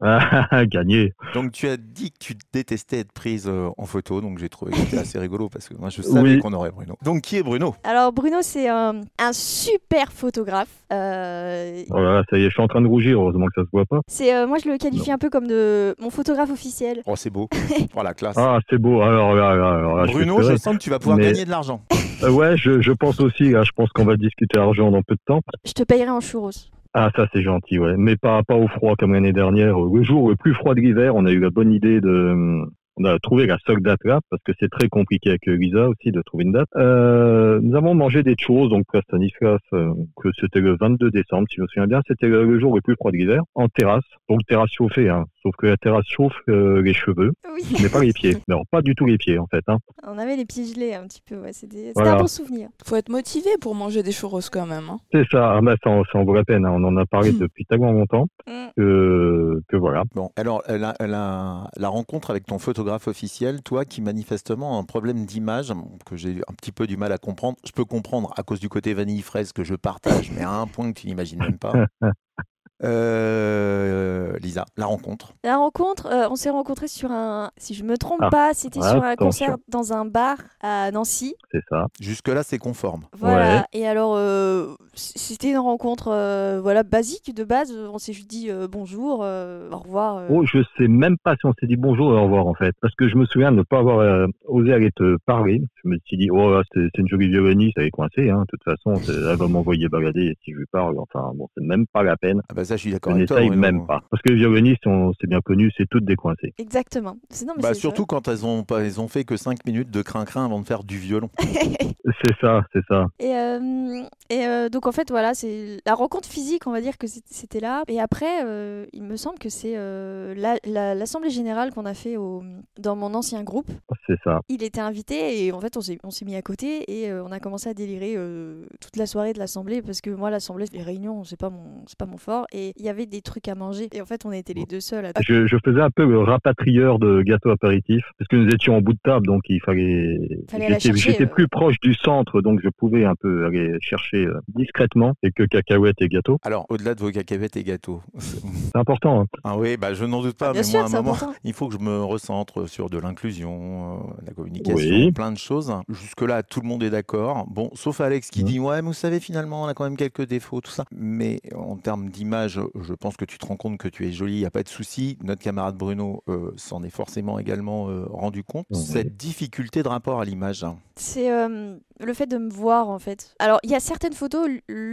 ah, 0.00 0.64
gagné. 0.66 1.12
Donc 1.34 1.52
tu 1.52 1.66
as 1.68 1.76
dit 1.76 2.12
que 2.12 2.18
tu 2.20 2.34
détestais 2.52 2.98
être 3.00 3.12
prise 3.12 3.46
euh, 3.48 3.68
en 3.76 3.84
photo, 3.86 4.20
donc 4.20 4.38
j'ai 4.38 4.48
trouvé 4.48 4.70
que 4.72 4.78
c'était 4.78 4.98
assez 4.98 5.18
rigolo 5.18 5.48
parce 5.48 5.68
que 5.68 5.74
moi 5.74 5.88
je 5.90 6.02
savais 6.02 6.34
Oui. 6.34 6.38
qu'on 6.38 6.52
aurait 6.52 6.70
Bruno. 6.70 6.96
Donc 7.02 7.22
qui 7.22 7.36
est 7.38 7.42
Bruno? 7.42 7.74
Alors 7.84 8.12
Bruno, 8.12 8.38
c'est 8.42 8.68
un, 8.68 9.00
un 9.18 9.32
super 9.32 10.12
photographe. 10.12 10.68
Euh, 10.92 11.82
Oh 11.90 11.98
là 12.00 12.12
là, 12.14 12.22
ça 12.30 12.38
y 12.38 12.42
est, 12.42 12.46
je 12.48 12.50
suis 12.50 12.62
en 12.62 12.68
train 12.68 12.80
de 12.82 12.86
rougir, 12.86 13.18
heureusement 13.20 13.46
que 13.46 13.60
ça 13.60 13.62
se 13.64 13.70
voit 13.72 13.86
pas. 13.86 14.00
c'est 14.06 14.34
euh, 14.34 14.46
moi 14.46 14.58
je 14.62 14.68
le 14.70 14.78
qualifie 14.78 15.10
un 15.10 15.18
peu 15.18 15.30
comme 15.30 15.46
de 15.48 15.94
mon 16.00 16.10
photographe 16.10 16.50
officiel. 16.50 17.02
Oh 17.06 17.16
c'est 17.16 17.30
beau, 17.30 17.48
voilà 17.94 18.14
classe. 18.14 18.36
Ah, 18.38 18.58
c'est 18.70 18.78
beau, 18.78 19.00
alors 19.02 19.30
alors 19.32 20.06
je 20.06 20.12
Bruno, 20.12 20.42
je 20.42 20.56
sens 20.56 20.74
que 20.76 20.80
tu 20.82 20.90
vas 20.90 20.98
pouvoir 20.98 21.16
Mais- 21.18 21.32
gagner 21.32 21.44
de 21.44 21.50
l'argent. 21.50 21.82
Euh, 22.22 22.30
ouais, 22.30 22.56
je, 22.56 22.80
je 22.80 22.92
pense 22.92 23.20
aussi, 23.20 23.50
je 23.50 23.70
pense 23.74 23.90
qu'on 23.90 24.04
va 24.06 24.16
discuter 24.16 24.58
argent 24.58 24.90
dans 24.90 25.02
peu 25.02 25.14
de 25.16 25.20
temps. 25.26 25.40
Je 25.66 25.72
te 25.72 25.82
payerai 25.82 26.10
en 26.10 26.20
churros. 26.20 26.50
Ah, 26.98 27.10
ça 27.14 27.26
c'est 27.30 27.42
gentil, 27.42 27.78
ouais. 27.78 27.94
Mais 27.98 28.16
pas, 28.16 28.42
pas 28.42 28.54
au 28.56 28.68
froid 28.68 28.94
comme 28.96 29.12
l'année 29.12 29.34
dernière. 29.34 29.78
Le 29.78 30.02
jour 30.02 30.30
le 30.30 30.36
plus 30.36 30.54
froid 30.54 30.74
de 30.74 30.80
l'hiver, 30.80 31.14
on 31.14 31.26
a 31.26 31.30
eu 31.30 31.40
la 31.40 31.50
bonne 31.50 31.70
idée 31.70 32.00
de... 32.00 32.64
On 32.98 33.04
a 33.04 33.18
trouvé 33.18 33.46
la 33.46 33.58
seule 33.66 33.82
date 33.82 34.00
là, 34.04 34.20
parce 34.30 34.42
que 34.42 34.52
c'est 34.58 34.70
très 34.70 34.88
compliqué 34.88 35.28
avec 35.30 35.44
Lisa 35.46 35.88
aussi 35.88 36.12
de 36.12 36.22
trouver 36.22 36.44
une 36.44 36.52
date. 36.52 36.68
Euh, 36.76 37.60
nous 37.62 37.76
avons 37.76 37.94
mangé 37.94 38.22
des 38.22 38.34
churros, 38.36 38.68
donc 38.68 38.84
à 38.94 39.02
Stanislas, 39.02 39.60
euh, 39.74 39.92
que 40.16 40.30
c'était 40.40 40.60
le 40.60 40.76
22 40.80 41.10
décembre, 41.10 41.46
si 41.50 41.56
je 41.56 41.62
me 41.62 41.66
souviens 41.66 41.86
bien. 41.86 42.00
C'était 42.08 42.28
le, 42.28 42.44
le 42.44 42.58
jour 42.58 42.74
le 42.74 42.80
plus 42.80 42.94
froid 42.94 43.10
de 43.10 43.16
l'hiver, 43.18 43.42
en 43.54 43.68
terrasse. 43.68 44.04
Donc 44.30 44.40
terrasse 44.48 44.70
chauffée, 44.72 45.10
hein. 45.10 45.24
Sauf 45.42 45.54
que 45.56 45.66
la 45.66 45.76
terrasse 45.76 46.06
chauffe 46.08 46.34
euh, 46.48 46.80
les 46.82 46.94
cheveux, 46.94 47.32
Oui. 47.54 47.62
mais 47.82 47.88
pas 47.90 48.00
les 48.02 48.12
pieds. 48.12 48.36
Non, 48.48 48.62
pas 48.70 48.80
du 48.80 48.94
tout 48.94 49.04
les 49.06 49.18
pieds, 49.18 49.38
en 49.38 49.46
fait. 49.46 49.62
Hein. 49.68 49.78
On 50.06 50.16
avait 50.18 50.36
les 50.36 50.44
pieds 50.46 50.64
gelés 50.64 50.94
un 50.94 51.06
petit 51.06 51.20
peu. 51.28 51.36
Ouais, 51.36 51.52
c'était 51.52 51.92
Voilà. 51.94 52.14
un 52.14 52.16
bon 52.16 52.26
souvenir. 52.26 52.68
Faut 52.84 52.96
être 52.96 53.10
motivé 53.10 53.50
pour 53.60 53.74
manger 53.74 54.02
des 54.02 54.12
churros 54.12 54.40
quand 54.50 54.66
même. 54.66 54.84
hein. 54.90 54.98
C'est 55.12 55.26
ça, 55.30 55.52
ah, 55.56 55.60
bah, 55.60 55.74
ça, 55.84 55.90
en- 55.90 56.04
ça 56.04 56.18
en 56.18 56.24
vaut 56.24 56.34
la 56.34 56.44
peine. 56.44 56.64
hein. 56.64 56.72
On 56.74 56.82
en 56.84 56.96
a 56.96 57.04
parlé 57.04 57.32
Hmm. 57.32 57.38
depuis 57.40 57.64
tellement 57.66 57.92
longtemps 57.92 58.26
Mm. 58.46 58.52
que, 58.76 59.60
que 59.68 59.76
voilà. 59.76 60.04
Bon, 60.14 60.30
alors 60.36 60.62
la, 60.68 60.94
la- 61.00 61.68
la 61.76 61.88
rencontre 61.88 62.30
avec 62.30 62.46
ton 62.46 62.58
photographe 62.58 62.85
officiel, 63.06 63.62
toi 63.62 63.84
qui 63.84 64.00
manifestement 64.00 64.78
un 64.78 64.84
problème 64.84 65.26
d'image 65.26 65.72
que 66.04 66.16
j'ai 66.16 66.40
un 66.48 66.54
petit 66.54 66.72
peu 66.72 66.86
du 66.86 66.96
mal 66.96 67.12
à 67.12 67.18
comprendre. 67.18 67.56
Je 67.64 67.72
peux 67.72 67.84
comprendre 67.84 68.32
à 68.36 68.42
cause 68.42 68.60
du 68.60 68.68
côté 68.68 68.94
vanille 68.94 69.22
fraise 69.22 69.52
que 69.52 69.64
je 69.64 69.74
partage, 69.74 70.30
mais 70.30 70.42
à 70.42 70.50
un 70.50 70.66
point 70.66 70.92
que 70.92 71.00
tu 71.00 71.06
n'imagines 71.06 71.38
même 71.38 71.58
pas. 71.58 71.72
Euh, 72.82 74.36
Lisa, 74.40 74.64
la 74.76 74.86
rencontre. 74.86 75.32
La 75.44 75.56
rencontre, 75.56 76.06
euh, 76.06 76.28
on 76.30 76.36
s'est 76.36 76.50
rencontrés 76.50 76.88
sur 76.88 77.10
un, 77.10 77.50
si 77.56 77.74
je 77.74 77.84
me 77.84 77.96
trompe 77.96 78.20
Ah, 78.22 78.30
pas, 78.30 78.54
c'était 78.54 78.80
sur 78.82 79.02
un 79.02 79.08
attention. 79.10 79.46
concert 79.46 79.56
dans 79.68 79.92
un 79.92 80.04
bar 80.04 80.36
à 80.60 80.90
Nancy. 80.90 81.34
C'est 81.52 81.62
ça. 81.70 81.86
Jusque-là, 82.00 82.42
c'est 82.42 82.58
conforme. 82.58 83.04
Voilà. 83.16 83.56
Ouais. 83.60 83.62
Et 83.72 83.86
alors, 83.86 84.14
euh, 84.16 84.74
c'était 84.94 85.50
une 85.50 85.58
rencontre, 85.58 86.08
euh, 86.12 86.60
voilà, 86.62 86.82
basique 86.82 87.34
de 87.34 87.44
base. 87.44 87.72
On 87.92 87.98
s'est 87.98 88.12
juste 88.12 88.28
dit 88.30 88.50
euh, 88.50 88.68
bonjour, 88.70 89.20
euh, 89.22 89.70
au 89.70 89.78
revoir. 89.78 90.16
euh. 90.18 90.26
Oh, 90.30 90.44
je 90.44 90.58
sais 90.76 90.88
même 90.88 91.16
pas 91.18 91.34
si 91.40 91.46
on 91.46 91.52
s'est 91.60 91.66
dit 91.66 91.76
bonjour 91.76 92.12
et 92.12 92.16
au 92.18 92.24
revoir 92.24 92.46
en 92.46 92.54
fait, 92.54 92.74
parce 92.80 92.94
que 92.94 93.08
je 93.08 93.16
me 93.16 93.24
souviens 93.26 93.52
de 93.52 93.56
ne 93.58 93.62
pas 93.62 93.78
avoir 93.78 93.98
euh, 94.00 94.26
osé 94.46 94.72
aller 94.72 94.90
te 94.94 95.16
parler. 95.26 95.62
Je 95.84 95.88
me 95.88 95.96
suis 96.04 96.16
dit 96.16 96.28
oh 96.30 96.50
là, 96.50 96.62
c'est 96.74 96.80
c'est 96.94 97.00
une 97.02 97.08
jolie 97.08 97.28
violoniste, 97.28 97.74
elle 97.78 97.84
est 97.86 97.90
coincée. 97.90 98.30
Hein. 98.30 98.40
De 98.42 98.46
toute 98.58 98.64
façon, 98.64 98.94
elle 99.08 99.36
va 99.36 99.48
m'envoyer 99.48 99.88
balader 99.88 100.34
si 100.44 100.52
je 100.52 100.58
lui 100.58 100.66
parle. 100.70 100.98
Enfin 100.98 101.32
bon, 101.34 101.48
c'est 101.56 101.64
même 101.64 101.86
pas 101.86 102.02
la 102.02 102.16
peine. 102.16 102.42
Ah 102.50 102.54
bah 102.54 102.64
ça, 102.66 102.76
je 102.76 102.82
suis 102.82 102.92
d'accord 102.92 103.14
avec 103.14 103.26
toi. 103.28 103.40
même 103.56 103.86
pas, 103.86 104.02
parce 104.10 104.22
que 104.22 104.30
les 104.30 104.36
violonistes, 104.36 104.86
on 104.86 105.12
c'est 105.20 105.26
bien 105.26 105.40
connu, 105.40 105.70
c'est 105.76 105.88
toutes 105.88 106.04
décoincées. 106.04 106.52
Exactement. 106.58 107.16
C'est- 107.30 107.46
Non, 107.46 107.54
mais 107.56 107.62
Bah, 107.62 107.74
surtout 107.74 108.04
quand 108.06 108.28
elles 108.28 108.44
ont, 108.44 108.62
pas, 108.64 108.80
elles 108.84 109.00
ont 109.00 109.08
fait 109.08 109.24
que 109.24 109.36
5 109.36 109.64
minutes 109.64 109.90
de 109.90 110.02
crin-crin 110.02 110.44
avant 110.44 110.60
de 110.60 110.66
faire 110.66 110.84
du 110.84 110.98
violon. 110.98 111.30
C'est 112.24 112.34
ça, 112.40 112.62
c'est 112.72 112.82
ça. 112.88 113.06
Et, 113.18 113.34
euh, 113.34 114.02
et 114.30 114.46
euh, 114.46 114.68
donc 114.68 114.86
en 114.86 114.92
fait 114.92 115.10
voilà, 115.10 115.34
c'est 115.34 115.78
la 115.84 115.94
rencontre 115.94 116.28
physique, 116.28 116.66
on 116.66 116.70
va 116.70 116.80
dire 116.80 116.98
que 116.98 117.06
c'était 117.08 117.58
là. 117.60 117.82
Et 117.88 118.00
après, 118.00 118.44
euh, 118.44 118.86
il 118.92 119.02
me 119.02 119.16
semble 119.16 119.38
que 119.40 119.48
c'est 119.48 119.74
euh, 119.76 120.32
la- 120.36 120.56
la- 120.64 120.94
l'assemblée 120.94 121.30
générale 121.30 121.72
qu'on 121.72 121.84
a 121.84 121.94
fait 121.94 122.16
au, 122.16 122.42
dans 122.78 122.94
mon 122.94 123.12
ancien 123.14 123.42
groupe. 123.42 123.66
C'est 124.06 124.18
ça. 124.22 124.40
Il 124.48 124.62
était 124.62 124.80
invité 124.80 125.44
et 125.44 125.52
en 125.52 125.60
fait 125.60 125.76
on 125.76 125.80
s'est 125.80 125.98
on 126.04 126.10
s'est 126.10 126.24
mis 126.24 126.36
à 126.36 126.42
côté 126.42 126.84
et 126.90 127.10
euh, 127.10 127.24
on 127.24 127.32
a 127.32 127.40
commencé 127.40 127.68
à 127.68 127.74
délirer 127.74 128.14
euh, 128.16 128.64
toute 128.80 128.96
la 128.96 129.06
soirée 129.06 129.32
de 129.32 129.38
l'assemblée 129.40 129.82
parce 129.82 130.00
que 130.00 130.10
moi 130.10 130.30
l'assemblée, 130.30 130.66
les 130.72 130.82
réunions, 130.82 131.24
c'est 131.24 131.38
pas 131.38 131.50
mon 131.50 131.82
c'est 131.88 131.98
pas 131.98 132.06
mon 132.06 132.18
fort 132.18 132.46
et 132.56 132.72
il 132.76 132.84
y 132.84 132.88
avait 132.88 133.06
des 133.06 133.20
trucs 133.20 133.46
à 133.48 133.54
manger 133.54 133.88
et 133.92 134.00
en 134.00 134.06
fait 134.06 134.24
on 134.24 134.32
était 134.32 134.54
les 134.54 134.64
deux 134.64 134.80
seuls. 134.80 135.04
À... 135.06 135.12
Je, 135.20 135.46
je 135.46 135.56
faisais 135.64 135.80
un 135.80 135.90
peu 135.90 136.04
le 136.06 136.18
rapatrieur 136.20 136.98
de 136.98 137.22
gâteaux 137.22 137.50
apéritifs, 137.50 138.04
parce 138.18 138.28
que 138.28 138.36
nous 138.36 138.48
étions 138.52 138.76
en 138.76 138.80
bout 138.80 138.94
de 138.94 138.98
table, 139.04 139.26
donc 139.26 139.42
il 139.48 139.60
fallait. 139.60 140.18
Fallait 140.50 140.66
aller 140.66 140.74
J'étais 140.80 140.88
chercher, 140.96 141.10
j'étais 141.12 141.24
euh. 141.24 141.34
plus 141.34 141.48
proche 141.48 141.76
du 141.80 141.94
centre, 141.94 142.40
donc 142.40 142.60
je 142.62 142.68
pouvais 142.70 143.04
un 143.04 143.14
peu 143.14 143.44
aller 143.46 143.76
chercher 143.80 144.26
euh, 144.26 144.40
discrètement 144.48 145.14
quelques 145.22 145.48
cacahuètes 145.48 146.00
et 146.00 146.08
gâteaux. 146.08 146.38
Alors, 146.42 146.66
au-delà 146.70 146.94
de 146.94 147.00
vos 147.00 147.10
cacahuètes 147.10 147.56
et 147.56 147.64
gâteaux. 147.64 148.00
C'est 148.18 148.76
important. 148.76 149.20
hein. 149.22 149.26
ah 149.44 149.56
oui, 149.58 149.76
bah, 149.76 149.92
je 149.94 150.04
n'en 150.04 150.22
doute 150.22 150.36
pas, 150.38 150.52
Bien 150.52 150.60
mais 150.60 150.66
sûr, 150.66 150.80
moi, 150.80 150.88
à 150.88 150.88
un 150.88 151.02
moment, 151.02 151.14
important. 151.14 151.34
il 151.44 151.52
faut 151.52 151.68
que 151.68 151.74
je 151.74 151.78
me 151.80 152.02
recentre 152.02 152.68
sur 152.68 152.88
de 152.90 152.98
l'inclusion, 152.98 154.00
euh, 154.10 154.12
la 154.26 154.32
communication, 154.32 154.74
Oui. 154.76 155.12
plein 155.12 155.32
de 155.32 155.38
choses. 155.38 155.72
Jusque-là, 155.88 156.42
tout 156.42 156.60
le 156.60 156.68
monde 156.68 156.82
est 156.82 156.90
d'accord. 156.90 157.46
Bon, 157.50 157.70
sauf 157.74 158.00
Alex 158.00 158.30
qui 158.30 158.40
Mhm. 158.40 158.46
dit 158.46 158.60
Ouais, 158.60 158.76
mais 158.82 158.88
vous 158.88 158.92
savez, 158.94 159.20
finalement, 159.20 159.64
on 159.64 159.66
a 159.66 159.74
quand 159.74 159.84
même 159.84 159.96
quelques 159.96 160.26
défauts, 160.26 160.60
tout 160.60 160.70
ça. 160.70 160.84
Mais 160.92 161.40
en 161.54 161.76
termes 161.76 162.08
d'image, 162.08 162.45
je 162.48 162.94
pense 162.94 163.16
que 163.16 163.24
tu 163.24 163.38
te 163.38 163.46
rends 163.46 163.56
compte 163.56 163.78
que 163.78 163.88
tu 163.88 164.06
es 164.06 164.12
jolie, 164.12 164.34
il 164.34 164.40
n'y 164.40 164.46
a 164.46 164.50
pas 164.50 164.62
de 164.62 164.68
souci. 164.68 165.18
Notre 165.22 165.42
camarade 165.42 165.76
Bruno 165.76 166.22
euh, 166.28 166.52
s'en 166.56 166.82
est 166.82 166.90
forcément 166.90 167.38
également 167.38 167.88
euh, 167.88 168.06
rendu 168.10 168.44
compte. 168.44 168.66
Cette 168.72 169.16
difficulté 169.16 169.82
de 169.82 169.88
rapport 169.88 170.20
à 170.20 170.24
l'image. 170.24 170.64
C'est 170.96 171.30
euh, 171.30 171.76
le 172.00 172.12
fait 172.14 172.26
de 172.26 172.36
me 172.38 172.50
voir 172.50 172.88
en 172.88 172.98
fait. 172.98 173.34
Alors 173.38 173.58
il 173.62 173.70
y 173.70 173.74
a 173.74 173.80
certaines 173.80 174.12
photos, 174.12 174.48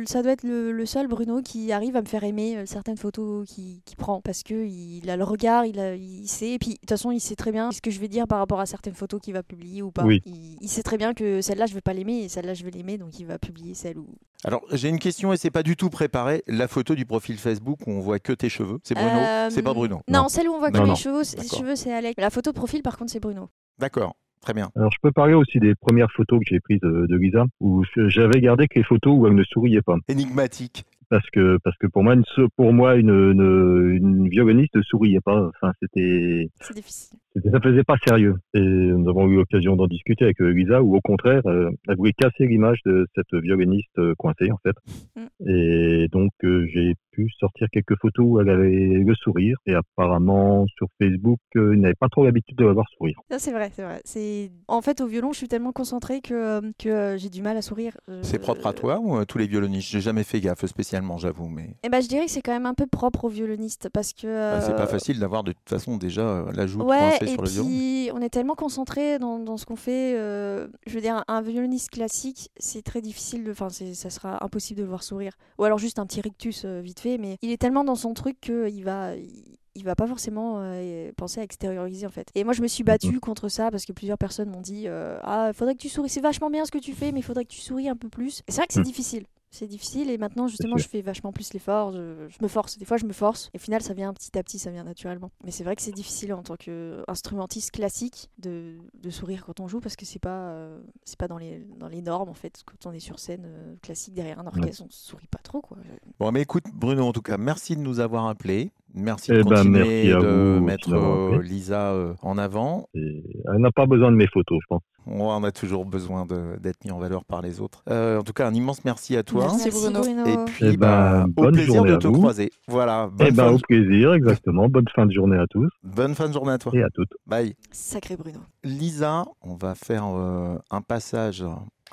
ça 0.06 0.22
doit 0.24 0.32
être 0.32 0.44
le, 0.44 0.72
le 0.72 0.86
seul 0.86 1.08
Bruno 1.08 1.42
qui 1.42 1.72
arrive 1.72 1.96
à 1.96 2.02
me 2.02 2.08
faire 2.08 2.24
aimer 2.24 2.58
euh, 2.58 2.66
certaines 2.66 2.98
photos 2.98 3.48
qu'il 3.48 3.82
qui 3.84 3.96
prend 3.96 4.22
parce 4.22 4.44
que 4.44 4.54
il 4.66 5.10
a 5.10 5.18
le 5.18 5.24
regard, 5.24 5.66
il, 5.66 5.80
a, 5.80 5.96
il 5.96 6.28
sait, 6.28 6.52
et 6.52 6.60
puis 6.60 6.72
de 6.72 6.76
toute 6.78 6.90
façon 6.90 7.12
il 7.12 7.20
sait 7.20 7.36
très 7.36 7.52
bien 7.52 7.72
ce 7.72 7.82
que 7.82 7.92
je 7.92 8.00
vais 8.00 8.08
dire 8.08 8.28
par 8.28 8.40
rapport 8.40 8.60
à 8.60 8.66
certaines 8.66 8.94
photos 8.96 9.20
qu'il 9.22 9.34
va 9.34 9.44
publier 9.44 9.82
ou 9.82 9.92
pas. 9.92 10.04
Oui. 10.06 10.22
Il, 10.26 10.58
il 10.62 10.70
sait 10.70 10.84
très 10.84 10.98
bien 10.98 11.14
que 11.14 11.42
celle-là 11.42 11.66
je 11.66 11.74
vais 11.74 11.82
pas 11.82 11.94
l'aimer 11.94 12.24
et 12.24 12.30
celle-là 12.30 12.54
je 12.54 12.64
vais 12.64 12.72
l'aimer 12.72 12.98
donc 12.98 13.20
il 13.20 13.26
va 13.26 13.38
publier 13.40 13.74
celle 13.74 13.98
où. 13.98 14.08
Alors, 14.46 14.62
j'ai 14.74 14.90
une 14.90 15.00
question 15.00 15.32
et 15.32 15.38
c'est 15.38 15.52
pas 15.52 15.64
du 15.64 15.78
tout 15.78 15.90
préparé. 15.90 16.44
La 16.48 16.68
photo 16.68 16.96
du 16.96 17.06
profil 17.06 17.38
Facebook 17.38 17.80
où 17.88 17.92
on 17.92 18.02
voit 18.02 18.20
que 18.20 18.34
tes 18.34 18.50
cheveux, 18.50 18.80
c'est 18.84 18.94
Bruno? 18.94 19.10
Euh, 19.10 19.50
C'est 19.50 19.62
pas 19.62 19.74
Bruno 19.74 20.02
Non, 20.10 20.28
celle 20.28 20.50
où 20.50 20.54
on 20.54 20.60
voit 20.60 20.70
que 20.70 20.76
Non, 20.76 20.84
mes 20.84 20.90
non. 20.90 20.96
cheveux, 20.96 21.24
cheveux 21.24 21.78
c'est 21.78 21.94
Alex. 21.94 22.16
La 22.18 22.30
photo 22.30 22.52
de 22.52 22.56
profil 22.56 22.82
par 22.84 22.98
contre 22.98 23.12
c'est 23.12 23.22
Bruno. 23.22 23.48
D'accord, 23.80 24.16
très 24.44 24.54
bien. 24.54 24.70
Alors 24.76 24.92
je 24.92 24.98
peux 25.02 25.12
parler 25.12 25.34
aussi 25.34 25.60
des 25.60 25.74
premières 25.76 26.12
photos 26.12 26.40
que 26.40 26.46
j'ai 26.48 26.60
prises 26.60 26.80
de, 26.82 27.08
de 27.08 27.16
Lisa, 27.16 27.46
où 27.60 27.84
j'avais 27.96 28.42
gardé 28.42 28.68
que 28.68 28.78
les 28.78 28.84
photos 28.86 29.14
où 29.18 29.26
elle 29.28 29.36
ne 29.36 29.44
souriait 29.44 29.82
pas. 29.82 29.96
Énigmatique. 30.08 30.84
Parce 31.10 31.30
que, 31.32 31.58
parce 31.64 31.78
que 31.78 31.88
pour 31.88 32.04
moi, 32.04 32.16
une, 32.16 32.24
so- 32.36 32.50
pour 32.56 32.74
moi, 32.74 32.96
une, 32.96 33.10
une, 33.10 33.90
une 33.98 34.30
violoniste 34.30 34.76
ne 34.76 34.82
souriait 34.82 35.20
pas. 35.22 35.48
Enfin, 35.50 35.72
c'était, 35.82 36.50
C'est 36.62 36.74
difficile. 36.76 37.18
Ça 37.52 37.60
faisait 37.62 37.84
pas 37.84 37.96
sérieux. 38.06 38.36
Et 38.54 38.60
nous 38.62 39.10
avons 39.10 39.28
eu 39.28 39.36
l'occasion 39.36 39.76
d'en 39.76 39.88
discuter 39.88 40.26
avec 40.26 40.42
euh, 40.42 40.50
Lisa, 40.50 40.82
où 40.82 40.96
au 40.96 41.02
contraire, 41.02 41.42
euh, 41.46 41.70
elle 41.88 41.98
voulait 41.98 42.14
casser 42.14 42.46
l'image 42.48 42.80
de 42.86 43.08
cette 43.16 43.34
violoniste 43.34 43.98
euh, 43.98 44.14
coincée, 44.18 44.52
en 44.52 44.58
fait. 44.64 44.76
Mm. 45.16 45.50
Et 45.50 46.08
donc, 46.12 46.32
euh, 46.44 46.68
j'ai 46.74 46.94
pu 47.12 47.30
sortir 47.40 47.68
quelques 47.72 48.00
photos 48.00 48.26
où 48.28 48.40
elle 48.40 48.50
avait 48.50 48.70
le 48.70 49.16
sourire. 49.16 49.58
Et 49.66 49.74
apparemment, 49.74 50.66
sur 50.78 50.88
Facebook, 51.02 51.40
euh, 51.56 51.76
il 51.76 51.82
n'avait 51.82 51.96
pas 51.96 52.10
trop 52.10 52.24
l'habitude 52.24 52.58
de 52.58 52.66
la 52.66 52.74
voir 52.74 52.86
sourire. 52.98 53.20
Ça, 53.30 53.40
c'est 53.40 53.52
vrai, 53.52 53.70
c'est 53.74 53.84
vrai. 53.84 54.02
C'est 54.04 54.52
en 54.68 54.82
fait 54.82 55.02
au 55.02 55.08
violon, 55.08 55.32
je 55.32 55.38
suis 55.38 55.48
tellement 55.48 55.72
concentrée 55.72 56.22
que, 56.22 56.62
que 56.78 57.18
j'ai 57.18 57.30
du 57.30 57.42
mal 57.42 57.58
à 57.58 57.62
sourire. 57.62 57.94
C'est 58.22 58.40
propre 58.40 58.68
à 58.68 58.74
toi 58.74 59.00
ou 59.00 59.16
à 59.18 59.26
tous 59.26 59.38
les 59.38 59.48
violonistes? 59.48 59.90
J'ai 59.90 60.02
jamais 60.02 60.24
fait 60.24 60.40
gaffe 60.40 60.66
spécialement, 60.66 61.18
j'avoue, 61.18 61.50
mais 61.50 61.76
Eh 61.84 61.90
ben, 61.90 62.02
je 62.02 62.08
dirais 62.08 62.26
que 62.26 62.32
c'est 62.32 62.42
quand 62.42 62.54
même 62.54 62.66
un 62.66 62.74
peu 62.74 62.88
propre 62.88 63.26
aux 63.26 63.30
violonistes 63.30 63.90
parce 63.94 64.14
que. 64.14 64.28
bah, 64.28 64.62
c'est 64.62 64.76
pas 64.76 64.88
facile 64.88 65.20
d'avoir 65.20 65.44
de 65.44 65.52
toute 65.52 65.70
façon 65.70 65.98
déjà 65.98 66.46
la 66.54 66.68
joue 66.68 66.84
Ouais, 66.84 67.18
et 67.24 67.28
sur 67.34 67.42
le 67.42 67.50
violon. 67.50 67.68
puis 67.68 68.10
on 68.14 68.22
est 68.22 68.30
tellement 68.30 68.56
concentré 68.56 69.20
dans, 69.20 69.40
dans 69.40 69.58
ce 69.58 69.66
qu'on 69.66 69.76
fait. 69.76 70.16
euh, 70.16 70.68
je 70.88 70.94
veux 70.94 71.02
dire, 71.02 71.24
un, 71.28 71.42
violoniste 71.42 71.90
classique, 71.90 72.50
c'est 72.58 72.82
très 72.84 73.02
difficile 73.02 73.44
de. 73.44 73.52
Enfin, 73.52 73.70
ça 73.70 74.10
sera 74.10 74.44
impossible 74.44 74.78
de 74.80 74.84
le 74.84 74.90
voir 74.90 75.04
sourire. 75.04 75.34
Ou 75.58 75.64
alors 75.64 75.78
juste 75.78 76.00
un 76.00 76.06
petit 76.06 76.22
rictus 76.22 76.64
euh, 76.66 76.82
vite 76.82 77.00
fait, 77.00 77.18
mais 77.18 77.38
il 77.42 77.52
est 77.52 77.58
tellement 77.58 77.84
dans 77.84 77.96
son 77.96 78.14
truc 78.14 78.40
qu'il 78.42 78.84
va. 78.84 79.16
Il, 79.16 79.58
il 79.76 79.84
va 79.84 79.96
pas 79.96 80.06
forcément 80.06 80.58
euh, 80.60 81.12
penser 81.18 81.40
à 81.40 81.44
extérioriser 81.44 82.06
en 82.06 82.12
fait. 82.12 82.28
Et 82.36 82.44
moi 82.44 82.54
je 82.54 82.62
me 82.62 82.68
suis 82.68 82.84
battue 82.84 83.20
contre 83.20 83.50
ça 83.50 83.72
parce 83.72 83.86
que 83.86 83.92
plusieurs 83.92 84.20
personnes 84.20 84.52
m'ont 84.52 84.62
dit 84.62 84.84
euh, 84.86 85.18
Ah, 85.24 85.50
faudrait 85.52 85.74
que 85.74 85.80
tu 85.82 85.90
souris, 85.90 86.10
c'est 86.10 86.22
vachement 86.22 86.52
bien 86.52 86.64
ce 86.66 86.70
que 86.72 86.78
tu 86.78 86.94
fais, 86.94 87.12
mais 87.12 87.22
il 87.22 87.24
faudrait 87.24 87.44
que 87.44 87.50
tu 87.50 87.60
souris 87.60 87.90
un 87.90 87.96
peu 87.96 88.08
plus. 88.08 88.42
Et 88.48 88.52
c'est 88.52 88.58
vrai 88.58 88.68
que 88.68 88.74
c'est 88.76 88.82
Mm. 88.82 88.84
difficile. 88.84 89.26
C'est 89.54 89.68
difficile 89.68 90.10
et 90.10 90.18
maintenant 90.18 90.48
justement 90.48 90.78
je 90.78 90.88
fais 90.88 91.04
vachement 91.04 91.32
plus 91.32 91.54
l'effort, 91.54 91.92
je, 91.92 92.28
je 92.28 92.38
me 92.42 92.48
force, 92.48 92.80
des 92.80 92.86
fois 92.86 92.98
je 92.98 93.06
me 93.06 93.14
force 93.14 93.52
et 93.54 93.58
au 93.58 93.60
final 93.60 93.84
ça 93.84 93.94
vient 93.94 94.12
petit 94.12 94.36
à 94.36 94.42
petit, 94.42 94.58
ça 94.58 94.72
vient 94.72 94.84
naturellement. 94.84 95.30
Mais 95.44 95.52
c'est 95.52 95.64
vrai 95.64 95.76
que 95.76 95.84
c'est 95.84 95.92
difficile 95.92 96.34
en 96.34 96.42
tant 96.42 96.56
qu'instrumentiste 96.56 97.70
classique 97.70 98.32
de, 98.40 98.78
de 98.96 99.10
sourire 99.12 99.46
quand 99.46 99.60
on 99.60 99.68
joue 99.68 99.80
parce 99.80 99.96
que 99.96 100.06
c'est 100.06 100.18
pas, 100.18 100.50
euh, 100.50 100.82
c'est 101.06 101.20
pas 101.20 101.28
dans, 101.28 101.38
les, 101.38 101.60
dans 101.78 101.88
les 101.88 102.02
normes 102.02 102.30
en 102.30 102.34
fait. 102.34 102.64
Quand 102.66 102.90
on 102.90 102.94
est 102.94 103.00
sur 103.00 103.20
scène 103.20 103.44
euh, 103.46 103.76
classique 103.84 104.16
derrière 104.16 104.40
un 104.40 104.48
orchestre, 104.48 104.86
on 104.86 104.88
sourit 104.90 105.28
pas 105.28 105.38
trop 105.44 105.62
quoi. 105.62 105.78
Bon, 106.20 106.32
mais 106.32 106.42
écoute, 106.42 106.66
Bruno, 106.74 107.06
en 107.06 107.14
tout 107.14 107.22
cas, 107.22 107.38
merci 107.38 107.76
de 107.76 107.82
nous 107.82 108.00
avoir 108.00 108.26
appelés. 108.26 108.72
Merci 108.96 109.32
Eh 109.32 109.38
de 109.38 109.44
ben, 109.44 109.56
continuer 109.56 109.80
merci 109.84 110.12
à 110.12 110.20
de 110.20 110.56
vous 110.58 110.64
mettre 110.64 110.94
euh. 110.94 111.42
Lisa 111.42 111.92
euh, 111.94 112.14
en 112.22 112.38
avant. 112.38 112.88
Et 112.94 113.24
elle 113.52 113.60
n'a 113.62 113.72
pas 113.72 113.86
besoin 113.88 114.12
de 114.12 114.16
mes 114.16 114.28
photos, 114.28 114.60
je 114.62 114.68
pense. 114.68 114.82
On 115.06 115.22
on 115.26 115.44
a 115.44 115.52
toujours 115.52 115.86
besoin 115.86 116.26
d'être 116.62 116.86
mis 116.86 116.92
en 116.92 117.00
valeur 117.00 117.26
par 117.26 117.42
les 117.42 117.60
autres. 117.60 117.84
Euh, 117.90 118.20
en 118.20 118.24
tout 118.24 118.32
cas, 118.34 118.48
un 118.48 118.54
immense 118.54 118.86
merci 118.86 119.18
à 119.18 119.24
toi. 119.24 119.48
Merci, 119.50 119.70
Bruno. 119.72 120.04
Et 120.04 120.38
puis, 120.46 120.66
Eh 120.74 120.78
ben, 120.78 120.78
bah, 120.78 121.26
au 121.26 121.28
bonne 121.44 121.54
plaisir 121.54 121.74
journée 121.74 121.92
de 121.92 121.98
te 121.98 122.08
vous. 122.08 122.14
croiser. 122.14 122.52
Voilà. 122.68 123.08
Bonne, 123.12 123.28
Eh 123.28 123.32
ben, 123.32 123.48
fin, 123.48 123.54
au 123.54 123.58
plaisir, 123.58 124.14
exactement. 124.14 124.70
Bonne 124.70 124.86
fin 124.96 125.06
de 125.06 125.12
journée 125.12 125.38
à 125.38 125.46
tous 125.50 125.68
bonne 125.84 126.14
fin 126.16 126.28
de 126.30 126.34
journée 126.34 126.54
à 126.54 126.58
toi. 126.58 126.72
et 126.76 126.84
à 126.84 126.90
toutes. 126.94 127.12
Bye. 127.26 127.56
Sacré 127.72 128.16
Bruno. 128.16 128.40
Lisa, 128.64 129.26
on 129.42 129.56
va 129.56 129.76
faire 129.76 130.06
euh, 130.06 130.56
un 130.72 130.82
passage, 130.82 131.44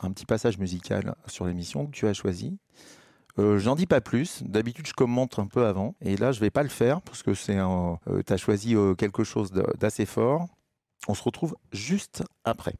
un 0.02 0.10
petit 0.12 0.26
passage 0.26 0.58
musical 0.58 1.14
sur 1.26 1.46
l'émission 1.46 1.86
que 1.86 1.92
tu 1.92 2.06
as 2.06 2.12
choisi. 2.14 2.58
Euh, 3.40 3.58
J'en 3.58 3.74
dis 3.74 3.86
pas 3.86 4.00
plus. 4.00 4.42
D'habitude, 4.42 4.86
je 4.86 4.92
commente 4.92 5.38
un 5.38 5.46
peu 5.46 5.66
avant. 5.66 5.94
Et 6.00 6.16
là, 6.16 6.32
je 6.32 6.40
vais 6.40 6.50
pas 6.50 6.62
le 6.62 6.68
faire 6.68 7.00
parce 7.02 7.22
que 7.22 7.34
c'est 7.34 7.58
tu 8.26 8.32
as 8.32 8.36
choisi 8.36 8.76
euh, 8.76 8.94
quelque 8.94 9.24
chose 9.24 9.50
d'assez 9.78 10.06
fort. 10.06 10.46
On 11.08 11.14
se 11.14 11.22
retrouve 11.22 11.56
juste 11.72 12.22
après. 12.44 12.74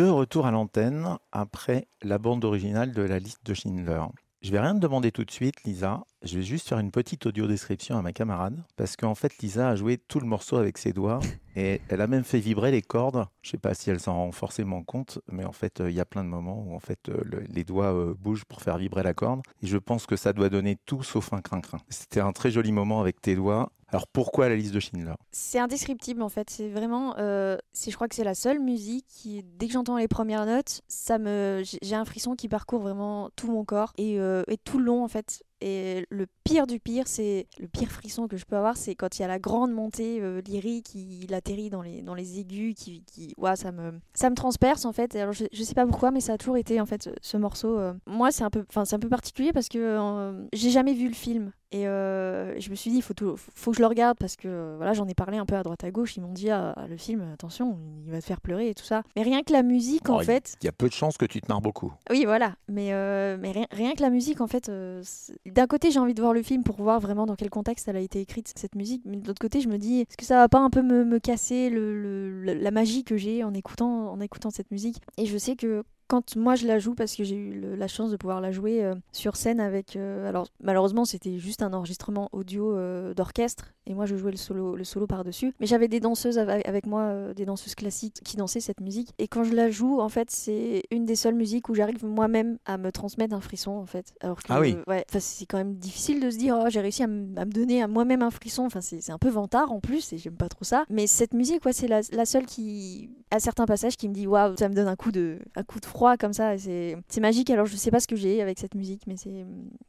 De 0.00 0.08
retour 0.08 0.46
à 0.46 0.50
l'antenne 0.50 1.18
après 1.30 1.86
la 2.00 2.16
bande 2.16 2.46
originale 2.46 2.94
de 2.94 3.02
la 3.02 3.18
liste 3.18 3.44
de 3.44 3.52
Schindler. 3.52 4.00
Je 4.40 4.50
vais 4.50 4.58
rien 4.58 4.72
te 4.72 4.78
demander 4.78 5.12
tout 5.12 5.26
de 5.26 5.30
suite, 5.30 5.62
Lisa. 5.64 6.04
Je 6.22 6.38
vais 6.38 6.42
juste 6.42 6.70
faire 6.70 6.78
une 6.78 6.90
petite 6.90 7.26
audio 7.26 7.46
description 7.46 7.98
à 7.98 8.00
ma 8.00 8.14
camarade. 8.14 8.64
Parce 8.76 8.96
qu'en 8.96 9.14
fait, 9.14 9.36
Lisa 9.42 9.68
a 9.68 9.76
joué 9.76 9.98
tout 9.98 10.18
le 10.18 10.24
morceau 10.26 10.56
avec 10.56 10.78
ses 10.78 10.94
doigts. 10.94 11.20
Et 11.54 11.82
elle 11.90 12.00
a 12.00 12.06
même 12.06 12.24
fait 12.24 12.38
vibrer 12.38 12.70
les 12.70 12.80
cordes. 12.80 13.26
Je 13.42 13.50
sais 13.50 13.58
pas 13.58 13.74
si 13.74 13.90
elle 13.90 14.00
s'en 14.00 14.14
rend 14.14 14.32
forcément 14.32 14.82
compte. 14.82 15.18
Mais 15.30 15.44
en 15.44 15.52
fait, 15.52 15.82
euh, 15.82 15.90
il 15.90 15.96
y 15.96 16.00
a 16.00 16.06
plein 16.06 16.24
de 16.24 16.30
moments 16.30 16.64
où 16.66 16.74
en 16.74 16.80
fait, 16.80 17.10
euh, 17.10 17.20
le- 17.22 17.44
les 17.50 17.64
doigts 17.64 17.92
euh, 17.92 18.14
bougent 18.18 18.46
pour 18.46 18.62
faire 18.62 18.78
vibrer 18.78 19.02
la 19.02 19.12
corde. 19.12 19.42
Et 19.62 19.66
je 19.66 19.76
pense 19.76 20.06
que 20.06 20.16
ça 20.16 20.32
doit 20.32 20.48
donner 20.48 20.78
tout 20.86 21.02
sauf 21.02 21.34
un 21.34 21.42
crin-crin. 21.42 21.80
C'était 21.90 22.20
un 22.20 22.32
très 22.32 22.50
joli 22.50 22.72
moment 22.72 23.02
avec 23.02 23.20
tes 23.20 23.34
doigts. 23.36 23.70
Alors 23.92 24.06
pourquoi 24.06 24.48
la 24.48 24.56
liste 24.56 24.72
de 24.72 24.80
Schindler 24.80 25.14
C'est 25.32 25.58
indescriptible 25.58 26.22
en 26.22 26.28
fait. 26.28 26.48
C'est 26.50 26.68
vraiment, 26.68 27.16
euh, 27.18 27.56
je 27.74 27.94
crois 27.94 28.08
que 28.08 28.14
c'est 28.14 28.24
la 28.24 28.34
seule 28.34 28.60
musique 28.60 29.06
qui, 29.08 29.42
dès 29.58 29.66
que 29.66 29.72
j'entends 29.72 29.96
les 29.96 30.08
premières 30.08 30.46
notes, 30.46 30.82
ça 30.88 31.18
me, 31.18 31.62
j'ai 31.82 31.94
un 31.94 32.04
frisson 32.04 32.36
qui 32.36 32.48
parcourt 32.48 32.80
vraiment 32.80 33.30
tout 33.36 33.50
mon 33.50 33.64
corps 33.64 33.92
et, 33.98 34.20
euh, 34.20 34.42
et 34.48 34.56
tout 34.56 34.78
le 34.78 34.84
long 34.84 35.02
en 35.04 35.08
fait. 35.08 35.42
Et 35.62 36.06
le 36.08 36.26
pire 36.42 36.66
du 36.66 36.80
pire, 36.80 37.06
c'est 37.06 37.46
le 37.58 37.68
pire 37.68 37.90
frisson 37.90 38.28
que 38.28 38.38
je 38.38 38.46
peux 38.46 38.56
avoir, 38.56 38.78
c'est 38.78 38.94
quand 38.94 39.18
il 39.18 39.22
y 39.22 39.24
a 39.26 39.28
la 39.28 39.38
grande 39.38 39.72
montée 39.72 40.18
euh, 40.22 40.40
lyrique, 40.40 40.94
il 40.94 41.34
atterrit 41.34 41.68
dans 41.68 41.82
les, 41.82 42.00
dans 42.00 42.14
les 42.14 42.38
aigus, 42.38 42.74
qui, 42.74 43.34
ouah, 43.36 43.56
ça 43.56 43.70
me, 43.70 44.00
ça 44.14 44.30
me 44.30 44.34
transperce 44.34 44.86
en 44.86 44.92
fait. 44.92 45.14
Alors 45.16 45.34
je, 45.34 45.62
sais 45.62 45.74
pas 45.74 45.86
pourquoi, 45.86 46.12
mais 46.12 46.20
ça 46.20 46.34
a 46.34 46.38
toujours 46.38 46.56
été 46.56 46.80
en 46.80 46.86
fait 46.86 47.02
ce, 47.02 47.10
ce 47.20 47.36
morceau. 47.36 47.78
euh, 47.78 47.92
moi, 48.06 48.30
c'est 48.30 48.44
un 48.44 48.50
peu, 48.50 48.64
enfin 48.70 48.86
c'est 48.86 48.96
un 48.96 49.00
peu 49.00 49.10
particulier 49.10 49.52
parce 49.52 49.68
que 49.68 49.78
euh, 49.78 50.46
j'ai 50.54 50.70
jamais 50.70 50.94
vu 50.94 51.08
le 51.08 51.14
film. 51.14 51.52
Et 51.72 51.86
euh, 51.86 52.58
je 52.58 52.68
me 52.70 52.74
suis 52.74 52.90
dit, 52.90 52.96
il 52.96 53.02
faut, 53.02 53.14
tout- 53.14 53.36
faut 53.36 53.70
que 53.70 53.76
je 53.76 53.82
le 53.82 53.86
regarde 53.86 54.18
parce 54.18 54.34
que 54.34 54.74
voilà, 54.76 54.92
j'en 54.92 55.06
ai 55.06 55.14
parlé 55.14 55.38
un 55.38 55.46
peu 55.46 55.54
à 55.54 55.62
droite 55.62 55.84
à 55.84 55.90
gauche. 55.92 56.16
Ils 56.16 56.20
m'ont 56.20 56.32
dit, 56.32 56.50
ah, 56.50 56.74
le 56.88 56.96
film, 56.96 57.22
attention, 57.32 57.78
il 58.06 58.10
va 58.10 58.20
te 58.20 58.24
faire 58.24 58.40
pleurer 58.40 58.70
et 58.70 58.74
tout 58.74 58.82
ça. 58.84 59.02
Mais 59.14 59.22
rien 59.22 59.42
que 59.42 59.52
la 59.52 59.62
musique, 59.62 60.08
en 60.10 60.16
Oh, 60.16 60.20
il- 60.20 60.24
fait. 60.26 60.56
Il 60.62 60.64
y 60.64 60.68
a 60.68 60.72
peu 60.72 60.88
de 60.88 60.92
chances 60.92 61.16
que 61.16 61.26
tu 61.26 61.40
te 61.40 61.46
marres 61.48 61.60
beaucoup. 61.60 61.92
Oui, 62.10 62.24
voilà. 62.24 62.56
Mais, 62.68 62.92
euh, 62.92 63.36
mais 63.40 63.52
rien, 63.52 63.66
rien 63.70 63.92
que 63.94 64.02
la 64.02 64.10
musique, 64.10 64.40
en 64.40 64.48
fait. 64.48 64.68
euh, 64.68 65.02
d'un 65.46 65.68
côté, 65.68 65.92
j'ai 65.92 66.00
envie 66.00 66.14
de 66.14 66.20
voir 66.20 66.32
le 66.34 66.42
film 66.42 66.64
pour 66.64 66.74
voir 66.76 66.98
vraiment 66.98 67.24
dans 67.26 67.36
quel 67.36 67.50
contexte 67.50 67.86
elle 67.86 67.96
a 67.96 68.00
été 68.00 68.20
écrite, 68.20 68.52
cette 68.56 68.74
musique. 68.74 69.02
Mais 69.04 69.16
de 69.18 69.26
l'autre 69.28 69.40
côté, 69.40 69.60
je 69.60 69.68
me 69.68 69.78
dis, 69.78 70.00
est-ce 70.00 70.16
que 70.16 70.24
ça 70.24 70.36
va 70.36 70.48
pas 70.48 70.58
un 70.58 70.70
peu 70.70 70.82
me, 70.82 71.04
me 71.04 71.20
casser 71.20 71.70
le- 71.70 72.42
le- 72.42 72.54
la 72.54 72.70
magie 72.72 73.04
que 73.04 73.16
j'ai 73.16 73.44
en 73.44 73.54
écoutant, 73.54 74.10
en 74.10 74.18
écoutant 74.20 74.50
cette 74.50 74.72
musique? 74.72 74.96
Et 75.18 75.26
je 75.26 75.38
sais 75.38 75.54
que. 75.54 75.84
Quand 76.10 76.34
moi 76.34 76.56
je 76.56 76.66
la 76.66 76.80
joue, 76.80 76.94
parce 76.96 77.14
que 77.14 77.22
j'ai 77.22 77.36
eu 77.36 77.52
le- 77.60 77.76
la 77.76 77.86
chance 77.86 78.10
de 78.10 78.16
pouvoir 78.16 78.40
la 78.40 78.50
jouer 78.50 78.84
euh, 78.84 78.96
sur 79.12 79.36
scène 79.36 79.60
avec. 79.60 79.94
euh, 79.94 80.28
alors 80.28 80.48
malheureusement 80.60 81.04
c'était 81.04 81.38
juste 81.38 81.62
un 81.62 81.72
enregistrement 81.72 82.28
audio 82.32 82.74
euh, 82.74 83.14
d'orchestre 83.14 83.72
et 83.86 83.94
moi 83.94 84.06
je 84.06 84.16
jouais 84.16 84.32
le 84.32 84.36
solo, 84.36 84.74
le 84.74 84.82
solo 84.82 85.06
par-dessus. 85.06 85.54
Mais 85.60 85.66
j'avais 85.66 85.86
des 85.86 86.00
danseuses 86.00 86.38
avec, 86.38 86.66
avec 86.68 86.86
moi, 86.86 87.32
des 87.34 87.44
danseuses 87.44 87.74
classiques 87.76 88.20
qui 88.24 88.36
dansaient 88.36 88.60
cette 88.60 88.80
musique. 88.80 89.12
Et 89.18 89.28
quand 89.28 89.44
je 89.44 89.54
la 89.54 89.70
joue, 89.70 90.00
en 90.00 90.08
fait, 90.08 90.30
c'est 90.30 90.82
une 90.90 91.04
des 91.04 91.16
seules 91.16 91.34
musiques 91.34 91.68
où 91.68 91.74
j'arrive 91.74 92.04
moi-même 92.04 92.58
à 92.66 92.76
me 92.78 92.90
transmettre 92.92 93.34
un 93.34 93.40
frisson, 93.40 93.72
en 93.72 93.86
fait. 93.86 94.12
Alors 94.20 94.42
que, 94.42 94.52
Ah 94.52 94.60
oui. 94.60 94.76
ouais, 94.86 95.04
c'est 95.18 95.46
quand 95.46 95.58
même 95.58 95.74
difficile 95.74 96.20
de 96.20 96.30
se 96.30 96.36
dire, 96.38 96.56
oh, 96.62 96.66
j'ai 96.68 96.80
réussi 96.80 97.02
à, 97.02 97.06
me 97.08 97.44
donner 97.52 97.82
à 97.82 97.88
moi-même 97.88 98.22
un 98.22 98.30
frisson. 98.30 98.64
Enfin, 98.64 98.80
c'est 98.80 99.00
c'est 99.00 99.12
un 99.12 99.18
peu 99.18 99.28
vantard 99.30 99.72
en 99.72 99.80
plus, 99.80 100.12
et 100.12 100.18
j'aime 100.18 100.36
pas 100.36 100.48
trop 100.48 100.64
ça. 100.64 100.84
Mais 100.88 101.06
cette 101.06 101.34
musique, 101.34 101.64
ouais, 101.64 101.72
c'est 101.72 101.88
la, 101.88 102.00
la 102.12 102.26
seule 102.26 102.46
qui, 102.46 103.10
à 103.30 103.40
certains 103.40 103.66
passages, 103.66 103.96
qui 103.96 104.08
me 104.08 104.14
dit, 104.14 104.26
waouh, 104.26 104.56
ça 104.56 104.68
me 104.68 104.74
donne 104.74 104.88
un 104.88 104.96
coup 104.96 105.10
de, 105.12 105.38
un 105.56 105.62
coup 105.64 105.80
de 105.80 105.86
froid 105.86 105.99
comme 106.18 106.32
ça. 106.32 106.56
C'est 106.58 106.96
magique. 107.20 107.50
Alors, 107.50 107.66
je 107.66 107.76
sais 107.76 107.90
pas 107.90 108.00
ce 108.00 108.08
que 108.08 108.16
j'ai 108.16 108.40
avec 108.42 108.58
cette 108.58 108.74
musique, 108.74 109.02
mais 109.06 109.16
c'est. 109.16 109.44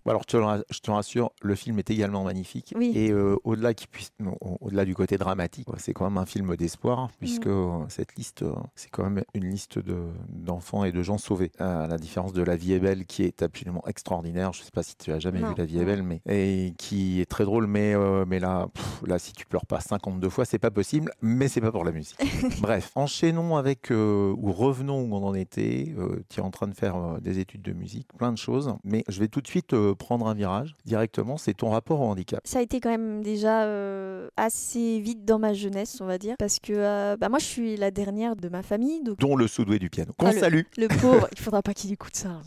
Alors, 0.05 0.23
je 0.29 0.79
te 0.79 0.91
rassure, 0.91 1.31
le 1.41 1.55
film 1.55 1.79
est 1.79 1.89
également 1.89 2.23
magnifique. 2.23 2.73
Oui. 2.75 2.91
Et 2.95 3.11
euh, 3.11 3.35
au-delà 3.43 3.73
puisse- 3.73 4.11
au- 4.41 4.57
au-delà 4.61 4.85
du 4.85 4.93
côté 4.95 5.17
dramatique, 5.17 5.67
c'est 5.77 5.93
quand 5.93 6.05
même 6.09 6.17
un 6.17 6.25
film 6.25 6.55
d'espoir, 6.55 7.09
puisque 7.19 7.47
euh, 7.47 7.79
cette 7.89 8.15
liste, 8.15 8.43
euh, 8.43 8.53
c'est 8.75 8.89
quand 8.89 9.03
même 9.09 9.23
une 9.33 9.49
liste 9.49 9.79
de- 9.79 10.09
d'enfants 10.29 10.83
et 10.83 10.91
de 10.91 11.01
gens 11.01 11.17
sauvés. 11.17 11.51
À 11.59 11.87
la 11.87 11.97
différence 11.97 12.33
de 12.33 12.43
La 12.43 12.55
vie 12.55 12.73
est 12.73 12.79
belle, 12.79 13.05
qui 13.05 13.23
est 13.23 13.41
absolument 13.41 13.83
extraordinaire. 13.87 14.53
Je 14.53 14.63
sais 14.63 14.71
pas 14.71 14.83
si 14.83 14.95
tu 14.97 15.11
as 15.11 15.19
jamais 15.19 15.39
Non, 15.39 15.49
vu 15.49 15.55
La 15.57 15.65
vie 15.65 15.79
est 15.79 15.85
belle, 15.85 16.03
mais 16.03 16.21
et 16.27 16.73
qui 16.77 17.21
est 17.21 17.25
très 17.29 17.45
drôle, 17.45 17.67
mais 17.67 17.93
euh, 17.95 18.25
mais 18.27 18.39
là, 18.39 18.67
pff, 18.73 19.01
là, 19.07 19.19
si 19.19 19.33
tu 19.33 19.45
pleures 19.45 19.65
pas 19.65 19.79
52 19.79 20.29
fois, 20.29 20.45
c'est 20.45 20.59
pas 20.59 20.71
possible. 20.71 21.11
Mais 21.21 21.47
c'est 21.47 21.61
pas 21.61 21.71
pour 21.71 21.83
la 21.85 21.91
musique. 21.91 22.17
Bref, 22.61 22.91
enchaînons 22.95 23.55
avec 23.57 23.91
euh, 23.91 24.33
ou 24.37 24.51
revenons 24.51 25.01
où 25.01 25.15
on 25.15 25.23
en 25.27 25.33
était. 25.33 25.93
Euh, 26.01 26.23
tu 26.29 26.39
es 26.39 26.43
en 26.43 26.51
train 26.51 26.67
de 26.67 26.73
faire 26.73 26.95
euh, 26.95 27.19
des 27.19 27.39
études 27.39 27.61
de 27.61 27.73
musique, 27.73 28.07
plein 28.17 28.31
de 28.31 28.37
choses, 28.37 28.73
mais 28.83 29.03
je 29.07 29.19
vais 29.19 29.27
tout 29.27 29.41
de 29.41 29.47
suite 29.47 29.73
euh, 29.73 29.93
prendre 29.95 30.27
un 30.27 30.33
virage 30.33 30.75
directement. 30.85 31.37
C'est 31.37 31.53
ton 31.53 31.69
rapport 31.69 32.01
au 32.01 32.05
handicap. 32.05 32.41
Ça 32.45 32.59
a 32.59 32.61
été 32.61 32.79
quand 32.79 32.89
même 32.89 33.21
déjà 33.21 33.63
euh, 33.63 34.29
assez 34.37 34.99
vite 34.99 35.25
dans 35.25 35.39
ma 35.39 35.53
jeunesse, 35.53 35.99
on 36.01 36.05
va 36.05 36.17
dire, 36.17 36.35
parce 36.39 36.59
que 36.59 36.73
euh, 36.73 37.17
bah, 37.17 37.29
moi 37.29 37.39
je 37.39 37.45
suis 37.45 37.77
la 37.77 37.91
dernière 37.91 38.35
de 38.35 38.49
ma 38.49 38.61
famille, 38.63 39.01
donc 39.03 39.19
dont 39.19 39.35
le 39.35 39.47
sous-doué 39.47 39.79
du 39.79 39.89
piano. 39.89 40.11
Qu'on 40.17 40.27
Ah, 40.27 40.33
le- 40.33 40.39
salue. 40.39 40.61
le 40.77 40.87
pauvre, 40.87 41.27
il 41.31 41.39
faudra 41.39 41.61
pas 41.61 41.73
qu'il 41.73 41.91
écoute 41.91 42.15
ça, 42.15 42.29
hein. 42.29 42.41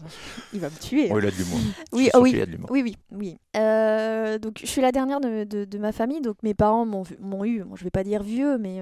il 0.52 0.60
va 0.60 0.68
me 0.70 0.76
tuer. 0.76 1.08
Oh, 1.12 1.18
il 1.18 1.26
a 1.26 1.30
de 1.30 1.36
l'humour. 1.36 1.58
Je 1.92 1.96
Oui, 1.96 2.02
suis 2.04 2.10
oh 2.14 2.20
oui. 2.22 2.40
a. 2.40 2.44
Oui, 2.70 2.82
oui, 2.82 2.96
oui. 3.12 3.36
Euh, 3.56 4.38
donc, 4.38 4.58
je 4.60 4.66
suis 4.66 4.80
la 4.80 4.92
dernière 4.92 5.20
de, 5.20 5.44
de- 5.44 5.64
de 5.64 5.78
ma 5.78 5.92
famille. 5.92 6.20
Donc, 6.20 6.36
mes 6.42 6.54
parents 6.54 6.84
m'ont 6.86 7.44
eu, 7.44 7.62
bon, 7.62 7.76
je 7.76 7.84
vais 7.84 7.90
pas 7.90 8.04
dire 8.04 8.22
vieux, 8.22 8.58
mais 8.58 8.78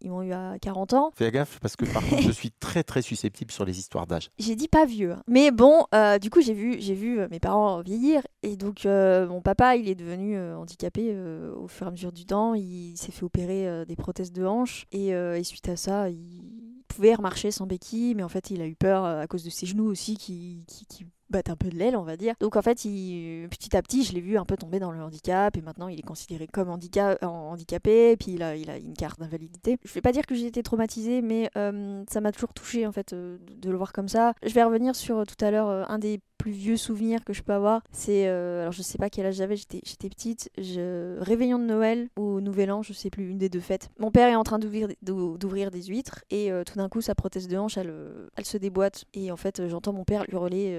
ils 0.00 0.10
m'ont 0.10 0.22
eu 0.22 0.32
à 0.32 0.56
40 0.60 0.94
ans. 0.94 1.10
Fais 1.14 1.30
gaffe 1.30 1.58
parce 1.60 1.76
que 1.76 1.84
par 1.84 2.02
contre, 2.06 2.22
je 2.22 2.30
suis 2.30 2.50
très 2.50 2.82
très 2.82 3.02
susceptible 3.02 3.50
sur 3.50 3.64
les 3.64 3.78
histoires 3.78 3.97
J'ai 4.38 4.56
dit 4.56 4.68
pas 4.68 4.84
vieux. 4.84 5.12
hein. 5.12 5.22
Mais 5.26 5.50
bon, 5.50 5.84
euh, 5.94 6.18
du 6.18 6.30
coup, 6.30 6.40
j'ai 6.40 6.54
vu, 6.54 6.76
j'ai 6.80 6.94
vu 6.94 7.20
euh, 7.20 7.28
mes 7.30 7.40
parents 7.40 7.80
vieillir. 7.80 8.22
Et 8.42 8.56
donc, 8.56 8.86
euh, 8.86 9.26
mon 9.28 9.40
papa, 9.40 9.76
il 9.76 9.88
est 9.88 9.94
devenu 9.94 10.38
handicapé 10.38 11.16
au 11.56 11.68
fur 11.68 11.86
et 11.86 11.88
à 11.88 11.90
mesure 11.90 12.12
du 12.12 12.24
temps. 12.24 12.54
Il 12.54 12.96
s'est 12.96 13.12
fait 13.12 13.24
opérer 13.24 13.84
des 13.86 13.96
prothèses 13.96 14.32
de 14.32 14.44
hanche. 14.44 14.86
Et, 14.92 15.12
suite 15.44 15.68
à 15.68 15.76
ça, 15.76 16.10
il 16.10 16.42
pouvait 16.88 17.14
remarcher 17.14 17.50
sans 17.50 17.66
béquille. 17.66 18.14
Mais 18.14 18.22
en 18.22 18.28
fait, 18.28 18.50
il 18.50 18.60
a 18.60 18.66
eu 18.66 18.74
peur 18.74 19.04
à 19.04 19.26
cause 19.26 19.44
de 19.44 19.50
ses 19.50 19.66
genoux 19.66 19.86
aussi 19.86 20.16
qui 20.16 20.64
battent 21.30 21.50
un 21.50 21.56
peu 21.56 21.68
de 21.68 21.76
l'aile, 21.76 21.96
on 21.96 22.02
va 22.02 22.16
dire. 22.16 22.34
Donc, 22.40 22.56
en 22.56 22.62
fait, 22.62 22.84
il, 22.84 23.48
petit 23.50 23.76
à 23.76 23.82
petit, 23.82 24.04
je 24.04 24.12
l'ai 24.12 24.20
vu 24.20 24.38
un 24.38 24.44
peu 24.44 24.56
tomber 24.56 24.78
dans 24.78 24.90
le 24.92 25.00
handicap. 25.02 25.56
Et 25.56 25.60
maintenant, 25.62 25.88
il 25.88 25.98
est 25.98 26.02
considéré 26.02 26.46
comme 26.46 26.68
en- 26.70 26.78
handicapé. 27.50 28.12
Et 28.12 28.16
puis, 28.16 28.32
il 28.32 28.42
a, 28.42 28.56
il 28.56 28.70
a 28.70 28.78
une 28.78 28.94
carte 28.94 29.20
d'invalidité. 29.20 29.78
Je 29.84 29.92
vais 29.92 30.00
pas 30.00 30.12
dire 30.12 30.26
que 30.26 30.34
j'ai 30.34 30.46
été 30.46 30.62
traumatisée, 30.62 31.22
mais 31.22 31.50
euh, 31.56 32.02
ça 32.10 32.20
m'a 32.20 32.32
toujours 32.32 32.52
touchée, 32.52 32.86
en 32.86 32.92
fait, 32.92 33.12
euh, 33.12 33.38
de, 33.56 33.70
le 33.70 33.76
voir 33.76 33.92
comme 33.92 34.08
ça. 34.08 34.34
Je 34.44 34.52
vais 34.54 34.62
revenir 34.62 34.94
sur 34.96 35.18
euh, 35.18 35.24
tout 35.24 35.42
à 35.44 35.50
l'heure 35.50 35.68
euh, 35.68 35.84
un 35.88 35.98
des 35.98 36.20
plus 36.38 36.52
vieux 36.52 36.76
souvenirs 36.76 37.24
que 37.24 37.32
je 37.32 37.42
peux 37.42 37.52
avoir. 37.52 37.82
C'est, 37.90 38.28
euh, 38.28 38.60
alors 38.60 38.72
je 38.72 38.80
sais 38.82 38.96
pas 38.96 39.10
quel 39.10 39.26
âge 39.26 39.34
j'avais, 39.34 39.56
j'étais, 39.56 40.08
petite. 40.08 40.50
Je... 40.56 41.18
Réveillon 41.18 41.58
de 41.58 41.64
Noël 41.64 42.08
ou 42.16 42.40
Nouvel 42.40 42.70
An, 42.70 42.80
je 42.82 42.92
sais 42.92 43.10
plus, 43.10 43.28
une 43.28 43.38
des 43.38 43.48
deux 43.48 43.58
fêtes. 43.58 43.90
Mon 43.98 44.12
père 44.12 44.28
est 44.28 44.36
en 44.36 44.44
train 44.44 44.60
d'ouvrir, 44.60 44.86
d'ou- 45.02 45.36
d'ouvrir 45.36 45.72
des 45.72 45.82
huîtres 45.82 46.24
et 46.30 46.52
euh, 46.52 46.62
tout 46.62 46.76
d'un 46.78 46.88
coup 46.88 47.00
sa 47.00 47.16
prothèse 47.16 47.48
de 47.48 47.56
hanche, 47.56 47.76
elle, 47.76 47.90
euh, 47.90 48.28
elle 48.36 48.44
se 48.44 48.56
déboîte. 48.56 49.04
Et 49.14 49.32
en 49.32 49.36
fait, 49.36 49.58
euh, 49.58 49.68
j'entends 49.68 49.92
mon 49.92 50.04
père 50.04 50.24
hurler. 50.28 50.78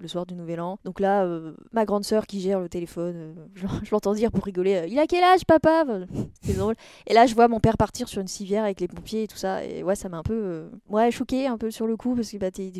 le 0.00 0.08
soir 0.08 0.26
du 0.26 0.34
Nouvel 0.34 0.60
An. 0.60 0.78
Donc 0.84 1.00
là, 1.00 1.24
euh, 1.24 1.54
ma 1.72 1.84
grande 1.84 2.04
sœur 2.04 2.26
qui 2.26 2.40
gère 2.40 2.60
le 2.60 2.68
téléphone, 2.68 3.14
euh, 3.16 3.34
je, 3.84 3.90
l'entends 3.90 4.14
dire 4.14 4.30
pour 4.30 4.44
rigoler 4.44 4.74
euh, 4.76 4.86
Il 4.86 4.98
a 4.98 5.06
quel 5.06 5.22
âge, 5.22 5.44
papa? 5.44 5.84
C'est 6.42 6.54
drôle. 6.54 6.74
Et 7.06 7.14
là, 7.14 7.26
je 7.26 7.34
vois 7.34 7.48
mon 7.48 7.60
père 7.60 7.76
partir 7.76 8.08
sur 8.08 8.20
une 8.20 8.28
civière 8.28 8.64
avec 8.64 8.80
les 8.80 8.88
pompiers 8.88 9.24
et 9.24 9.26
tout 9.26 9.36
ça. 9.36 9.64
Et 9.64 9.82
ouais, 9.82 9.94
ça 9.94 10.08
m'a 10.08 10.18
un 10.18 10.22
peu 10.22 10.68
ouais, 10.88 11.10
choqué 11.10 11.46
un 11.46 11.58
peu 11.58 11.70
sur 11.70 11.86
le 11.86 11.96
coup 11.96 12.14
parce 12.14 12.30
que 12.30 12.36
bah, 12.36 12.50
t'es, 12.50 12.72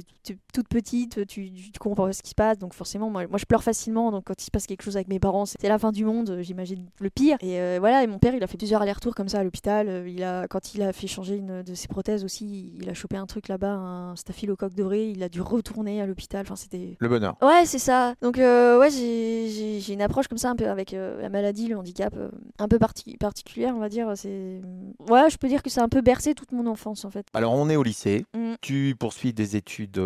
toute 0.52 0.68
petite, 0.68 1.26
tu, 1.26 1.50
comprends 1.78 2.06
pas 2.06 2.12
ce 2.12 2.22
qui 2.22 2.30
se 2.30 2.34
passe. 2.34 2.58
Donc 2.58 2.74
forcément, 2.74 3.10
moi, 3.10 3.26
je 3.36 3.44
pleure 3.44 3.62
facilement. 3.62 4.10
Donc 4.10 4.24
quand 4.24 4.40
il 4.40 4.44
se 4.44 4.50
passe 4.50 4.66
quelque 4.66 4.82
chose 4.82 4.96
avec 4.96 5.08
mes 5.08 5.18
parents, 5.18 5.46
c'est 5.46 5.68
la 5.68 5.78
fin 5.78 5.92
du 5.92 6.04
monde. 6.04 6.38
J'imagine 6.40 6.86
le 7.00 7.10
pire. 7.10 7.36
Et 7.40 7.78
voilà, 7.78 8.02
et 8.02 8.06
mon 8.06 8.18
père, 8.18 8.34
il 8.34 8.42
a 8.42 8.46
fait 8.46 8.58
plusieurs 8.58 8.82
allers-retours 8.82 9.14
comme 9.14 9.28
ça 9.28 9.40
à 9.40 9.44
l'hôpital. 9.44 10.04
Il 10.06 10.22
a, 10.22 10.46
quand 10.48 10.74
il 10.74 10.82
a 10.82 10.92
fait 10.92 11.06
changer 11.06 11.36
une 11.36 11.62
de 11.62 11.74
ses 11.74 11.88
prothèses 11.88 12.24
aussi, 12.24 12.74
il 12.78 12.88
a 12.90 12.94
chopé 12.94 13.16
un 13.16 13.26
truc 13.26 13.48
là-bas, 13.48 13.72
un 13.72 14.16
staphylocoque 14.16 14.74
doré. 14.74 15.10
Il 15.10 15.22
a 15.22 15.28
dû 15.28 15.40
retourner 15.40 16.02
à 16.02 16.06
l'hôpital. 16.06 16.42
Enfin, 16.42 16.56
c'était 16.56 16.96
Le 17.05 17.11
bonheur. 17.11 17.36
Ouais, 17.42 17.66
c'est 17.66 17.78
ça. 17.78 18.14
Donc, 18.22 18.38
euh, 18.38 18.78
ouais, 18.80 18.88
j'ai- 18.90 19.92
une 19.92 20.00
approche 20.00 20.26
comme 20.26 20.38
ça, 20.38 20.48
un 20.48 20.57
peu 20.57 20.66
avec 20.70 20.94
euh, 20.94 21.20
la 21.20 21.28
maladie, 21.28 21.68
le 21.68 21.76
handicap, 21.76 22.14
euh, 22.16 22.30
un 22.59 22.66
peu 22.66 22.78
parti- 22.78 23.18
particulière, 23.18 23.74
on 23.76 23.78
va 23.78 23.90
dire. 23.90 24.11
C'est. 24.16 24.62
Ouais, 25.11 25.28
je 25.28 25.36
peux 25.36 25.48
dire 25.48 25.62
que 25.62 25.68
ça 25.68 25.82
a 25.82 25.84
un 25.84 25.90
peu 25.90 26.00
bercé 26.00 26.32
toute 26.34 26.50
mon 26.52 26.66
enfance, 26.66 27.05
en 27.05 27.11
fait. 27.11 27.26
Alors, 27.34 27.52
on 27.52 27.68
est 27.68 27.76
au 27.76 27.82
lycée. 27.82 28.24
Mm. 28.34 28.55
Tu 28.62 28.96
poursuis 28.98 29.34
des 29.34 29.55
études, 29.57 30.00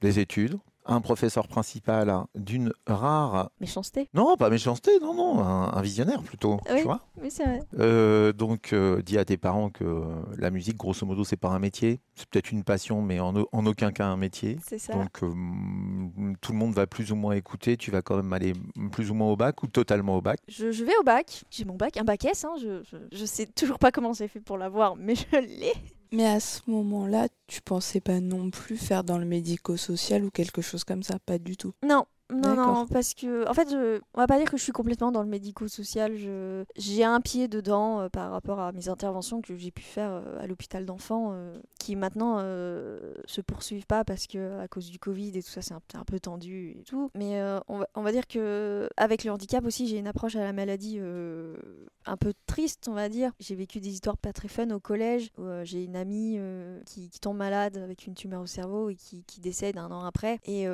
des 0.00 0.18
études. 0.20 0.56
Un 0.90 1.00
professeur 1.02 1.46
principal 1.48 2.24
d'une 2.34 2.72
rare, 2.86 3.50
Méchanceté. 3.60 4.08
non 4.14 4.36
pas 4.38 4.48
méchanceté, 4.48 4.90
non 5.00 5.12
non, 5.14 5.40
un, 5.40 5.72
un 5.74 5.82
visionnaire 5.82 6.22
plutôt, 6.22 6.58
Oui. 6.70 6.78
tu 6.78 6.82
vois. 6.84 7.00
Oui, 7.22 7.30
c'est 7.30 7.44
vrai. 7.44 7.60
Euh, 7.78 8.32
donc, 8.32 8.72
euh, 8.72 9.02
dis 9.02 9.18
à 9.18 9.24
tes 9.24 9.36
parents 9.36 9.68
que 9.68 10.02
la 10.38 10.50
musique, 10.50 10.76
grosso 10.78 11.04
modo, 11.04 11.24
c'est 11.24 11.36
pas 11.36 11.48
un 11.50 11.58
métier. 11.58 12.00
C'est 12.14 12.26
peut-être 12.28 12.50
une 12.52 12.64
passion, 12.64 13.02
mais 13.02 13.20
en, 13.20 13.36
au- 13.36 13.48
en 13.52 13.66
aucun 13.66 13.92
cas 13.92 14.06
un 14.06 14.16
métier. 14.16 14.56
C'est 14.66 14.78
ça. 14.78 14.94
Donc, 14.94 15.22
euh, 15.22 15.28
tout 16.40 16.52
le 16.52 16.58
monde 16.58 16.72
va 16.74 16.86
plus 16.86 17.12
ou 17.12 17.16
moins 17.16 17.34
écouter. 17.34 17.76
Tu 17.76 17.90
vas 17.90 18.00
quand 18.02 18.16
même 18.16 18.32
aller 18.32 18.54
plus 18.92 19.10
ou 19.10 19.14
moins 19.14 19.30
au 19.30 19.36
bac 19.36 19.62
ou 19.62 19.66
totalement 19.66 20.16
au 20.16 20.22
bac. 20.22 20.38
Je, 20.48 20.70
je 20.72 20.84
vais 20.84 20.96
au 21.00 21.02
bac. 21.04 21.44
J'ai 21.50 21.64
mon 21.64 21.74
bac, 21.74 21.96
un 21.98 22.04
bac 22.04 22.24
S. 22.24 22.44
Hein, 22.44 22.54
je, 22.60 22.82
je, 22.90 22.96
je 23.12 23.24
sais 23.26 23.46
toujours 23.46 23.78
pas 23.78 23.90
comment 23.90 24.14
c'est 24.14 24.28
fait 24.28 24.40
pour 24.40 24.56
l'avoir, 24.58 24.96
mais 24.96 25.14
je 25.16 25.36
l'ai. 25.38 25.72
Mais 26.12 26.26
à 26.26 26.40
ce 26.40 26.60
moment-là, 26.68 27.28
tu 27.46 27.60
pensais 27.60 28.00
pas 28.00 28.20
non 28.20 28.50
plus 28.50 28.76
faire 28.76 29.04
dans 29.04 29.18
le 29.18 29.26
médico-social 29.26 30.24
ou 30.24 30.30
quelque 30.30 30.62
chose 30.62 30.84
comme 30.84 31.02
ça, 31.02 31.18
pas 31.18 31.38
du 31.38 31.56
tout. 31.56 31.74
Non, 31.82 32.06
Non, 32.30 32.54
non, 32.54 32.86
parce 32.86 33.14
que, 33.14 33.48
en 33.48 33.54
fait, 33.54 33.70
je, 33.70 34.00
on 34.12 34.20
va 34.20 34.26
pas 34.26 34.38
dire 34.38 34.50
que 34.50 34.58
je 34.58 34.62
suis 34.62 34.72
complètement 34.72 35.10
dans 35.10 35.22
le 35.22 35.28
médico-social. 35.28 36.14
Je, 36.16 36.64
j'ai 36.76 37.02
un 37.02 37.20
pied 37.22 37.48
dedans 37.48 38.00
euh, 38.00 38.08
par 38.10 38.30
rapport 38.30 38.60
à 38.60 38.72
mes 38.72 38.90
interventions 38.90 39.40
que 39.40 39.56
j'ai 39.56 39.70
pu 39.70 39.82
faire 39.82 40.10
euh, 40.10 40.38
à 40.38 40.46
l'hôpital 40.46 40.84
d'enfants, 40.84 41.30
euh, 41.32 41.58
qui 41.78 41.96
maintenant 41.96 42.38
se 42.38 43.40
poursuivent 43.40 43.86
pas 43.86 44.04
parce 44.04 44.26
que 44.26 44.60
à 44.60 44.68
cause 44.68 44.90
du 44.90 44.98
Covid 44.98 45.38
et 45.38 45.42
tout 45.42 45.48
ça, 45.48 45.62
c'est 45.62 45.74
un, 45.74 46.04
peu 46.04 46.20
tendu 46.20 46.76
et 46.78 46.82
tout. 46.82 47.10
Mais 47.14 47.40
on, 47.68 47.78
va, 47.78 47.88
on 47.94 48.02
va 48.02 48.12
dire 48.12 48.26
que 48.26 48.88
avec 48.96 49.24
le 49.24 49.30
handicap 49.30 49.64
aussi, 49.64 49.86
j'ai 49.86 49.98
une 49.98 50.06
approche 50.06 50.36
à 50.36 50.44
la 50.44 50.52
maladie 50.52 50.98
un 50.98 52.16
peu 52.16 52.34
triste, 52.46 52.88
on 52.88 52.92
va 52.92 53.08
dire. 53.08 53.32
J'ai 53.40 53.54
vécu 53.54 53.80
des 53.80 53.90
histoires 53.90 54.18
pas 54.18 54.32
très 54.32 54.48
fun 54.48 54.70
au 54.70 54.80
collège. 54.80 55.30
Où, 55.38 55.44
j'ai 55.62 55.84
une 55.84 55.96
amie 55.96 56.38
qui, 56.84 57.08
qui 57.08 57.20
tombe 57.20 57.36
malade 57.36 57.78
avec 57.78 58.06
une 58.06 58.14
tumeur 58.14 58.42
au 58.42 58.46
cerveau 58.46 58.90
et 58.90 58.94
qui, 58.94 59.24
qui 59.24 59.40
décède 59.40 59.78
un 59.78 59.90
an 59.90 60.04
après. 60.04 60.40
Et 60.44 60.66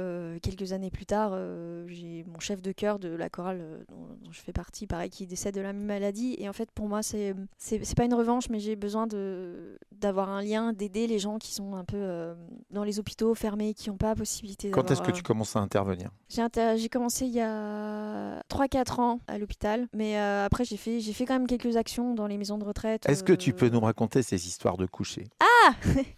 quelques 0.43 0.73
années 0.73 0.91
plus 0.91 1.07
tard, 1.07 1.35
euh, 1.45 1.85
j'ai 1.89 2.25
mon 2.33 2.41
chef 2.41 2.63
de 2.63 2.73
chœur 2.73 2.99
de 2.99 3.09
la 3.09 3.29
chorale 3.29 3.59
euh, 3.61 3.79
dont, 3.89 4.07
dont 4.23 4.33
je 4.33 4.41
fais 4.41 4.53
partie, 4.53 4.87
pareil, 4.87 5.11
qui 5.11 5.27
décède 5.27 5.55
de 5.55 5.61
la 5.61 5.73
même 5.73 5.85
maladie. 5.85 6.35
Et 6.39 6.49
en 6.49 6.53
fait, 6.53 6.71
pour 6.71 6.89
moi, 6.89 7.03
c'est 7.03 7.35
c'est 7.59 7.95
pas 7.97 8.05
une 8.05 8.15
revanche, 8.15 8.49
mais 8.51 8.59
j'ai 8.61 8.77
besoin 8.77 9.07
de 9.07 9.79
d'avoir 9.93 10.29
un 10.31 10.43
lien, 10.43 10.73
d'aider 10.73 11.07
les 11.07 11.19
gens 11.19 11.39
qui 11.39 11.53
sont 11.55 11.75
un 11.75 11.85
peu 11.85 11.97
euh, 11.99 12.35
dans 12.71 12.85
les 12.85 12.99
hôpitaux 12.99 13.35
fermés, 13.35 13.75
qui 13.75 13.91
n'ont 13.91 13.97
pas 13.97 14.09
la 14.09 14.15
possibilité. 14.17 14.71
Quand 14.71 14.91
est-ce 14.91 15.03
que 15.03 15.11
tu 15.13 15.23
commences 15.23 15.57
à 15.57 15.61
intervenir? 15.61 16.11
J'ai 16.29 16.43
inter- 16.43 16.77
commencé 16.91 17.27
il 17.27 17.33
y 17.33 17.41
a 17.41 18.41
3-4 18.51 19.01
ans 19.01 19.21
à 19.29 19.39
l'hôpital, 19.39 19.87
mais 19.95 20.19
euh, 20.19 20.45
après 20.45 20.65
j'ai 20.65 20.77
fait, 20.77 21.01
j'ai 21.01 21.13
fait 21.13 21.27
quand 21.27 21.35
même 21.35 21.47
quelques 21.47 21.77
actions 21.77 22.15
dans 22.15 22.27
les 22.27 22.39
maisons 22.39 22.59
de 22.59 22.65
retraite. 22.65 23.09
Est-ce 23.09 23.23
que 23.25 23.33
tu 23.33 23.53
peux 23.53 23.69
nous 23.69 23.81
raconter 23.81 24.23
ces 24.23 24.47
histoires 24.47 24.77
de 24.77 24.87
coucher? 24.87 25.27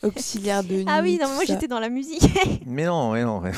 Auxiliaire 0.02 0.62
de 0.64 0.74
nuit. 0.76 0.84
Ah 0.88 1.00
oui, 1.02 1.18
non, 1.20 1.28
moi 1.34 1.44
j'étais 1.44 1.68
dans 1.68 1.80
la 1.80 1.88
musique. 1.88 2.22
Mais 2.66 2.84
non, 2.86 3.12
mais 3.12 3.24
non, 3.24 3.40
mais, 3.40 3.52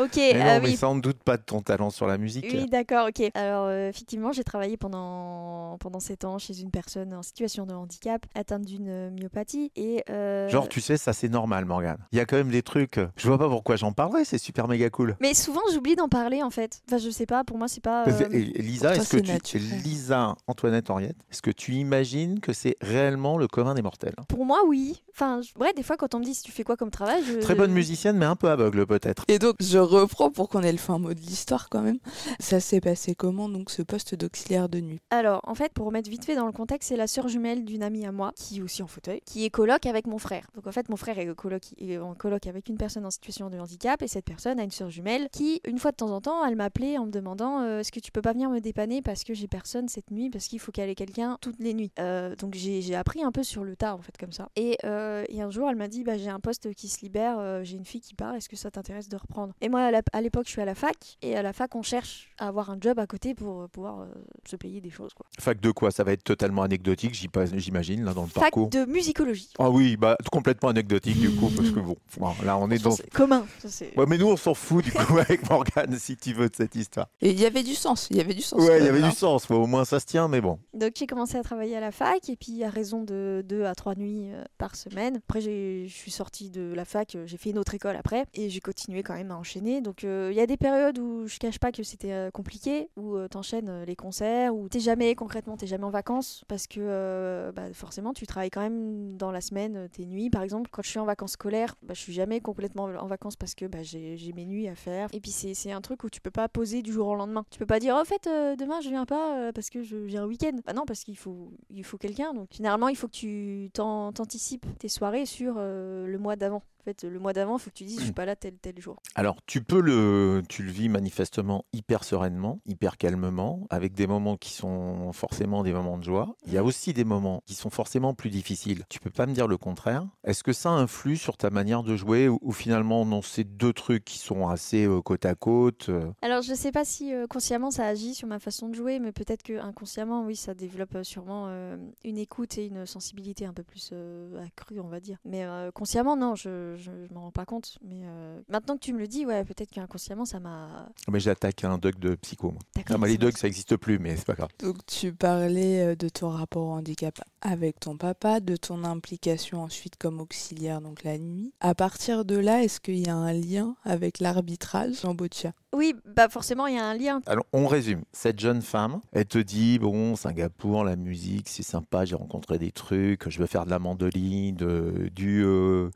ok, 0.00 0.16
mais 0.16 0.34
non, 0.34 0.44
ah 0.46 0.60
mais 0.60 0.68
oui. 0.70 0.76
sans 0.76 0.96
doute 0.96 1.22
pas 1.22 1.36
de 1.36 1.42
ton 1.42 1.60
talent 1.60 1.90
sur 1.90 2.06
la 2.06 2.18
musique. 2.18 2.46
Oui, 2.50 2.66
d'accord, 2.68 3.08
ok. 3.08 3.30
Alors, 3.34 3.66
euh, 3.66 3.88
effectivement, 3.88 4.32
j'ai 4.32 4.44
travaillé 4.44 4.76
pendant, 4.76 5.76
pendant 5.78 6.00
7 6.00 6.24
ans 6.24 6.38
chez 6.38 6.60
une 6.60 6.70
personne 6.70 7.12
en 7.14 7.22
situation 7.22 7.66
de 7.66 7.74
handicap, 7.74 8.24
atteinte 8.34 8.64
d'une 8.64 8.88
euh, 8.88 9.10
myopathie. 9.10 9.70
Et, 9.76 10.02
euh, 10.10 10.48
Genre, 10.48 10.68
tu 10.68 10.80
sais, 10.80 10.96
ça 10.96 11.12
c'est 11.12 11.28
normal, 11.28 11.64
Morgane. 11.64 11.98
Il 12.12 12.18
y 12.18 12.20
a 12.20 12.24
quand 12.24 12.36
même 12.36 12.50
des 12.50 12.62
trucs. 12.62 13.00
Je 13.16 13.28
vois 13.28 13.38
pas 13.38 13.48
pourquoi 13.48 13.76
j'en 13.76 13.92
parlerais, 13.92 14.24
c'est 14.24 14.38
super 14.38 14.68
méga 14.68 14.90
cool. 14.90 15.16
Mais 15.20 15.34
souvent, 15.34 15.60
j'oublie 15.72 15.96
d'en 15.96 16.08
parler, 16.08 16.42
en 16.42 16.50
fait. 16.50 16.82
Enfin, 16.88 16.98
je 16.98 17.10
sais 17.10 17.26
pas, 17.26 17.44
pour 17.44 17.58
moi, 17.58 17.68
c'est 17.68 17.82
pas... 17.82 18.06
euh, 18.06 18.28
Et 18.32 18.62
Lisa, 18.62 18.94
est-ce 18.94 19.16
que 19.16 19.38
tu. 19.38 19.58
Lisa 19.58 20.34
Antoinette 20.46 20.90
Henriette, 20.90 21.16
est-ce 21.30 21.42
que 21.42 21.50
tu 21.50 21.72
imagines 21.74 22.40
que 22.40 22.52
c'est 22.52 22.76
réellement 22.80 23.38
le 23.38 23.48
commun 23.48 23.74
des 23.74 23.82
mortels 23.82 24.14
Pour 24.28 24.44
moi, 24.44 24.60
oui. 24.66 25.02
Enfin, 25.14 25.40
ouais, 25.60 25.72
des 25.74 25.82
fois, 25.82 25.96
quand 25.96 26.14
on 26.14 26.18
me 26.18 26.24
dit 26.24 26.34
si 26.34 26.42
tu 26.42 26.52
fais 26.52 26.64
quoi 26.64 26.76
comme 26.76 26.90
travail, 26.90 27.22
je... 27.26 27.38
Très 27.40 27.54
bonne 27.54 27.72
musicienne, 27.72 28.16
mais 28.16 28.26
un 28.26 28.36
peu 28.36 28.48
aveugle 28.48 28.86
peut-être. 28.86 29.24
Et 29.28 29.38
donc, 29.38 29.56
je 29.60 29.78
reprends 29.82 30.30
pour 30.30 30.48
qu'on 30.48 30.62
ait 30.62 30.72
le 30.72 30.78
fin 30.78 30.98
mot 30.98 31.14
de 31.14 31.20
l'histoire 31.20 31.68
quand 31.68 31.82
même. 31.82 31.98
Ça 32.40 32.60
s'est 32.60 32.80
passé 32.80 33.14
comment, 33.14 33.48
donc, 33.48 33.70
ce 33.70 33.82
poste 33.82 34.14
d'auxiliaire 34.14 34.68
de 34.68 34.80
nuit? 34.80 35.00
Alors, 35.10 35.40
en 35.44 35.54
fait, 35.54 35.72
pour 35.72 35.86
remettre 35.86 36.10
vite 36.10 36.24
fait 36.24 36.36
dans 36.36 36.46
le 36.46 36.52
contexte, 36.52 36.88
c'est 36.88 36.96
la 36.96 37.06
sœur 37.06 37.28
jumelle 37.28 37.64
d'une 37.64 37.82
amie 37.82 38.06
à 38.06 38.12
moi, 38.12 38.32
qui 38.36 38.58
est 38.58 38.62
aussi 38.62 38.82
en 38.82 38.86
fauteuil, 38.86 39.20
qui 39.24 39.44
est 39.44 39.50
coloc 39.50 39.86
avec 39.86 40.06
mon 40.06 40.18
frère. 40.18 40.46
Donc, 40.54 40.66
en 40.66 40.72
fait, 40.72 40.88
mon 40.88 40.96
frère 40.96 41.18
est, 41.18 41.34
coloc, 41.34 41.62
en 42.00 42.14
avec 42.48 42.68
une 42.68 42.76
personne 42.76 43.04
en 43.04 43.10
situation 43.10 43.50
de 43.50 43.58
handicap, 43.58 44.02
et 44.02 44.08
cette 44.08 44.24
personne 44.24 44.58
a 44.58 44.64
une 44.64 44.70
sœur 44.70 44.90
jumelle 44.90 45.28
qui, 45.30 45.60
une 45.66 45.78
fois 45.78 45.90
de 45.90 45.96
temps 45.96 46.10
en 46.10 46.20
temps, 46.20 46.44
elle 46.44 46.56
m'appelait 46.56 46.98
en 46.98 47.06
me 47.06 47.10
demandant 47.10 47.60
euh, 47.60 47.80
Est-ce 47.80 47.92
que 47.92 48.00
tu 48.00 48.10
peux 48.10 48.22
pas 48.22 48.32
venir 48.32 48.50
me 48.50 48.60
dépanner 48.60 49.02
parce 49.02 49.24
que 49.24 49.34
j'ai 49.34 49.48
personne 49.48 49.88
cette 49.88 50.10
nuit, 50.10 50.30
parce 50.30 50.46
qu'il 50.46 50.60
faut 50.60 50.72
qu'elle 50.72 50.88
ait 50.88 50.94
quelqu'un 50.94 51.38
toutes 51.40 51.58
les 51.58 51.74
nuits. 51.74 51.92
Euh, 51.98 52.34
donc, 52.36 52.54
j'ai 52.54 52.94
appris 52.94 53.22
un 53.22 53.32
peu 53.32 53.42
sur 53.42 53.64
le 53.64 53.76
tas, 53.76 53.94
en 53.94 54.00
fait, 54.00 54.16
comme 54.18 54.32
ça. 54.32 54.48
Et, 54.56 54.78
euh, 54.84 55.24
un 55.42 55.50
jour, 55.50 55.68
elle 55.68 55.76
m'a 55.76 55.88
dit 55.88 56.04
bah, 56.04 56.16
J'ai 56.16 56.30
un 56.30 56.38
poste 56.38 56.72
qui 56.74 56.88
se 56.88 57.00
libère, 57.00 57.64
j'ai 57.64 57.76
une 57.76 57.84
fille 57.84 58.00
qui 58.00 58.14
part, 58.14 58.34
est-ce 58.36 58.48
que 58.48 58.54
ça 58.54 58.70
t'intéresse 58.70 59.08
de 59.08 59.16
reprendre? 59.16 59.54
Moi, 59.72 59.90
à 60.12 60.20
l'époque, 60.20 60.44
je 60.46 60.50
suis 60.50 60.60
à 60.60 60.64
la 60.66 60.74
fac, 60.74 61.16
et 61.22 61.34
à 61.34 61.40
la 61.42 61.52
fac, 61.54 61.74
on 61.74 61.82
cherche 61.82 62.30
à 62.38 62.48
avoir 62.48 62.68
un 62.70 62.76
job 62.80 62.98
à 62.98 63.06
côté 63.06 63.34
pour 63.34 63.62
euh, 63.62 63.68
pouvoir 63.68 64.00
euh, 64.00 64.06
se 64.46 64.56
payer 64.56 64.80
des 64.82 64.90
choses. 64.90 65.14
Quoi. 65.14 65.24
Fac 65.40 65.60
de 65.60 65.70
quoi? 65.70 65.90
Ça 65.90 66.04
va 66.04 66.12
être 66.12 66.22
totalement 66.24 66.62
anecdotique, 66.62 67.14
j'imagine, 67.14 68.04
là 68.04 68.12
dans 68.12 68.22
le 68.24 68.28
Fac 68.28 68.42
parcours. 68.44 68.68
de 68.68 68.84
musicologie. 68.84 69.48
Ah 69.58 69.70
oui, 69.70 69.96
bah 69.96 70.16
complètement 70.30 70.68
anecdotique 70.68 71.18
du 71.18 71.30
coup, 71.34 71.48
parce 71.56 71.70
que 71.70 71.80
bon, 71.80 71.96
là 72.44 72.58
on 72.58 72.70
est 72.70 72.76
Ça, 72.78 72.84
dans. 72.84 72.90
c'est 72.96 73.10
commun. 73.10 73.46
ça, 73.60 73.68
c'est- 73.68 73.96
Ouais, 73.98 74.04
mais 74.06 74.18
nous 74.18 74.26
on 74.28 74.36
s'en 74.36 74.52
fout 74.54 74.84
du 74.84 74.92
coup 74.92 75.16
avec 75.18 75.48
Morgane, 75.48 75.98
si 75.98 76.16
tu 76.16 76.34
veux, 76.34 76.48
de 76.50 76.54
cette 76.54 76.74
histoire. 76.74 77.08
Et 77.22 77.30
il 77.30 77.40
y 77.40 77.46
avait 77.46 77.62
du 77.62 77.74
sens, 77.74 78.08
il 78.10 78.18
y 78.18 78.20
avait 78.20 78.34
du 78.34 78.42
sens. 78.42 78.60
Ouais, 78.60 78.78
il 78.80 78.84
y 78.84 78.88
avait 78.88 79.02
hein. 79.02 79.08
du 79.08 79.14
sens, 79.16 79.48
ouais, 79.48 79.56
au 79.56 79.66
moins 79.66 79.84
ça 79.86 80.00
se 80.00 80.06
tient, 80.06 80.28
mais 80.28 80.40
bon. 80.42 80.58
Donc 80.74 80.92
j'ai 80.96 81.06
commencé 81.06 81.38
à 81.38 81.42
travailler 81.42 81.76
à 81.76 81.80
la 81.80 81.92
fac 81.92 82.28
et 82.28 82.36
puis 82.36 82.62
à 82.62 82.68
raison 82.70 83.02
de 83.04 83.42
2 83.48 83.64
à 83.64 83.74
3 83.74 83.94
nuits 83.94 84.32
euh, 84.32 84.44
par 84.58 84.76
semaine. 84.76 85.16
Après 85.28 85.40
je 85.40 85.86
suis 85.88 86.10
sortie 86.10 86.50
de 86.50 86.72
la 86.74 86.84
fac, 86.84 87.16
j'ai 87.24 87.36
fait 87.38 87.50
une 87.50 87.58
autre 87.58 87.74
école 87.74 87.96
après 87.96 88.26
et 88.34 88.50
j'ai 88.50 88.60
continué 88.60 89.02
quand 89.02 89.14
même 89.14 89.30
à 89.30 89.36
enchaîner. 89.36 89.61
Donc 89.80 90.04
euh, 90.04 90.28
il 90.32 90.36
y 90.36 90.40
a 90.40 90.46
des 90.46 90.56
périodes 90.56 90.98
où 90.98 91.26
je 91.26 91.38
cache 91.38 91.58
pas 91.58 91.72
que 91.72 91.82
c'était 91.82 92.12
euh, 92.12 92.30
compliqué, 92.30 92.88
où 92.96 93.14
euh, 93.16 93.28
t'enchaînes 93.28 93.84
les 93.84 93.96
concerts, 93.96 94.54
où 94.54 94.68
t'es 94.68 94.80
jamais 94.80 95.14
concrètement 95.14 95.56
t'es 95.56 95.66
jamais 95.66 95.84
en 95.84 95.90
vacances 95.90 96.44
parce 96.48 96.66
que 96.66 97.52
bah, 97.54 97.72
forcément 97.72 98.12
tu 98.12 98.26
travailles 98.26 98.50
quand 98.50 98.60
même 98.60 99.16
dans 99.16 99.30
la 99.30 99.40
semaine 99.40 99.88
tes 99.92 100.04
nuits. 100.06 100.30
Par 100.30 100.42
exemple 100.42 100.68
quand 100.72 100.82
je 100.82 100.88
suis 100.88 100.98
en 100.98 101.04
vacances 101.04 101.32
scolaires, 101.32 101.74
bah, 101.82 101.94
je 101.94 102.00
suis 102.00 102.12
jamais 102.12 102.40
complètement 102.40 102.84
en 102.84 103.06
vacances 103.06 103.36
parce 103.36 103.54
que 103.54 103.66
bah, 103.66 103.82
j'ai 103.82 104.32
mes 104.34 104.44
nuits 104.46 104.68
à 104.68 104.74
faire. 104.74 105.08
Et 105.12 105.20
puis 105.20 105.30
c'est 105.30 105.72
un 105.72 105.80
truc 105.80 106.04
où 106.04 106.10
tu 106.10 106.20
peux 106.20 106.30
pas 106.30 106.48
poser 106.48 106.82
du 106.82 106.92
jour 106.92 107.06
au 107.08 107.14
lendemain. 107.14 107.44
Tu 107.50 107.58
peux 107.58 107.66
pas 107.66 107.78
dire 107.80 107.94
en 107.96 108.04
fait 108.04 108.24
demain 108.58 108.80
je 108.80 108.88
viens 108.88 109.06
pas 109.06 109.52
parce 109.54 109.70
que 109.70 109.82
je- 109.82 110.06
j'ai 110.08 110.18
un 110.18 110.26
week-end. 110.26 110.58
Bah 110.66 110.72
non 110.72 110.84
parce 110.86 111.04
qu'il 111.04 111.16
faut 111.16 111.52
quelqu'un. 112.00 112.34
Donc 112.34 112.48
généralement 112.52 112.88
il 112.88 112.96
faut 112.96 113.06
que 113.06 113.12
tu 113.12 113.70
t'an- 113.72 114.12
t'anticipes 114.12 114.66
tes 114.78 114.88
soirées 114.88 115.26
sur 115.26 115.54
le 115.56 116.16
mois 116.18 116.36
d'avant. 116.36 116.62
En 116.82 116.84
fait 116.84 117.04
le 117.04 117.18
mois 117.20 117.32
d'avant 117.32 117.58
il 117.58 117.60
faut 117.60 117.70
que 117.70 117.76
tu 117.76 117.84
dises 117.84 118.00
je 118.00 118.04
suis 118.04 118.12
pas 118.12 118.24
là 118.24 118.34
tel 118.34 118.54
tel 118.54 118.80
jour. 118.80 119.00
Alors, 119.14 119.36
tu 119.46 119.62
peux 119.62 119.80
le, 119.80 120.42
tu 120.48 120.62
le 120.64 120.72
vis 120.72 120.88
manifestement 120.88 121.64
hyper 121.72 122.02
sereinement, 122.02 122.60
hyper 122.66 122.96
calmement, 122.98 123.66
avec 123.70 123.94
des 123.94 124.06
moments 124.06 124.36
qui 124.36 124.50
sont 124.50 125.12
forcément 125.12 125.62
des 125.62 125.72
moments 125.72 125.98
de 125.98 126.02
joie. 126.04 126.34
Il 126.46 126.52
y 126.52 126.58
a 126.58 126.64
aussi 126.64 126.92
des 126.92 127.04
moments 127.04 127.42
qui 127.46 127.54
sont 127.54 127.70
forcément 127.70 128.14
plus 128.14 128.30
difficiles. 128.30 128.84
Tu 128.88 128.98
peux 128.98 129.10
pas 129.10 129.26
me 129.26 129.32
dire 129.32 129.46
le 129.46 129.58
contraire. 129.58 130.06
Est-ce 130.24 130.42
que 130.42 130.52
ça 130.52 130.70
influe 130.70 131.16
sur 131.16 131.36
ta 131.36 131.50
manière 131.50 131.82
de 131.84 131.94
jouer 131.94 132.28
ou, 132.28 132.38
ou 132.42 132.52
finalement, 132.52 133.04
non, 133.04 133.22
c'est 133.22 133.44
deux 133.44 133.72
trucs 133.72 134.04
qui 134.04 134.18
sont 134.18 134.48
assez 134.48 134.84
euh, 134.84 135.00
côte 135.00 135.24
à 135.24 135.34
côte 135.34 135.88
euh, 135.88 136.10
Alors 136.22 136.42
je 136.42 136.54
sais 136.54 136.72
pas 136.72 136.84
si 136.84 137.14
euh, 137.14 137.26
consciemment 137.28 137.70
ça 137.70 137.86
agit 137.86 138.14
sur 138.14 138.26
ma 138.26 138.38
façon 138.38 138.68
de 138.68 138.74
jouer, 138.74 138.98
mais 138.98 139.12
peut-être 139.12 139.42
que 139.42 139.58
inconsciemment 139.58 140.24
oui 140.24 140.34
ça 140.36 140.54
développe 140.54 140.94
euh, 140.96 141.04
sûrement 141.04 141.46
euh, 141.48 141.76
une 142.04 142.18
écoute 142.18 142.58
et 142.58 142.66
une 142.66 142.86
sensibilité 142.86 143.46
un 143.46 143.52
peu 143.52 143.62
plus 143.62 143.90
euh, 143.92 144.44
accrue 144.44 144.80
on 144.80 144.88
va 144.88 145.00
dire. 145.00 145.18
Mais 145.24 145.44
euh, 145.44 145.70
consciemment 145.70 146.16
non, 146.16 146.34
je, 146.34 146.71
je, 146.76 146.90
je 147.08 147.14
m'en 147.14 147.22
rends 147.22 147.30
pas 147.30 147.44
compte. 147.44 147.78
Mais 147.82 148.02
euh, 148.04 148.40
maintenant 148.48 148.74
que 148.76 148.80
tu 148.80 148.92
me 148.92 148.98
le 148.98 149.06
dis, 149.06 149.26
ouais 149.26 149.44
peut-être 149.44 149.70
qu'inconsciemment 149.70 150.24
ça 150.24 150.40
m'a. 150.40 150.88
Mais 151.08 151.20
j'attaque 151.20 151.64
un 151.64 151.78
dog 151.78 151.98
de 151.98 152.14
psycho. 152.16 152.50
moi. 152.50 152.60
D'accord. 152.74 152.96
Non, 152.96 153.02
mais 153.02 153.08
les 153.08 153.18
dogs, 153.18 153.36
ça 153.36 153.46
n'existe 153.46 153.76
plus, 153.76 153.98
mais 153.98 154.16
c'est 154.16 154.26
pas 154.26 154.34
grave. 154.34 154.50
Donc 154.58 154.84
tu 154.86 155.12
parlais 155.12 155.80
euh, 155.80 155.94
de 155.96 156.08
ton 156.08 156.30
rapport 156.30 156.66
au 156.68 156.72
handicap 156.72 157.20
avec 157.40 157.80
ton 157.80 157.96
papa, 157.96 158.40
de 158.40 158.56
ton 158.56 158.84
implication 158.84 159.62
ensuite 159.62 159.96
comme 159.96 160.20
auxiliaire 160.20 160.80
donc 160.80 161.02
la 161.04 161.18
nuit. 161.18 161.52
À 161.60 161.74
partir 161.74 162.24
de 162.24 162.36
là, 162.36 162.62
est-ce 162.62 162.80
qu'il 162.80 162.98
y 162.98 163.08
a 163.08 163.16
un 163.16 163.32
lien 163.32 163.76
avec 163.84 164.20
l'arbitrage 164.20 165.04
en 165.04 165.14
boccia 165.14 165.52
Oui, 165.74 165.94
bah 166.04 166.28
forcément 166.28 166.66
il 166.66 166.74
y 166.76 166.78
a 166.78 166.84
un 166.86 166.94
lien. 166.94 167.20
Alors, 167.26 167.46
on 167.52 167.66
résume. 167.66 168.02
Cette 168.12 168.38
jeune 168.38 168.60
femme, 168.60 169.00
elle 169.12 169.24
te 169.24 169.38
dit 169.38 169.78
Bon, 169.78 170.16
Singapour, 170.16 170.84
la 170.84 170.96
musique, 170.96 171.48
c'est 171.48 171.62
sympa, 171.62 172.04
j'ai 172.04 172.14
rencontré 172.14 172.58
des 172.58 172.72
trucs, 172.72 173.28
je 173.30 173.38
veux 173.38 173.46
faire 173.46 173.64
de 173.64 173.70
la 173.70 173.78
mandoline, 173.78 174.54
de- 174.54 175.08
du, 175.14 175.42
euh, 175.44 175.88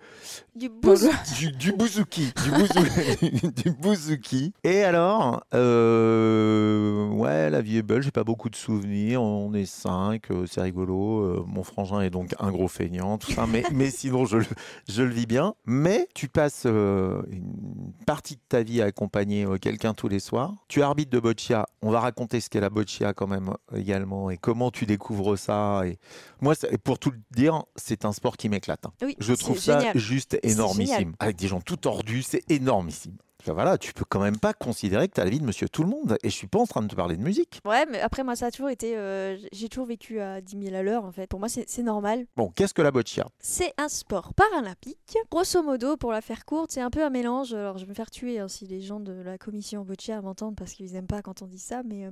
Du 0.55 0.69
bousou. 0.71 1.11
du, 1.59 1.73
bouzouki. 1.73 2.33
Du, 2.43 2.51
bouzou- 2.51 3.53
du 3.65 3.71
bouzouki. 3.73 4.53
Et 4.65 4.83
alors, 4.83 5.45
euh, 5.55 7.09
ouais, 7.11 7.51
la 7.51 7.61
vie 7.61 7.77
est 7.79 7.83
belle, 7.83 8.03
j'ai 8.03 8.11
pas 8.11 8.25
beaucoup 8.25 8.49
de 8.49 8.57
souvenirs, 8.57 9.23
on 9.23 9.53
est 9.55 9.67
cinq, 9.67 10.31
euh, 10.31 10.47
c'est 10.47 10.63
rigolo. 10.63 11.45
mon 11.47 11.63
frangin 11.63 12.01
est 12.01 12.11
donc 12.11 12.35
un 12.39 12.51
gros 12.51 12.69
feignant, 12.69 13.19
tout 13.19 13.33
ça, 13.33 13.47
mais, 13.47 13.63
mais 13.73 13.91
sinon, 13.91 14.25
je, 14.25 14.39
le- 14.39 14.45
je 14.89 15.03
le 15.03 15.11
vis 15.11 15.27
bien. 15.27 15.55
Mais 15.67 16.09
tu 16.15 16.29
passes 16.29 16.63
euh, 16.67 17.23
une 17.31 17.93
partie 18.07 18.37
de 18.37 18.41
ta 18.49 18.63
vie 18.63 18.81
à 18.81 18.87
accompagner 18.87 19.45
quelqu'un 19.67 19.95
tous 19.95 20.09
les 20.09 20.21
soirs. 20.21 20.55
Tu 20.69 20.83
arbitres 20.83 21.11
de 21.11 21.19
boccia. 21.19 21.67
On 21.83 21.91
va 21.91 22.01
raconter 22.01 22.41
ce 22.41 22.49
qu'est 22.49 22.61
la 22.61 22.71
boccia 22.71 23.13
quand 23.15 23.27
même 23.27 23.51
euh, 23.73 23.77
également 23.79 24.31
et 24.31 24.37
comment 24.37 24.71
tu 24.71 24.87
découvres 24.87 25.37
ça. 25.39 25.83
Et 25.87 25.99
moi, 26.41 26.55
pour 26.85 26.99
tout 26.99 27.11
le 27.11 27.19
dire, 27.35 27.65
c'est 27.75 28.05
un 28.05 28.13
sport 28.13 28.37
qui 28.37 28.49
m'éclate. 28.49 28.87
hein. 28.87 28.93
Oui, 29.03 29.17
Je 29.19 29.35
trouve 29.35 29.59
ça 29.59 29.79
génial. 29.81 29.99
juste 29.99 30.39
énormissime. 30.43 31.15
Avec 31.19 31.37
des 31.37 31.49
gens 31.49 31.61
tout 31.61 31.77
tordus, 31.77 32.23
c'est 32.23 32.43
énormissime. 32.51 33.17
Voilà, 33.47 33.79
tu 33.79 33.93
peux 33.93 34.05
quand 34.09 34.21
même 34.21 34.39
pas 34.39 34.53
considérer 34.53 35.09
que 35.09 35.15
tu 35.15 35.21
as 35.21 35.25
la 35.25 35.31
vie 35.31 35.39
de 35.39 35.45
monsieur 35.45 35.69
tout 35.69 35.83
le 35.83 35.89
monde. 35.89 36.19
Et 36.23 36.31
je 36.31 36.35
suis 36.35 36.47
pas 36.47 36.59
en 36.59 36.67
train 36.67 36.83
de 36.83 36.89
te 36.89 36.95
parler 36.95 37.17
de 37.17 37.23
musique. 37.23 37.61
Ouais, 37.65 37.87
mais 37.87 38.01
après 38.01 38.25
moi 38.25 38.35
ça 38.35 38.47
a 38.47 38.51
toujours 38.51 38.71
été, 38.71 38.97
euh, 38.97 39.37
j'ai 39.53 39.69
toujours 39.69 39.87
vécu 39.87 40.21
à 40.21 40.41
10 40.41 40.65
000 40.65 40.75
à 40.75 40.83
l'heure 40.83 41.05
en 41.05 41.13
fait. 41.13 41.27
Pour 41.29 41.39
moi 41.39 41.49
c'est 41.49 41.83
normal. 41.83 42.27
Bon, 42.37 42.51
qu'est-ce 42.55 42.75
que 42.75 42.83
la 42.83 42.91
boccia? 42.91 43.27
C'est 43.39 43.73
un 43.79 43.89
sport 43.89 44.35
paralympique. 44.35 45.17
Grosso 45.31 45.63
modo, 45.63 45.97
pour 45.97 46.13
la 46.13 46.21
faire 46.21 46.45
courte, 46.45 46.73
c'est 46.73 46.81
un 46.81 46.91
peu 46.91 47.05
un 47.05 47.11
mélange. 47.11 47.55
Alors, 47.55 47.79
je 47.79 47.85
vais 47.85 47.91
me 47.91 47.95
faire 47.95 48.11
tuer 48.11 48.39
hein, 48.39 48.49
si 48.49 48.67
les 48.67 48.81
gens 48.81 49.01
de 49.01 49.13
la 49.13 49.39
commission 49.39 49.83
Boccia 49.85 50.21
m'entendent 50.21 50.57
parce 50.57 50.73
qu'ils 50.73 50.93
n'aiment 50.93 51.07
pas 51.07 51.23
quand 51.23 51.43
on 51.43 51.47
dit 51.47 51.59
ça, 51.59 51.83
mais, 51.85 52.07
euh, 52.07 52.11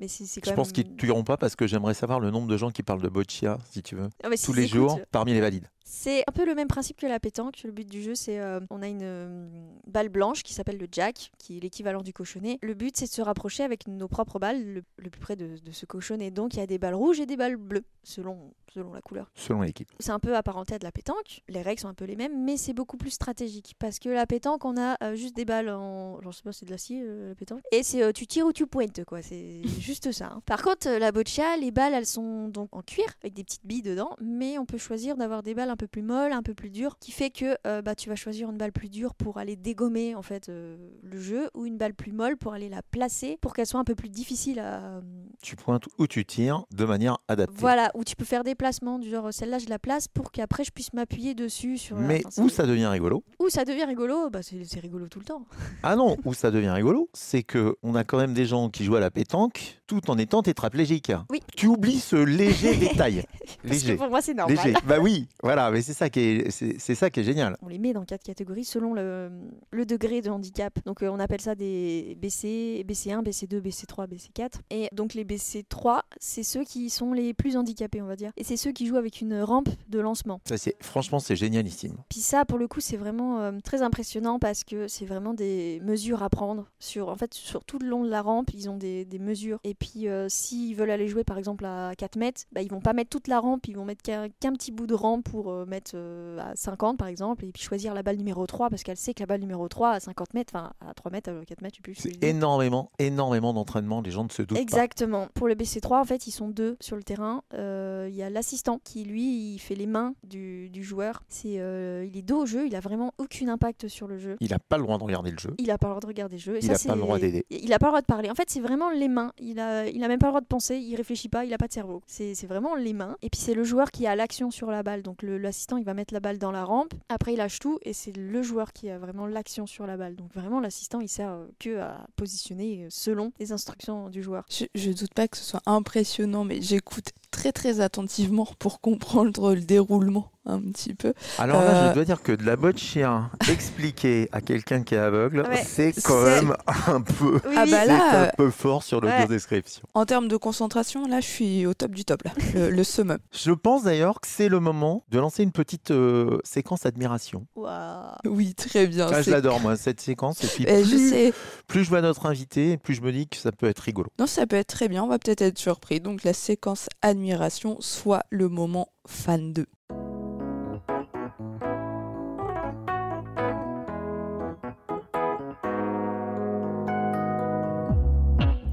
Mais 0.00 0.08
c'est 0.08 0.24
c'est 0.24 0.44
Je 0.44 0.52
pense 0.52 0.72
qu'ils 0.72 0.90
ne 0.90 0.96
tueront 0.96 1.24
pas 1.24 1.36
parce 1.36 1.54
que 1.54 1.66
j'aimerais 1.66 1.92
savoir 1.94 2.20
le 2.20 2.30
nombre 2.30 2.48
de 2.48 2.56
gens 2.56 2.70
qui 2.70 2.82
parlent 2.82 3.02
de 3.02 3.08
boccia, 3.08 3.58
si 3.70 3.82
tu 3.82 3.96
veux, 3.96 4.08
Ah, 4.24 4.28
si 4.34 4.46
tous 4.46 4.54
les 4.54 4.66
jours 4.66 4.98
parmi 5.12 5.34
les 5.34 5.40
valides. 5.40 5.68
C'est 5.84 6.22
un 6.28 6.32
peu 6.32 6.46
le 6.46 6.54
même 6.54 6.68
principe 6.68 6.98
que 6.98 7.06
la 7.06 7.18
pétanque. 7.18 7.62
Le 7.64 7.72
but 7.72 7.86
du 7.88 8.00
jeu, 8.00 8.14
c'est 8.14 8.38
euh, 8.38 8.60
on 8.70 8.80
a 8.80 8.86
une 8.86 9.02
euh, 9.02 9.48
balle 9.88 10.08
blanche 10.08 10.42
qui 10.44 10.54
s'appelle 10.54 10.78
le 10.78 10.86
jack, 10.90 11.32
qui 11.36 11.56
est 11.56 11.60
l'équivalent 11.60 12.00
du 12.00 12.12
cochonnet. 12.12 12.58
Le 12.62 12.74
but, 12.74 12.96
c'est 12.96 13.06
de 13.06 13.10
se 13.10 13.20
rapprocher 13.20 13.64
avec 13.64 13.88
nos 13.88 14.06
propres 14.06 14.38
balles 14.38 14.64
le, 14.64 14.82
le 14.98 15.10
plus 15.10 15.20
près 15.20 15.34
de, 15.36 15.56
de 15.58 15.72
ce 15.72 15.86
cochonnet. 15.86 16.30
Donc, 16.30 16.54
il 16.54 16.58
y 16.60 16.62
a 16.62 16.66
des 16.66 16.78
balles 16.78 16.94
rouges 16.94 17.18
et 17.18 17.26
des 17.26 17.36
balles 17.36 17.56
bleues, 17.56 17.82
selon, 18.04 18.54
selon 18.72 18.92
la 18.92 19.00
couleur. 19.00 19.30
Selon 19.34 19.62
l'équipe. 19.62 19.90
C'est 20.00 20.12
un 20.12 20.18
peu 20.18 20.36
apparenté 20.36 20.74
à 20.74 20.78
de 20.78 20.84
la 20.84 20.92
pétanque. 20.92 21.42
Les 21.48 21.62
règles 21.62 21.80
sont 21.80 21.88
un 21.88 21.94
peu 21.94 22.04
les 22.04 22.16
mêmes, 22.16 22.44
mais 22.44 22.56
c'est 22.56 22.72
beaucoup 22.72 22.96
plus 22.96 23.10
stratégique. 23.10 23.74
Parce 23.78 23.98
que 23.98 24.08
la 24.08 24.26
pétanque, 24.26 24.64
on 24.64 24.76
a 24.76 24.96
euh, 25.02 25.14
juste 25.14 25.34
des 25.36 25.44
balles 25.44 25.68
en. 25.70 26.20
Genre, 26.20 26.32
je 26.32 26.36
sais 26.38 26.42
pas, 26.42 26.52
c'est 26.52 26.66
de 26.66 26.70
l'acier, 26.70 27.02
euh, 27.04 27.28
la 27.30 27.34
pétanque. 27.34 27.60
Et 27.72 27.82
c'est 27.82 28.02
euh, 28.02 28.12
tu 28.12 28.26
tires 28.26 28.46
ou 28.46 28.52
tu 28.52 28.66
pointes, 28.66 29.04
quoi. 29.04 29.22
C'est 29.22 29.62
juste 29.80 30.12
ça. 30.12 30.26
hein. 30.34 30.42
Par 30.46 30.62
contre, 30.62 30.88
euh, 30.88 30.98
la 30.98 31.12
boccia, 31.12 31.56
les 31.56 31.70
balles, 31.70 31.94
elles 31.94 32.06
sont 32.06 32.48
donc 32.48 32.74
en 32.74 32.82
cuir, 32.82 33.06
avec 33.22 33.34
des 33.34 33.44
petites 33.44 33.66
billes 33.66 33.82
dedans. 33.82 34.10
Mais 34.20 34.58
on 34.58 34.66
peut 34.66 34.78
choisir 34.78 35.16
d'avoir 35.16 35.42
des 35.42 35.54
balles 35.54 35.70
un 35.70 35.76
peu 35.76 35.86
plus 35.88 36.02
molles, 36.02 36.32
un 36.32 36.42
peu 36.42 36.54
plus 36.54 36.70
dures, 36.70 36.98
qui 36.98 37.12
fait 37.12 37.30
que 37.30 37.56
bah, 37.80 37.94
tu 37.94 38.08
vas 38.08 38.16
choisir 38.16 38.50
une 38.50 38.56
balle 38.58 38.72
plus 38.72 38.88
dure 38.88 39.14
pour 39.14 39.38
aller 39.38 39.56
dégommer, 39.56 40.14
en 40.14 40.22
fait, 40.22 40.48
le 40.48 41.20
jeu, 41.20 41.50
ou 41.54 41.66
une 41.66 41.76
balle 41.76 41.94
plus 41.94 42.12
molle 42.12 42.36
pour 42.36 42.52
aller 42.52 42.68
la 42.68 42.82
placer, 42.82 43.38
pour 43.40 43.52
qu'elle 43.54 43.66
soit 43.66 43.80
un 43.80 43.84
peu 43.84 43.94
plus 43.94 44.08
difficile 44.08 44.58
à, 44.60 45.00
Tu 45.42 45.56
pointes 45.56 45.84
ou 45.98 46.06
tu 46.06 46.24
tires 46.24 46.64
de 46.70 46.84
manière 46.84 47.18
adaptée. 47.28 47.56
voilà, 47.58 47.90
où 47.94 48.04
tu 48.04 48.16
peux 48.16 48.24
faire 48.24 48.44
des 48.44 48.54
placements, 48.60 48.98
du 48.98 49.08
genre 49.08 49.32
celle-là 49.32 49.58
je 49.58 49.70
la 49.70 49.78
place 49.78 50.06
pour 50.06 50.30
qu'après 50.32 50.64
je 50.64 50.70
puisse 50.70 50.92
m'appuyer 50.92 51.34
dessus 51.34 51.78
sur. 51.78 51.96
Mais 51.96 52.22
où 52.36 52.50
ça 52.50 52.66
devient 52.66 52.86
rigolo 52.88 53.24
où 53.38 53.48
ça 53.48 53.64
devient 53.64 53.84
rigolo, 53.84 54.28
bah 54.28 54.40
c'est 54.42 54.80
rigolo 54.80 55.08
tout 55.08 55.18
le 55.18 55.24
temps. 55.24 55.46
Ah 55.82 55.96
non, 55.96 56.18
où 56.26 56.34
ça 56.34 56.50
devient 56.50 56.68
rigolo, 56.70 57.08
c'est 57.14 57.42
que 57.42 57.74
on 57.82 57.94
a 57.94 58.04
quand 58.04 58.18
même 58.18 58.34
des 58.34 58.44
gens 58.44 58.68
qui 58.68 58.84
jouent 58.84 58.96
à 58.96 59.00
la 59.00 59.10
pétanque 59.10 59.80
tout 59.86 60.10
en 60.10 60.18
étant 60.18 60.42
tétraplégiques. 60.42 61.10
Oui. 61.30 61.40
Tu 61.56 61.66
oublies 61.68 62.00
ce 62.00 62.16
léger 62.16 62.76
détail. 62.88 63.24
Parce 63.62 63.80
léger. 63.80 63.94
que 63.94 63.98
pour 63.98 64.10
moi 64.10 64.20
c'est 64.20 64.34
normal. 64.34 64.56
Léger. 64.56 64.74
Bah 64.86 64.98
oui, 65.00 65.26
voilà, 65.42 65.70
mais 65.70 65.80
c'est 65.80 65.94
ça 65.94 66.10
qui 66.10 66.20
est, 66.20 66.50
c'est 66.50 66.94
ça 66.94 67.08
qui 67.08 67.20
est 67.20 67.24
génial. 67.24 67.56
On 67.62 67.68
les 67.68 67.78
met 67.78 67.94
dans 67.94 68.04
quatre 68.04 68.22
catégories 68.22 68.64
selon 68.64 68.92
le, 68.92 69.30
le 69.70 69.86
degré 69.86 70.20
de 70.20 70.28
handicap. 70.28 70.78
Donc 70.84 71.02
euh, 71.02 71.08
on 71.08 71.18
appelle 71.18 71.40
ça 71.40 71.54
des 71.54 72.16
BC, 72.20 72.84
BC1, 72.86 73.22
BC2, 73.24 73.60
BC3, 73.60 74.06
BC4. 74.06 74.50
Et 74.70 74.88
donc 74.92 75.14
les 75.14 75.24
BC3, 75.24 76.00
c'est 76.20 76.42
ceux 76.42 76.64
qui 76.64 76.90
sont 76.90 77.12
les 77.14 77.32
plus 77.32 77.56
handicapés, 77.56 78.02
on 78.02 78.06
va 78.06 78.16
dire. 78.16 78.32
Et 78.36 78.44
c'est 78.50 78.56
ceux 78.56 78.72
qui 78.72 78.86
jouent 78.88 78.96
avec 78.96 79.20
une 79.20 79.42
rampe 79.42 79.68
de 79.88 80.00
lancement. 80.00 80.40
Ça, 80.44 80.58
c'est, 80.58 80.74
franchement, 80.82 81.20
c'est 81.20 81.36
génialissime. 81.36 81.94
Puis 82.08 82.18
ça, 82.18 82.44
pour 82.44 82.58
le 82.58 82.66
coup, 82.66 82.80
c'est 82.80 82.96
vraiment 82.96 83.38
euh, 83.38 83.52
très 83.62 83.80
impressionnant 83.80 84.40
parce 84.40 84.64
que 84.64 84.88
c'est 84.88 85.04
vraiment 85.04 85.34
des 85.34 85.80
mesures 85.84 86.24
à 86.24 86.28
prendre. 86.28 86.66
Sur, 86.80 87.10
en 87.10 87.14
fait, 87.14 87.32
sur 87.32 87.64
tout 87.64 87.78
le 87.78 87.86
long 87.86 88.02
de 88.02 88.10
la 88.10 88.22
rampe, 88.22 88.50
ils 88.52 88.68
ont 88.68 88.76
des, 88.76 89.04
des 89.04 89.20
mesures. 89.20 89.60
Et 89.62 89.74
puis, 89.74 90.08
euh, 90.08 90.26
s'ils 90.28 90.74
veulent 90.74 90.90
aller 90.90 91.06
jouer, 91.06 91.22
par 91.22 91.38
exemple, 91.38 91.64
à 91.64 91.94
4 91.96 92.16
mètres, 92.16 92.42
bah, 92.50 92.60
ils 92.60 92.70
vont 92.70 92.80
pas 92.80 92.92
mettre 92.92 93.10
toute 93.10 93.28
la 93.28 93.38
rampe, 93.38 93.68
ils 93.68 93.76
vont 93.76 93.84
mettre 93.84 94.02
qu'un 94.02 94.28
qu'un 94.40 94.52
petit 94.54 94.72
bout 94.72 94.88
de 94.88 94.94
rampe 94.94 95.30
pour 95.30 95.52
euh, 95.52 95.64
mettre 95.64 95.96
à 96.40 96.56
50, 96.56 96.98
par 96.98 97.06
exemple, 97.06 97.44
et 97.44 97.52
puis 97.52 97.62
choisir 97.62 97.94
la 97.94 98.02
balle 98.02 98.16
numéro 98.16 98.44
3 98.48 98.68
parce 98.68 98.82
qu'elle 98.82 98.96
sait 98.96 99.14
que 99.14 99.20
la 99.22 99.26
balle 99.26 99.40
numéro 99.40 99.68
3 99.68 99.90
à 99.90 100.00
50 100.00 100.34
mètres, 100.34 100.52
enfin, 100.56 100.72
à 100.80 100.92
3 100.92 101.12
mètres, 101.12 101.30
à 101.30 101.44
4 101.44 101.62
mètres, 101.62 101.76
je 101.76 101.92
sais 101.92 102.08
plus. 102.08 102.18
C'est 102.20 102.28
énormément, 102.28 102.90
énormément 102.98 103.52
d'entraînement. 103.52 104.00
Les 104.00 104.10
gens 104.10 104.24
ne 104.24 104.30
se 104.30 104.42
doutent 104.42 104.58
Exactement. 104.58 105.28
Pour 105.34 105.46
le 105.46 105.54
BC3, 105.54 106.00
en 106.00 106.04
fait, 106.04 106.26
ils 106.26 106.32
sont 106.32 106.48
deux 106.48 106.76
sur 106.80 106.96
le 106.96 107.04
terrain. 107.04 107.44
Il 107.52 108.16
y 108.16 108.24
a 108.24 108.30
l'assistant 108.40 108.80
qui, 108.82 109.04
lui, 109.04 109.52
il 109.52 109.58
fait 109.58 109.74
les 109.74 109.86
mains 109.86 110.14
du, 110.24 110.70
du 110.70 110.82
joueur. 110.82 111.22
C'est, 111.28 111.60
euh, 111.60 112.06
il 112.10 112.16
est 112.16 112.22
dos 112.22 112.44
au 112.44 112.46
jeu, 112.46 112.66
il 112.66 112.74
a 112.74 112.80
vraiment 112.80 113.12
aucun 113.18 113.48
impact 113.48 113.88
sur 113.88 114.06
le 114.06 114.16
jeu. 114.16 114.38
Il 114.40 114.48
n'a 114.48 114.58
pas 114.58 114.78
le 114.78 114.82
droit 114.82 114.96
de 114.96 115.04
regarder 115.04 115.30
le 115.30 115.38
jeu. 115.38 115.50
Il 115.58 115.70
a 115.70 115.76
pas 115.76 115.88
le 115.88 115.90
droit 115.92 116.00
de 116.00 116.06
regarder 116.06 116.36
le 116.36 116.40
jeu. 116.40 116.56
Et 116.56 116.60
Il 116.60 116.64
ça, 116.64 116.72
a 116.72 116.88
pas 116.88 116.94
le 116.94 117.02
droit 117.02 117.18
d'aider. 117.18 117.44
Il 117.50 117.70
a 117.74 117.78
pas 117.78 117.88
le 117.88 117.90
droit 117.90 118.00
de 118.00 118.06
parler. 118.06 118.30
En 118.30 118.34
fait, 118.34 118.48
c'est 118.48 118.60
vraiment 118.60 118.88
les 118.88 119.08
mains. 119.08 119.34
Il 119.38 119.60
a, 119.60 119.86
il 119.86 120.02
a 120.02 120.08
même 120.08 120.18
pas 120.18 120.28
le 120.28 120.30
droit 120.30 120.40
de 120.40 120.46
penser. 120.46 120.78
Il 120.78 120.96
réfléchit 120.96 121.28
pas. 121.28 121.44
Il 121.44 121.52
a 121.52 121.58
pas 121.58 121.68
de 121.68 121.72
cerveau. 121.74 122.02
C'est 122.06 122.34
c'est 122.34 122.46
vraiment 122.46 122.74
les 122.76 122.94
mains. 122.94 123.18
Et 123.20 123.28
puis 123.28 123.38
c'est 123.38 123.52
le 123.52 123.62
joueur 123.62 123.90
qui 123.90 124.06
a 124.06 124.16
l'action 124.16 124.50
sur 124.50 124.70
la 124.70 124.82
balle. 124.82 125.02
Donc 125.02 125.22
l'assistant, 125.22 125.76
il 125.76 125.84
va 125.84 125.92
mettre 125.92 126.14
la 126.14 126.20
balle 126.20 126.38
dans 126.38 126.50
la 126.50 126.64
rampe. 126.64 126.94
Après, 127.10 127.34
il 127.34 127.36
lâche 127.36 127.58
tout 127.58 127.78
et 127.82 127.92
c'est 127.92 128.16
le 128.16 128.42
joueur 128.42 128.72
qui 128.72 128.88
a 128.88 128.98
vraiment 128.98 129.26
l'action 129.26 129.66
sur 129.66 129.86
la 129.86 129.98
balle. 129.98 130.16
Donc 130.16 130.32
vraiment, 130.32 130.60
l'assistant, 130.60 131.00
il 131.00 131.08
sert 131.08 131.30
euh, 131.30 131.46
que 131.58 131.78
à 131.78 132.06
positionner 132.16 132.84
euh, 132.84 132.86
selon 132.88 133.32
les 133.38 133.52
instructions 133.52 134.08
du 134.08 134.22
joueur. 134.22 134.44
Je, 134.48 134.64
je 134.74 134.92
doute 134.92 135.12
pas 135.12 135.28
que 135.28 135.36
ce 135.36 135.44
soit 135.44 135.62
impressionnant, 135.66 136.44
mais 136.44 136.62
j'écoute 136.62 137.10
très 137.30 137.52
très 137.52 137.80
attentivement 137.80 138.48
pour 138.58 138.80
comprendre 138.80 139.54
le 139.54 139.60
déroulement 139.60 140.30
un 140.50 140.60
petit 140.60 140.94
peu. 140.94 141.12
Alors 141.38 141.60
là, 141.62 141.70
Euh, 141.70 141.88
je 141.90 141.94
dois 141.94 142.04
dire 142.04 142.22
que 142.22 142.32
de 142.32 142.44
la 142.44 142.56
boccia 142.56 143.30
expliquer 143.50 144.28
à 144.32 144.40
quelqu'un 144.40 144.82
qui 144.82 144.94
est 144.94 144.98
aveugle, 144.98 145.42
Ouais, 145.48 145.62
c'est 145.64 145.92
quand 146.02 146.22
même 146.24 146.54
un 146.86 147.00
peu, 147.00 147.40
Oui, 147.46 147.54
Ah 147.56 147.64
bah 147.66 147.80
c'est 147.82 147.86
là, 147.86 148.10
un 148.10 148.24
euh, 148.24 148.30
peu 148.36 148.50
fort 148.50 148.82
sur 148.82 149.02
Ouais. 149.02 149.10
l'audio-description. 149.10 149.82
En 149.94 150.04
termes 150.06 150.28
de 150.28 150.36
concentration, 150.36 151.06
là, 151.06 151.20
je 151.20 151.26
suis 151.26 151.66
au 151.66 151.74
top 151.74 151.92
du 151.92 152.04
top, 152.04 152.22
là. 152.24 152.32
Le, 152.54 152.70
le 152.70 152.84
summum. 152.84 153.18
Je 153.32 153.52
pense 153.52 153.84
d'ailleurs 153.84 154.20
que 154.20 154.28
c'est 154.28 154.48
le 154.48 154.60
moment 154.60 155.04
de 155.08 155.18
lancer 155.18 155.42
une 155.42 155.52
petite 155.52 155.90
euh, 155.90 156.38
séquence 156.44 156.86
admiration. 156.86 157.46
Waouh. 157.54 158.14
Oui, 158.26 158.54
très 158.54 158.86
bien. 158.86 159.08
Ah, 159.12 159.22
je 159.22 159.30
l'adore 159.30 159.60
moi 159.60 159.76
cette 159.76 160.00
séquence 160.00 160.42
et 160.44 160.46
puis 160.48 160.64
Eh, 160.68 160.84
je 160.84 160.90
plus, 160.90 161.08
sais. 161.10 161.32
plus 161.66 161.84
je 161.84 161.88
vois 161.88 162.00
notre 162.00 162.26
invité, 162.26 162.76
plus 162.78 162.94
je 162.94 163.02
me 163.02 163.12
dis 163.12 163.28
que 163.28 163.36
ça 163.36 163.52
peut 163.52 163.66
être 163.66 163.80
rigolo. 163.80 164.08
Non, 164.18 164.26
ça 164.26 164.46
peut 164.46 164.56
être 164.56 164.68
très 164.68 164.88
bien, 164.88 165.02
on 165.04 165.08
va 165.08 165.18
peut-être 165.18 165.42
être 165.42 165.58
surpris. 165.58 166.00
Donc 166.00 166.24
la 166.24 166.32
séquence 166.32 166.88
admiration, 167.02 167.76
soit 167.80 168.22
le 168.30 168.48
moment 168.48 168.88
fan 169.06 169.52
2. 169.52 169.66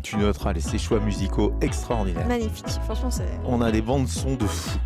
Tu 0.10 0.16
noteras 0.16 0.54
les 0.54 0.62
ces 0.62 0.78
choix 0.78 1.02
musicaux 1.02 1.54
extraordinaires. 1.60 2.26
Magnifique. 2.28 2.66
Franchement, 2.86 3.12
c'est. 3.12 3.28
On 3.46 3.60
a 3.62 3.70
des 3.72 3.82
bandes 3.82 4.08
son 4.08 4.36
de 4.36 4.46
fou. 4.46 4.80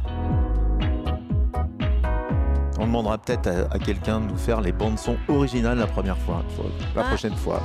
On 2.80 2.88
demandera 2.88 3.20
peut-être 3.20 3.46
à, 3.48 3.76
à 3.76 3.78
quelqu'un 3.78 4.20
de 4.20 4.26
nous 4.32 4.38
faire 4.38 4.62
les 4.62 4.72
bandes 4.72 4.98
son 4.98 5.16
originales 5.28 5.78
la 5.78 5.86
première 5.86 6.18
fois, 6.18 6.42
la 6.96 7.02
Ah. 7.04 7.08
prochaine 7.10 7.36
fois, 7.36 7.62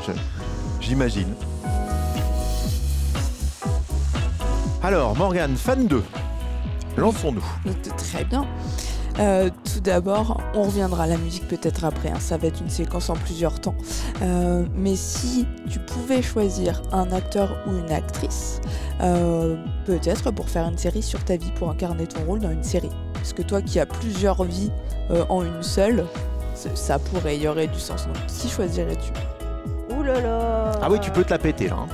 j'imagine. 0.83 1.33
Alors, 4.83 5.17
Morgane, 5.17 5.57
fan 5.57 5.87
2, 5.87 6.05
lançons-nous. 6.99 7.43
Très 7.97 8.25
bien. 8.25 8.47
Euh, 9.19 9.49
tout 9.73 9.81
d'abord, 9.81 10.41
on 10.55 10.65
reviendra 10.65 11.05
à 11.05 11.07
la 11.07 11.17
musique 11.17 11.49
peut-être 11.49 11.85
après, 11.85 12.11
hein, 12.11 12.21
ça 12.21 12.37
va 12.37 12.49
être 12.49 12.61
une 12.61 12.69
séquence 12.69 13.09
en 13.09 13.15
plusieurs 13.15 13.61
temps. 13.61 13.75
Euh, 14.23 14.67
mais 14.75 14.95
si 14.95 15.47
tu 15.71 15.79
pouvais 15.79 16.21
choisir 16.21 16.83
un 16.93 17.11
acteur 17.13 17.57
ou 17.67 17.71
une 17.73 17.91
actrice, 17.93 18.61
euh, 19.01 19.57
peut-être 19.87 20.31
pour 20.33 20.49
faire 20.51 20.69
une 20.69 20.77
série 20.79 21.03
sur 21.03 21.25
ta 21.25 21.37
vie, 21.37 21.51
pour 21.59 21.71
incarner 21.71 22.07
ton 22.07 22.25
rôle 22.27 22.41
dans 22.41 22.51
une 22.51 22.63
série. 22.65 22.91
Parce 23.15 23.33
que 23.33 23.43
toi 23.43 23.63
qui 23.63 23.81
as 23.81 23.87
plusieurs 23.87 24.45
vies 24.45 24.71
euh, 25.11 25.25
en 25.31 25.43
une 25.45 25.63
seule, 25.63 26.05
ça 26.75 26.99
pourrait, 26.99 27.39
y 27.39 27.49
aurait 27.49 27.67
du 27.69 27.81
sens. 27.81 28.07
Donc 28.07 28.17
qui 28.27 28.49
choisirais-tu? 28.49 29.13
Ouh 29.95 30.03
là 30.03 30.21
là. 30.21 30.73
Ah 30.83 30.89
oui, 30.91 30.99
tu 31.01 31.11
peux 31.11 31.25
te 31.25 31.31
la 31.31 31.39
péter 31.39 31.69
là. 31.69 31.77
hein. 31.81 31.87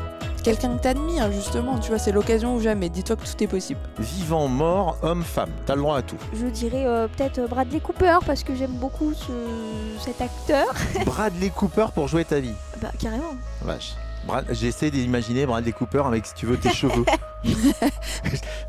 Quelqu'un 0.43 0.77
que 0.77 0.83
t'admires 0.83 1.31
justement, 1.31 1.79
tu 1.79 1.91
vois, 1.91 1.99
c'est 1.99 2.11
l'occasion 2.13 2.57
ou 2.57 2.61
jamais. 2.61 2.89
Dis-toi 2.89 3.15
que 3.17 3.25
tout 3.25 3.45
est 3.45 3.47
possible. 3.47 3.79
Vivant, 3.99 4.49
mort, 4.49 4.97
homme, 5.03 5.23
femme, 5.23 5.51
t'as 5.67 5.75
le 5.77 5.83
droit 5.83 5.99
à 5.99 6.03
tout. 6.03 6.17
Je 6.35 6.47
dirais 6.47 6.85
euh, 6.85 7.07
peut-être 7.07 7.39
euh, 7.39 7.47
Bradley 7.47 7.79
Cooper 7.81 8.19
parce 8.27 8.43
que 8.43 8.55
j'aime 8.55 8.73
beaucoup 8.73 9.15
ce- 9.15 10.01
cet 10.05 10.21
acteur. 10.21 10.67
Bradley 11.07 11.51
Cooper 11.51 11.87
pour 11.95 12.09
jouer 12.09 12.25
ta 12.25 12.41
vie. 12.41 12.55
Bah 12.81 12.91
carrément. 12.99 13.35
Vache. 13.63 13.95
Brad- 14.27 14.45
J'essaie 14.51 14.91
d'imaginer 14.91 15.47
Bradley 15.47 15.73
Cooper 15.73 16.03
avec, 16.07 16.27
si 16.27 16.35
tu 16.35 16.47
veux, 16.47 16.57
tes 16.57 16.71
cheveux. 16.71 17.05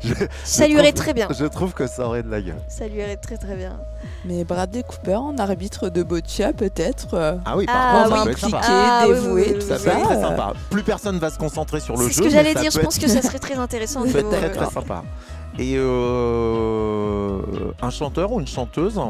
je, 0.02 0.14
Ça 0.44 0.66
lui 0.66 0.74
irait 0.74 0.92
très 0.92 1.14
bien. 1.14 1.28
je 1.30 1.44
trouve 1.44 1.72
que 1.74 1.86
ça 1.86 2.06
aurait 2.06 2.22
de 2.24 2.30
la 2.30 2.40
gueule. 2.42 2.56
Ça 2.68 2.88
lui 2.88 2.98
irait 2.98 3.16
très 3.16 3.36
très 3.36 3.54
bien. 3.56 3.76
Mais 4.24 4.42
Bradley 4.44 4.82
Cooper 4.82 5.14
en 5.14 5.38
arbitre 5.38 5.88
de 5.90 6.02
boccia 6.02 6.52
peut-être. 6.52 7.14
euh, 7.14 7.36
Ah 7.44 7.56
oui, 7.56 7.66
par 7.66 7.76
Ah 7.76 8.02
contre, 8.04 8.08
ça 8.08 8.18
oui, 8.18 8.24
peut 8.24 8.30
être 8.30 8.36
cliquer, 8.38 8.50
sympa. 8.50 8.66
Ah, 8.68 9.04
dévoué, 9.06 9.54
tout 9.54 9.60
Ça 9.60 9.78
peut 9.78 9.88
être 9.90 10.02
très 10.04 10.20
sympa. 10.20 10.52
Plus 10.70 10.82
personne 10.82 11.18
va 11.18 11.30
se 11.30 11.38
concentrer 11.38 11.80
sur 11.80 11.96
le 11.96 12.04
C'est 12.08 12.14
jeu. 12.14 12.14
ce 12.14 12.22
que 12.22 12.30
j'allais 12.30 12.54
dire. 12.54 12.70
Je 12.72 12.80
pense 12.80 12.96
être- 12.96 13.04
que 13.04 13.10
ça 13.10 13.22
serait 13.22 13.38
très 13.38 13.54
intéressant. 13.56 14.04
ça 14.06 14.12
peut 14.12 14.18
être 14.18 14.30
très 14.30 14.50
très 14.50 14.70
sympa. 14.70 15.04
Et 15.58 15.74
euh, 15.76 17.40
un 17.80 17.90
chanteur 17.90 18.32
ou 18.32 18.40
une 18.40 18.46
chanteuse 18.48 19.00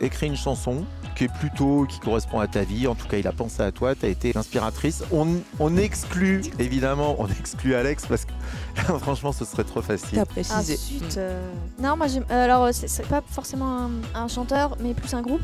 écrit 0.00 0.26
une 0.26 0.36
chanson 0.36 0.84
qui 1.16 1.24
est 1.24 1.32
plutôt 1.32 1.86
qui 1.88 1.98
correspond 2.00 2.40
à 2.40 2.46
ta 2.48 2.62
vie. 2.62 2.86
En 2.86 2.94
tout 2.94 3.06
cas, 3.06 3.16
il 3.18 3.26
a 3.26 3.32
pensé 3.32 3.62
à 3.62 3.70
toi. 3.72 3.94
Tu 3.94 4.06
as 4.06 4.08
été 4.08 4.32
l'inspiratrice. 4.32 5.02
On, 5.12 5.26
on 5.60 5.76
exclut 5.76 6.42
évidemment, 6.58 7.16
on 7.18 7.26
exclut 7.28 7.74
Alex 7.74 8.06
parce 8.06 8.24
que 8.24 8.32
là, 8.76 8.98
franchement, 8.98 9.32
ce 9.32 9.44
serait 9.44 9.64
trop 9.64 9.82
facile. 9.82 10.16
T'as 10.16 10.22
Ah 10.22 10.26
précisé. 10.26 10.76
zut. 10.76 11.16
euh. 11.18 11.50
Non, 11.80 11.96
moi 11.96 12.06
j'aime. 12.08 12.24
euh, 12.30 12.44
alors, 12.44 12.68
c'est 12.72 12.88
c'est 12.88 13.06
pas 13.06 13.22
forcément 13.28 13.86
un, 13.86 13.90
un 14.14 14.28
chanteur, 14.28 14.76
mais 14.80 14.94
plus 14.94 15.12
un 15.14 15.22
groupe. 15.22 15.42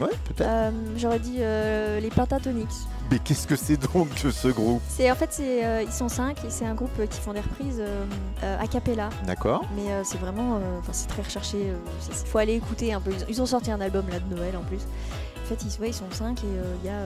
Ouais, 0.00 0.08
peut-être. 0.24 0.48
Euh, 0.48 0.70
J'aurais 0.96 1.18
dit 1.18 1.36
euh, 1.38 2.00
les 2.00 2.08
Pentatonix. 2.08 2.86
Mais 3.12 3.18
qu'est-ce 3.18 3.46
que 3.46 3.56
c'est 3.56 3.76
donc 3.92 4.08
que 4.14 4.30
ce 4.30 4.48
groupe 4.48 4.80
C'est 4.88 5.10
en 5.10 5.14
fait, 5.14 5.28
c'est 5.32 5.64
euh, 5.66 5.82
ils 5.82 5.92
sont 5.92 6.08
cinq 6.08 6.38
et 6.46 6.50
c'est 6.50 6.64
un 6.64 6.74
groupe 6.74 6.90
euh, 6.98 7.06
qui 7.06 7.20
font 7.20 7.34
des 7.34 7.40
reprises 7.40 7.76
euh, 7.78 8.06
euh, 8.42 8.58
a 8.58 8.66
cappella. 8.66 9.10
D'accord. 9.26 9.62
Mais 9.76 9.82
c'est 10.02 10.16
vraiment, 10.18 10.58
c'est 10.92 11.08
très 11.08 11.20
recherché. 11.22 11.58
Il 12.08 12.26
faut 12.26 12.38
aller 12.38 12.54
écouter 12.54 12.94
un 12.94 13.00
peu. 13.02 13.10
Ils 13.12 13.22
ont, 13.22 13.26
ils 13.28 13.42
ont 13.42 13.46
sorti 13.46 13.70
un 13.70 13.80
album 13.82 14.06
là 14.10 14.18
de 14.18 14.34
Noël 14.34 14.56
en 14.56 14.62
plus. 14.62 14.80
En 15.44 15.46
fait, 15.46 15.62
ils, 15.62 15.80
ouais, 15.82 15.90
ils 15.90 15.94
sont 15.94 16.10
cinq 16.10 16.42
et 16.42 16.46
il 16.82 16.86
y 16.86 16.90
a 16.90 16.96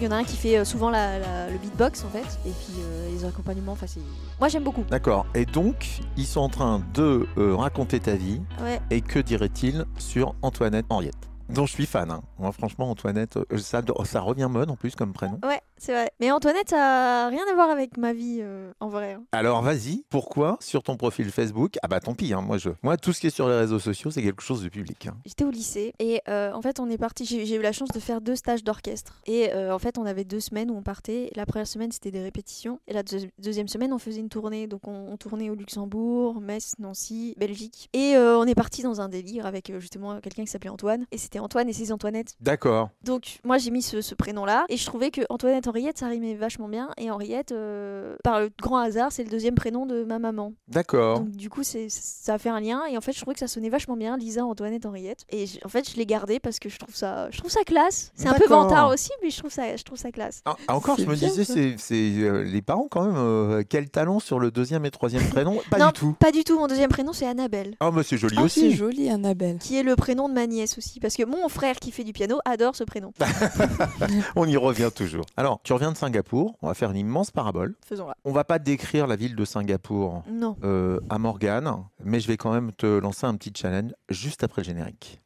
Il 0.00 0.04
y 0.04 0.08
en 0.08 0.10
a 0.10 0.16
un 0.16 0.24
qui 0.24 0.36
fait 0.36 0.62
souvent 0.64 0.90
la- 0.90 1.18
la- 1.20 1.48
le 1.50 1.56
beatbox 1.56 2.04
en 2.04 2.08
fait, 2.08 2.26
et 2.44 2.50
puis 2.50 2.74
euh, 2.80 3.10
les 3.12 3.24
accompagnements. 3.24 3.72
Enfin, 3.72 3.86
c'est- 3.86 4.00
moi 4.40 4.48
j'aime 4.48 4.64
beaucoup. 4.64 4.84
D'accord. 4.90 5.24
Et 5.34 5.46
donc, 5.46 6.00
ils 6.16 6.26
sont 6.26 6.40
en 6.40 6.48
train 6.50 6.82
de 6.94 7.26
euh, 7.38 7.54
raconter 7.56 8.00
ta 8.00 8.14
vie. 8.16 8.42
Ouais. 8.60 8.80
Et 8.90 9.00
que 9.00 9.20
dirait-il 9.20 9.86
sur 9.96 10.34
Antoinette 10.42 10.84
Henriette? 10.90 11.14
Dont 11.48 11.66
je 11.66 11.72
suis 11.72 11.86
fan. 11.86 12.10
hein. 12.10 12.22
Moi, 12.38 12.52
franchement, 12.52 12.90
Antoinette, 12.90 13.36
euh, 13.36 13.58
ça, 13.58 13.82
ça 14.04 14.20
revient 14.20 14.48
mode 14.50 14.70
en 14.70 14.76
plus 14.76 14.94
comme 14.94 15.12
prénom. 15.12 15.38
Ouais, 15.44 15.60
c'est 15.76 15.92
vrai. 15.92 16.10
Mais 16.20 16.30
Antoinette, 16.30 16.70
ça 16.70 17.26
a 17.26 17.28
rien 17.28 17.42
à 17.50 17.54
voir 17.54 17.70
avec 17.70 17.96
ma 17.96 18.12
vie 18.12 18.38
euh, 18.40 18.72
en 18.80 18.88
vrai. 18.88 19.14
hein. 19.14 19.22
Alors, 19.32 19.62
vas-y, 19.62 20.04
pourquoi 20.10 20.56
sur 20.60 20.82
ton 20.82 20.96
profil 20.96 21.30
Facebook 21.30 21.76
Ah 21.82 21.88
bah 21.88 22.00
tant 22.00 22.14
pis, 22.14 22.32
hein, 22.32 22.40
moi, 22.40 22.58
je... 22.58 22.70
moi, 22.82 22.96
tout 22.96 23.12
ce 23.12 23.20
qui 23.20 23.26
est 23.28 23.30
sur 23.30 23.48
les 23.48 23.56
réseaux 23.56 23.78
sociaux, 23.78 24.10
c'est 24.10 24.22
quelque 24.22 24.42
chose 24.42 24.62
de 24.62 24.68
public. 24.68 25.08
J'étais 25.26 25.44
au 25.44 25.50
lycée 25.50 25.92
et 25.98 26.20
euh, 26.28 26.52
en 26.52 26.62
fait 26.62 26.80
on 26.80 26.88
est 26.90 26.98
parti. 26.98 27.24
J'ai 27.24 27.54
eu 27.56 27.62
la 27.62 27.72
chance 27.72 27.90
de 27.90 28.00
faire 28.00 28.20
deux 28.20 28.36
stages 28.36 28.64
d'orchestre 28.64 29.20
et 29.26 29.52
en 29.54 29.78
fait 29.78 29.98
on 29.98 30.06
avait 30.06 30.24
deux 30.24 30.40
semaines 30.40 30.70
où 30.70 30.76
on 30.76 30.82
partait. 30.82 31.30
La 31.34 31.46
première 31.46 31.66
semaine 31.66 31.90
c'était 31.92 32.10
des 32.10 32.22
répétitions 32.22 32.80
et 32.86 32.92
la 32.92 33.02
deuxi- 33.02 33.30
deuxième 33.38 33.68
semaine 33.68 33.92
on 33.92 33.98
faisait 33.98 34.20
une 34.20 34.28
tournée. 34.28 34.66
Donc 34.66 34.86
on, 34.86 35.08
on 35.12 35.16
tournait 35.16 35.50
au 35.50 35.54
Luxembourg, 35.54 36.40
Metz, 36.40 36.74
Nancy, 36.78 37.34
Belgique 37.38 37.88
et 37.92 38.16
on 38.16 38.44
est 38.44 38.54
parti 38.54 38.82
dans 38.82 39.00
un 39.00 39.08
délire 39.08 39.46
avec 39.46 39.72
justement 39.78 40.20
quelqu'un 40.20 40.44
qui 40.44 40.50
s'appelait 40.50 40.70
Antoine 40.70 41.04
et 41.10 41.18
c'était 41.18 41.33
Antoine 41.40 41.68
et 41.68 41.72
ses 41.72 41.92
Antoinettes. 41.92 42.34
D'accord. 42.40 42.90
Donc 43.04 43.38
moi 43.44 43.58
j'ai 43.58 43.70
mis 43.70 43.82
ce, 43.82 44.00
ce 44.00 44.14
prénom-là 44.14 44.64
et 44.68 44.76
je 44.76 44.86
trouvais 44.86 45.10
que 45.10 45.22
Antoinette 45.28 45.66
Henriette 45.68 45.98
ça 45.98 46.08
rimait 46.08 46.34
vachement 46.34 46.68
bien 46.68 46.88
et 46.98 47.10
Henriette 47.10 47.52
euh, 47.52 48.16
par 48.24 48.40
le 48.40 48.50
grand 48.62 48.78
hasard 48.78 49.12
c'est 49.12 49.24
le 49.24 49.30
deuxième 49.30 49.54
prénom 49.54 49.86
de 49.86 50.04
ma 50.04 50.18
maman. 50.18 50.52
D'accord. 50.68 51.20
Donc 51.20 51.30
du 51.30 51.50
coup 51.50 51.62
c'est 51.62 51.88
ça 51.88 52.34
a 52.34 52.38
fait 52.38 52.48
un 52.48 52.60
lien 52.60 52.82
et 52.90 52.96
en 52.96 53.00
fait 53.00 53.12
je 53.12 53.20
trouvais 53.20 53.34
que 53.34 53.40
ça 53.40 53.48
sonnait 53.48 53.68
vachement 53.70 53.96
bien 53.96 54.16
Lisa 54.16 54.44
Antoinette 54.44 54.86
Henriette 54.86 55.24
et 55.30 55.44
en 55.64 55.68
fait 55.68 55.90
je 55.90 55.96
l'ai 55.96 56.06
gardé 56.06 56.40
parce 56.40 56.58
que 56.58 56.68
je 56.68 56.78
trouve 56.78 56.94
ça 56.94 57.28
je 57.30 57.38
trouve 57.38 57.50
ça 57.50 57.62
classe. 57.64 58.12
C'est 58.14 58.28
un 58.28 58.34
peu 58.34 58.46
vantard 58.48 58.90
aussi 58.90 59.10
mais 59.22 59.30
je 59.30 59.38
trouve 59.38 59.50
ça 59.52 59.76
je 59.76 59.82
trouve 59.82 59.98
ça 59.98 60.10
classe. 60.12 60.42
Ah, 60.44 60.56
encore, 60.68 60.96
je 60.96 61.02
C'est 61.02 61.08
me 61.08 61.14
bien, 61.14 61.28
disais, 61.28 61.44
ça. 61.44 61.54
c'est 61.54 61.74
c'est, 61.78 61.94
euh, 62.22 62.42
les 62.44 62.62
parents 62.62 62.86
quand 62.90 63.04
même, 63.04 63.16
euh, 63.16 63.62
quel 63.68 63.90
talent 63.90 64.20
sur 64.20 64.38
le 64.38 64.50
deuxième 64.50 64.84
et 64.84 64.90
troisième 64.90 65.26
prénom 65.28 65.58
Pas 65.70 65.78
non, 65.78 65.86
du 65.88 65.92
tout. 65.92 66.12
Pas 66.18 66.32
du 66.32 66.44
tout, 66.44 66.58
mon 66.58 66.66
deuxième 66.66 66.90
prénom 66.90 67.12
c'est 67.12 67.26
Annabelle 67.26 67.74
Ah, 67.80 67.90
mais 67.92 68.02
c'est 68.02 68.16
joli 68.18 68.36
Ah, 68.38 68.42
c'est 68.48 68.66
aussi. 68.68 68.72
joli, 68.76 69.08
Annabelle. 69.10 69.58
qui 69.58 69.76
est 69.76 69.82
le 69.82 69.96
prénom 69.96 70.28
de 70.28 70.34
ma 70.34 70.46
nièce 70.46 70.78
aussi 70.78 71.00
parce 71.00 71.14
que 71.16 71.23
mon 71.26 71.48
frère 71.48 71.76
qui 71.76 71.90
fait 71.90 72.04
du 72.04 72.12
piano 72.12 72.38
adore 72.44 72.76
ce 72.76 72.84
prénom. 72.84 73.12
On 74.36 74.46
y 74.46 74.56
revient 74.56 74.90
toujours. 74.94 75.24
Alors, 75.36 75.60
tu 75.62 75.72
reviens 75.72 75.92
de 75.92 75.96
Singapour, 75.96 76.56
on 76.62 76.68
va 76.68 76.74
faire 76.74 76.90
une 76.90 76.96
immense 76.96 77.30
parabole. 77.30 77.74
Faisons-la. 77.86 78.14
On 78.24 78.32
va 78.32 78.44
pas 78.44 78.58
décrire 78.58 79.06
la 79.06 79.16
ville 79.16 79.36
de 79.36 79.44
Singapour 79.44 80.22
Non. 80.30 80.56
euh, 80.64 81.00
à 81.10 81.18
Morgane, 81.18 81.72
mais 82.02 82.20
je 82.20 82.28
vais 82.28 82.36
quand 82.36 82.52
même 82.52 82.72
te 82.72 82.86
lancer 82.98 83.26
un 83.26 83.34
petit 83.34 83.52
challenge 83.56 83.92
juste 84.10 84.44
après 84.44 84.62
le 84.62 84.66
générique. 84.66 85.20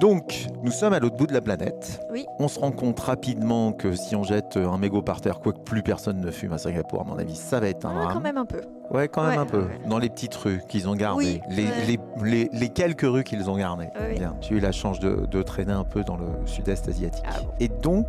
Donc, 0.00 0.46
nous 0.62 0.70
sommes 0.70 0.92
à 0.92 0.98
l'autre 1.00 1.16
bout 1.16 1.26
de 1.26 1.32
la 1.32 1.40
planète. 1.40 2.00
Oui. 2.12 2.26
On 2.38 2.48
se 2.48 2.60
rend 2.60 2.70
compte 2.70 3.00
rapidement 3.00 3.72
que 3.72 3.94
si 3.94 4.14
on 4.14 4.22
jette 4.22 4.56
un 4.58 4.76
mégot 4.76 5.00
par 5.00 5.20
terre, 5.22 5.40
quoique 5.40 5.60
plus 5.60 5.82
personne 5.82 6.20
ne 6.20 6.30
fume 6.30 6.52
à 6.52 6.58
Singapour, 6.58 7.00
à 7.00 7.04
mon 7.04 7.18
avis, 7.18 7.34
ça 7.34 7.60
va 7.60 7.68
être 7.68 7.86
un 7.86 7.94
Ah, 7.96 8.02
drame. 8.02 8.14
quand 8.14 8.20
même 8.20 8.36
un 8.36 8.44
peu. 8.44 8.60
Ouais, 8.90 9.08
quand 9.08 9.22
même 9.22 9.32
Ouais, 9.32 9.38
un 9.38 9.46
peu. 9.46 9.62
ouais. 9.62 9.80
Dans 9.88 9.98
les 9.98 10.08
petites 10.10 10.34
rues 10.36 10.60
qu'ils 10.68 10.88
ont 10.88 10.94
gardées. 10.94 11.40
Oui, 11.48 11.56
les, 11.56 11.64
ouais. 11.64 11.70
les, 11.86 11.98
les- 12.22 12.50
les 12.52 12.68
quelques 12.68 13.02
rues 13.06 13.24
qu'ils 13.24 13.48
ont 13.50 13.56
gardées. 13.56 13.86
Ouais, 13.98 14.10
oui. 14.10 14.18
Bien. 14.18 14.36
J'ai 14.42 14.54
eu 14.56 14.60
la 14.60 14.70
chance 14.70 15.00
de, 15.00 15.26
de 15.26 15.42
traîner 15.42 15.72
un 15.72 15.82
peu 15.82 16.04
dans 16.04 16.16
le 16.16 16.26
sud-est 16.44 16.86
asiatique. 16.88 17.24
Ah 17.26 17.40
bon. 17.40 17.48
Et 17.58 17.68
donc, 17.68 18.06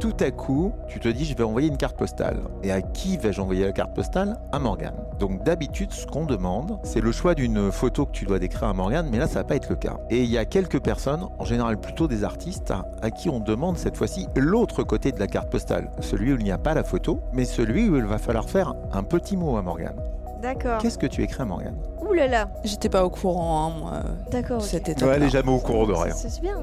tout 0.00 0.16
à 0.20 0.30
coup, 0.30 0.72
tu 0.88 0.98
te 1.00 1.08
dis, 1.08 1.24
je 1.24 1.34
vais 1.36 1.44
envoyer 1.44 1.68
une 1.68 1.78
carte 1.78 1.96
postale. 1.96 2.40
Et 2.62 2.70
à 2.72 2.82
qui 2.82 3.16
vais-je 3.16 3.40
envoyer 3.40 3.64
la 3.64 3.72
carte 3.72 3.94
postale? 3.94 4.36
À 4.52 4.58
Morgane. 4.58 4.94
Donc 5.18 5.44
d'habitude, 5.44 5.92
ce 5.92 6.04
qu'on 6.06 6.26
demande, 6.26 6.78
c'est 6.82 7.00
le 7.00 7.10
choix 7.12 7.34
d'une 7.34 7.72
photo 7.72 8.04
que 8.04 8.12
tu 8.12 8.24
dois 8.26 8.38
décrire 8.38 8.68
à 8.68 8.74
Morgane, 8.74 9.08
mais 9.10 9.18
là, 9.18 9.28
ça 9.28 9.40
va 9.40 9.44
pas 9.44 9.56
être 9.56 9.70
le 9.70 9.76
cas. 9.76 9.96
Et 10.10 10.22
il 10.22 10.28
y 10.30 10.36
a 10.36 10.44
quelques 10.44 10.80
personnes, 10.80 11.26
en 11.38 11.44
général 11.44 11.78
plutôt 11.78 12.08
des 12.08 12.24
artistes, 12.24 12.72
à, 13.02 13.10
qui 13.10 13.28
on 13.28 13.40
demande 13.40 13.78
cette 13.78 13.96
fois-ci 13.96 14.28
l'autre 14.36 14.82
côté 14.82 15.12
de 15.12 15.18
la 15.20 15.26
carte 15.26 15.50
postale. 15.50 15.90
Celui 16.00 16.32
où 16.32 16.36
il 16.38 16.44
n'y 16.44 16.52
a 16.52 16.58
pas 16.58 16.74
la 16.74 16.84
photo, 16.84 17.20
mais 17.32 17.44
celui 17.44 17.88
où 17.88 17.96
il 17.96 18.04
va 18.04 18.18
falloir 18.18 18.48
faire 18.48 18.74
un 18.92 19.02
petit 19.02 19.36
mot 19.36 19.56
à 19.56 19.62
Morgane. 19.62 19.96
D'accord. 20.42 20.78
Qu'est-ce 20.78 20.98
que 20.98 21.06
tu 21.06 21.22
écris 21.22 21.42
à 21.42 21.44
Morgane? 21.44 21.76
Ouh 22.00 22.12
là 22.12 22.28
là. 22.28 22.48
J'étais 22.64 22.88
pas 22.88 23.04
au 23.04 23.10
courant, 23.10 23.66
hein, 23.66 23.78
moi, 23.78 23.92
D'accord. 24.30 24.58
ok. 24.58 24.64
cette 24.64 24.88
étape. 24.88 25.08
elle 25.14 25.24
est 25.24 25.30
jamais 25.30 25.50
au 25.50 25.58
courant 25.58 25.84
de 25.86 25.92
rien. 25.92 26.14
C'est 26.14 26.40
bien. 26.40 26.56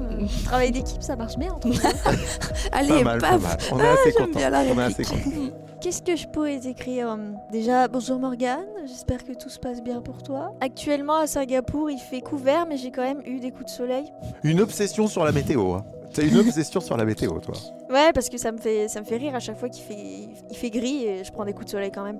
Travail 0.46 0.72
d'équipe, 0.72 1.02
ça 1.02 1.14
marche 1.14 1.36
bien. 1.36 1.52
entre 1.52 1.68
nous. 1.68 1.74
Allez, 2.72 2.88
Pas 2.88 3.02
mal, 3.04 3.18
pas 3.20 3.30
paf 3.32 3.42
mal. 3.42 3.58
On 3.72 3.78
est 3.78 3.86
assez 3.88 4.12
J'aime 4.16 4.26
content. 4.28 4.38
bien 4.38 4.50
la 4.50 4.60
On 4.62 4.78
est 4.78 4.82
assez 4.82 5.02
réplique. 5.02 5.52
Qu'est-ce 5.86 6.02
que 6.02 6.16
je 6.16 6.26
pourrais 6.26 6.58
t'écrire 6.58 7.12
euh, 7.12 7.30
Déjà, 7.52 7.86
bonjour 7.86 8.18
Morgane, 8.18 8.66
j'espère 8.88 9.24
que 9.24 9.32
tout 9.32 9.48
se 9.48 9.60
passe 9.60 9.80
bien 9.80 10.02
pour 10.02 10.20
toi. 10.20 10.52
Actuellement 10.60 11.18
à 11.18 11.28
Singapour, 11.28 11.92
il 11.92 12.00
fait 12.00 12.22
couvert, 12.22 12.66
mais 12.66 12.76
j'ai 12.76 12.90
quand 12.90 13.04
même 13.04 13.22
eu 13.24 13.38
des 13.38 13.52
coups 13.52 13.66
de 13.66 13.70
soleil. 13.70 14.12
Une 14.42 14.60
obsession 14.60 15.06
sur 15.06 15.24
la 15.24 15.30
météo. 15.30 15.74
hein. 15.74 15.84
T'as 16.12 16.24
une 16.24 16.38
obsession 16.38 16.80
sur 16.80 16.96
la 16.96 17.04
météo, 17.04 17.38
toi. 17.38 17.54
Ouais, 17.88 18.12
parce 18.12 18.28
que 18.28 18.36
ça 18.36 18.50
me 18.50 18.58
fait, 18.58 18.88
ça 18.88 18.98
me 19.00 19.04
fait 19.06 19.16
rire 19.16 19.36
à 19.36 19.38
chaque 19.38 19.58
fois 19.58 19.68
qu'il 19.68 19.84
fait, 19.84 20.28
il 20.50 20.56
fait 20.56 20.70
gris 20.70 21.04
et 21.04 21.22
je 21.22 21.30
prends 21.30 21.44
des 21.44 21.52
coups 21.52 21.66
de 21.66 21.70
soleil 21.70 21.92
quand 21.92 22.02
même. 22.02 22.18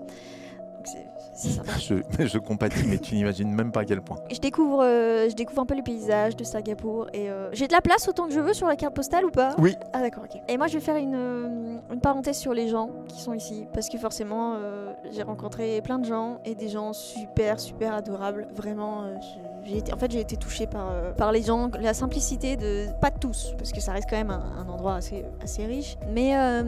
C'est- 0.87 1.49
sympa. 1.51 1.72
Je, 1.78 1.97
je 2.26 2.39
compatis, 2.39 2.87
mais 2.89 2.99
tu 2.99 3.14
n'imagines 3.14 3.51
même 3.53 3.70
pas 3.70 3.80
à 3.80 3.84
quel 3.84 4.01
point. 4.01 4.16
Je 4.30 4.39
découvre, 4.39 4.82
euh, 4.82 5.28
je 5.28 5.34
découvre 5.34 5.61
un 5.61 5.66
peu 5.66 5.74
les 5.74 5.82
paysages 5.82 6.34
de 6.37 6.45
Singapour 6.45 7.09
et 7.12 7.28
euh, 7.28 7.51
j'ai 7.53 7.66
de 7.68 7.72
la 7.72 7.82
place 7.82 8.09
autant 8.09 8.26
que 8.26 8.32
je 8.32 8.41
veux 8.41 8.55
sur 8.55 8.66
la 8.66 8.76
carte 8.76 8.95
postale 8.95 9.24
ou 9.26 9.30
pas? 9.30 9.55
Oui. 9.59 9.76
Ah 9.93 10.01
d'accord, 10.01 10.24
ok. 10.24 10.41
Et 10.49 10.57
moi 10.57 10.66
je 10.68 10.74
vais 10.74 10.80
faire 10.80 10.97
une, 10.97 11.14
euh, 11.14 11.76
une 11.93 12.01
parenthèse 12.01 12.39
sur 12.39 12.55
les 12.55 12.68
gens 12.68 12.89
qui 13.09 13.20
sont 13.20 13.34
ici 13.34 13.66
parce 13.74 13.89
que 13.91 13.99
forcément 13.99 14.55
euh, 14.57 14.93
j'ai 15.12 15.22
rencontré 15.22 15.82
plein 15.82 15.99
de 15.99 16.07
gens 16.07 16.39
et 16.47 16.55
des 16.55 16.68
gens 16.70 16.93
super 16.95 17.61
super 17.61 17.93
adorables. 17.95 18.49
Vraiment, 18.55 19.03
je- 19.20 19.39
été, 19.74 19.92
en 19.92 19.96
fait 19.96 20.10
j'ai 20.10 20.20
été 20.20 20.36
touchée 20.36 20.66
par, 20.66 20.88
euh, 20.90 21.12
par 21.12 21.32
les 21.32 21.42
gens, 21.42 21.70
la 21.80 21.94
simplicité 21.94 22.56
de 22.56 22.86
pas 23.00 23.10
tous 23.10 23.54
parce 23.58 23.72
que 23.72 23.80
ça 23.80 23.92
reste 23.92 24.08
quand 24.08 24.16
même 24.16 24.30
un, 24.30 24.68
endroit 24.68 24.94
assez, 24.94 25.24
assez 25.42 25.66
riche. 25.66 25.96
Mais 26.12 26.36
euh, 26.36 26.62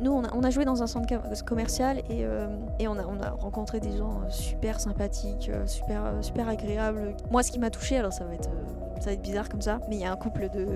nous 0.00 0.12
on 0.12 0.24
a, 0.24 0.28
on 0.34 0.42
a 0.42 0.50
joué 0.50 0.64
dans 0.64 0.82
un 0.82 0.86
centre 0.86 1.08
com- 1.08 1.22
commercial 1.46 1.98
et, 2.08 2.24
euh, 2.24 2.48
et 2.78 2.88
on, 2.88 2.98
a, 2.98 3.04
on 3.04 3.20
a 3.20 3.30
rencontré 3.30 3.80
des 3.80 3.96
gens 3.96 4.20
super 4.28 4.80
sympathiques, 4.80 5.50
super, 5.66 6.02
super 6.22 6.48
agréables. 6.48 7.14
Moi 7.30 7.42
ce 7.42 7.52
qui 7.52 7.58
m'a 7.58 7.70
touchée, 7.70 7.98
alors 7.98 8.12
ça 8.12 8.24
va 8.24 8.34
être, 8.34 8.50
ça 9.00 9.06
va 9.06 9.12
être 9.12 9.22
bizarre 9.22 9.48
comme 9.48 9.62
ça, 9.62 9.80
mais 9.88 9.96
il 9.96 10.00
y 10.02 10.04
a 10.04 10.12
un 10.12 10.16
couple 10.16 10.48
de 10.50 10.66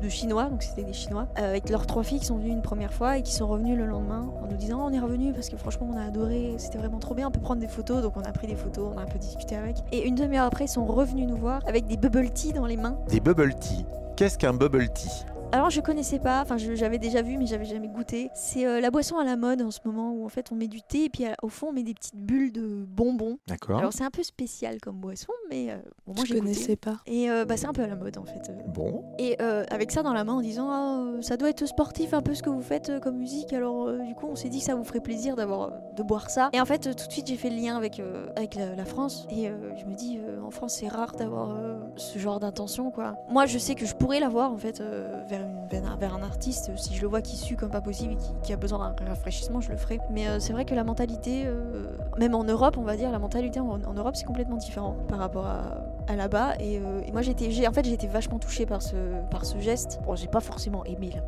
de 0.00 0.08
Chinois, 0.08 0.44
donc 0.44 0.62
c'était 0.62 0.84
des 0.84 0.92
Chinois, 0.92 1.26
euh, 1.38 1.50
avec 1.50 1.68
leurs 1.68 1.86
trois 1.86 2.02
filles 2.02 2.20
qui 2.20 2.26
sont 2.26 2.36
venues 2.36 2.50
une 2.50 2.62
première 2.62 2.92
fois 2.92 3.18
et 3.18 3.22
qui 3.22 3.32
sont 3.32 3.46
revenus 3.46 3.76
le 3.76 3.86
lendemain 3.86 4.30
en 4.42 4.46
nous 4.46 4.56
disant 4.56 4.86
on 4.86 4.92
est 4.92 4.98
revenus 4.98 5.34
parce 5.34 5.48
que 5.48 5.56
franchement 5.56 5.88
on 5.92 5.96
a 5.96 6.04
adoré, 6.04 6.54
c'était 6.58 6.78
vraiment 6.78 6.98
trop 6.98 7.14
bien, 7.14 7.28
on 7.28 7.30
peut 7.30 7.40
prendre 7.40 7.60
des 7.60 7.68
photos, 7.68 8.02
donc 8.02 8.16
on 8.16 8.22
a 8.22 8.32
pris 8.32 8.46
des 8.46 8.56
photos, 8.56 8.92
on 8.94 8.98
a 8.98 9.02
un 9.02 9.06
peu 9.06 9.18
discuté 9.18 9.56
avec. 9.56 9.76
Et 9.92 10.06
une 10.06 10.14
demi-heure 10.14 10.46
après 10.46 10.64
ils 10.64 10.68
sont 10.68 10.84
revenus 10.84 11.28
nous 11.28 11.36
voir 11.36 11.62
avec 11.66 11.86
des 11.86 11.96
bubble 11.96 12.30
tea 12.30 12.52
dans 12.52 12.66
les 12.66 12.76
mains. 12.76 12.98
Des 13.08 13.20
bubble 13.20 13.54
tea. 13.54 13.84
Qu'est-ce 14.16 14.36
qu'un 14.36 14.52
bubble 14.52 14.88
tea? 14.90 15.24
Alors 15.52 15.68
je 15.68 15.80
connaissais 15.80 16.20
pas, 16.20 16.42
enfin 16.42 16.58
je- 16.58 16.76
j'avais 16.76 16.98
déjà 16.98 17.22
vu 17.22 17.36
mais 17.36 17.44
j'avais 17.46 17.64
jamais 17.64 17.88
goûté. 17.88 18.30
C'est 18.34 18.66
euh, 18.66 18.80
la 18.80 18.92
boisson 18.92 19.18
à 19.18 19.24
la 19.24 19.34
mode 19.36 19.62
en 19.62 19.72
ce 19.72 19.80
moment 19.84 20.12
où 20.12 20.24
en 20.24 20.28
fait 20.28 20.52
on 20.52 20.54
met 20.54 20.68
du 20.68 20.80
thé 20.80 21.06
et 21.06 21.08
puis 21.10 21.26
euh, 21.26 21.32
au 21.42 21.48
fond 21.48 21.68
on 21.70 21.72
met 21.72 21.82
des 21.82 21.92
petites 21.92 22.14
bulles 22.16 22.52
de 22.52 22.84
bonbons. 22.86 23.36
D'accord. 23.48 23.78
Alors 23.78 23.92
c'est 23.92 24.04
un 24.04 24.10
peu 24.10 24.22
spécial 24.22 24.80
comme 24.80 24.96
boisson 24.96 25.32
mais 25.50 25.70
euh, 25.72 25.76
bon, 26.06 26.14
moi 26.14 26.24
Je 26.24 26.34
j'ai 26.34 26.40
goûté. 26.40 26.52
connaissais 26.52 26.76
pas. 26.76 26.98
Et 27.06 27.28
euh, 27.30 27.44
bah, 27.44 27.56
c'est 27.56 27.66
un 27.66 27.72
peu 27.72 27.82
à 27.82 27.88
la 27.88 27.96
mode 27.96 28.16
en 28.16 28.24
fait. 28.24 28.48
Bon. 28.68 29.02
Et 29.18 29.36
euh, 29.42 29.64
avec 29.70 29.90
ça 29.90 30.04
dans 30.04 30.12
la 30.12 30.22
main 30.22 30.34
en 30.34 30.40
disant 30.40 30.68
Ah, 30.70 31.00
euh, 31.00 31.20
ça 31.22 31.36
doit 31.36 31.50
être 31.50 31.66
sportif 31.66 32.14
un 32.14 32.22
peu 32.22 32.34
ce 32.34 32.44
que 32.44 32.50
vous 32.50 32.62
faites 32.62 32.88
euh, 32.90 33.00
comme 33.00 33.16
musique 33.16 33.52
alors 33.52 33.88
euh, 33.88 33.98
du 33.98 34.14
coup 34.14 34.26
on 34.30 34.36
s'est 34.36 34.50
dit 34.50 34.60
que 34.60 34.64
ça 34.66 34.76
vous 34.76 34.84
ferait 34.84 35.00
plaisir 35.00 35.34
d'avoir 35.34 35.72
de 35.96 36.02
boire 36.04 36.30
ça 36.30 36.50
et 36.52 36.60
en 36.60 36.64
fait 36.64 36.86
euh, 36.86 36.92
tout 36.94 37.08
de 37.08 37.12
suite 37.12 37.26
j'ai 37.26 37.36
fait 37.36 37.50
le 37.50 37.56
lien 37.56 37.76
avec 37.76 37.98
euh, 37.98 38.28
avec 38.36 38.54
la, 38.54 38.76
la 38.76 38.84
France 38.84 39.26
et 39.30 39.48
euh, 39.48 39.74
je 39.76 39.84
me 39.86 39.94
dis 39.96 40.20
euh, 40.22 40.40
en 40.44 40.52
France 40.52 40.76
c'est 40.78 40.88
rare 40.88 41.16
d'avoir 41.16 41.56
euh, 41.56 41.74
ce 41.96 42.20
genre 42.20 42.38
d'intention 42.38 42.92
quoi 42.92 43.16
moi 43.28 43.46
je 43.46 43.58
sais 43.58 43.74
que 43.74 43.84
je 43.84 43.96
pourrais 43.96 44.20
l'avoir 44.20 44.52
en 44.52 44.56
fait 44.56 44.80
euh, 44.80 45.24
vers, 45.70 46.14
un, 46.14 46.22
artiste 46.22 46.70
si 46.76 46.94
je 46.94 47.02
le 47.02 47.08
vois 47.08 47.22
qui 47.22 47.36
sue 47.36 47.56
comme 47.56 47.70
pas 47.70 47.80
possible 47.80 48.14
et 48.14 48.16
qui, 48.42 48.52
a 48.52 48.56
besoin 48.56 48.94
d'un 48.98 49.04
rafraîchissement 49.06 49.60
je 49.60 49.70
le 49.70 49.76
ferai. 49.76 50.00
Mais 50.10 50.28
euh, 50.28 50.40
c'est 50.40 50.52
vrai 50.52 50.64
que 50.64 50.74
la 50.74 50.84
mentalité 50.84 51.44
euh, 51.46 51.86
même 52.18 52.34
en 52.34 52.44
Europe 52.44 52.76
on 52.76 52.82
va 52.82 52.96
dire 52.96 53.10
la 53.10 53.18
mentalité 53.18 53.60
en, 53.60 53.78
Europe 53.78 54.16
c'est 54.16 54.24
complètement 54.24 54.56
différent 54.56 54.96
par 55.08 55.18
rapport 55.18 55.46
à, 55.46 56.16
là-bas. 56.16 56.54
Et, 56.58 56.78
euh, 56.78 57.02
moi 57.12 57.22
j'ai 57.22 57.68
en 57.68 57.72
fait 57.72 57.86
été 57.86 58.06
vachement 58.06 58.38
touchée 58.38 58.66
par 58.66 58.82
ce 58.82 59.58
geste. 59.58 60.00
Bon 60.04 60.16
j'ai 60.16 60.28
pas 60.28 60.40
forcément 60.40 60.84
aimé 60.84 61.10
la 61.14 61.20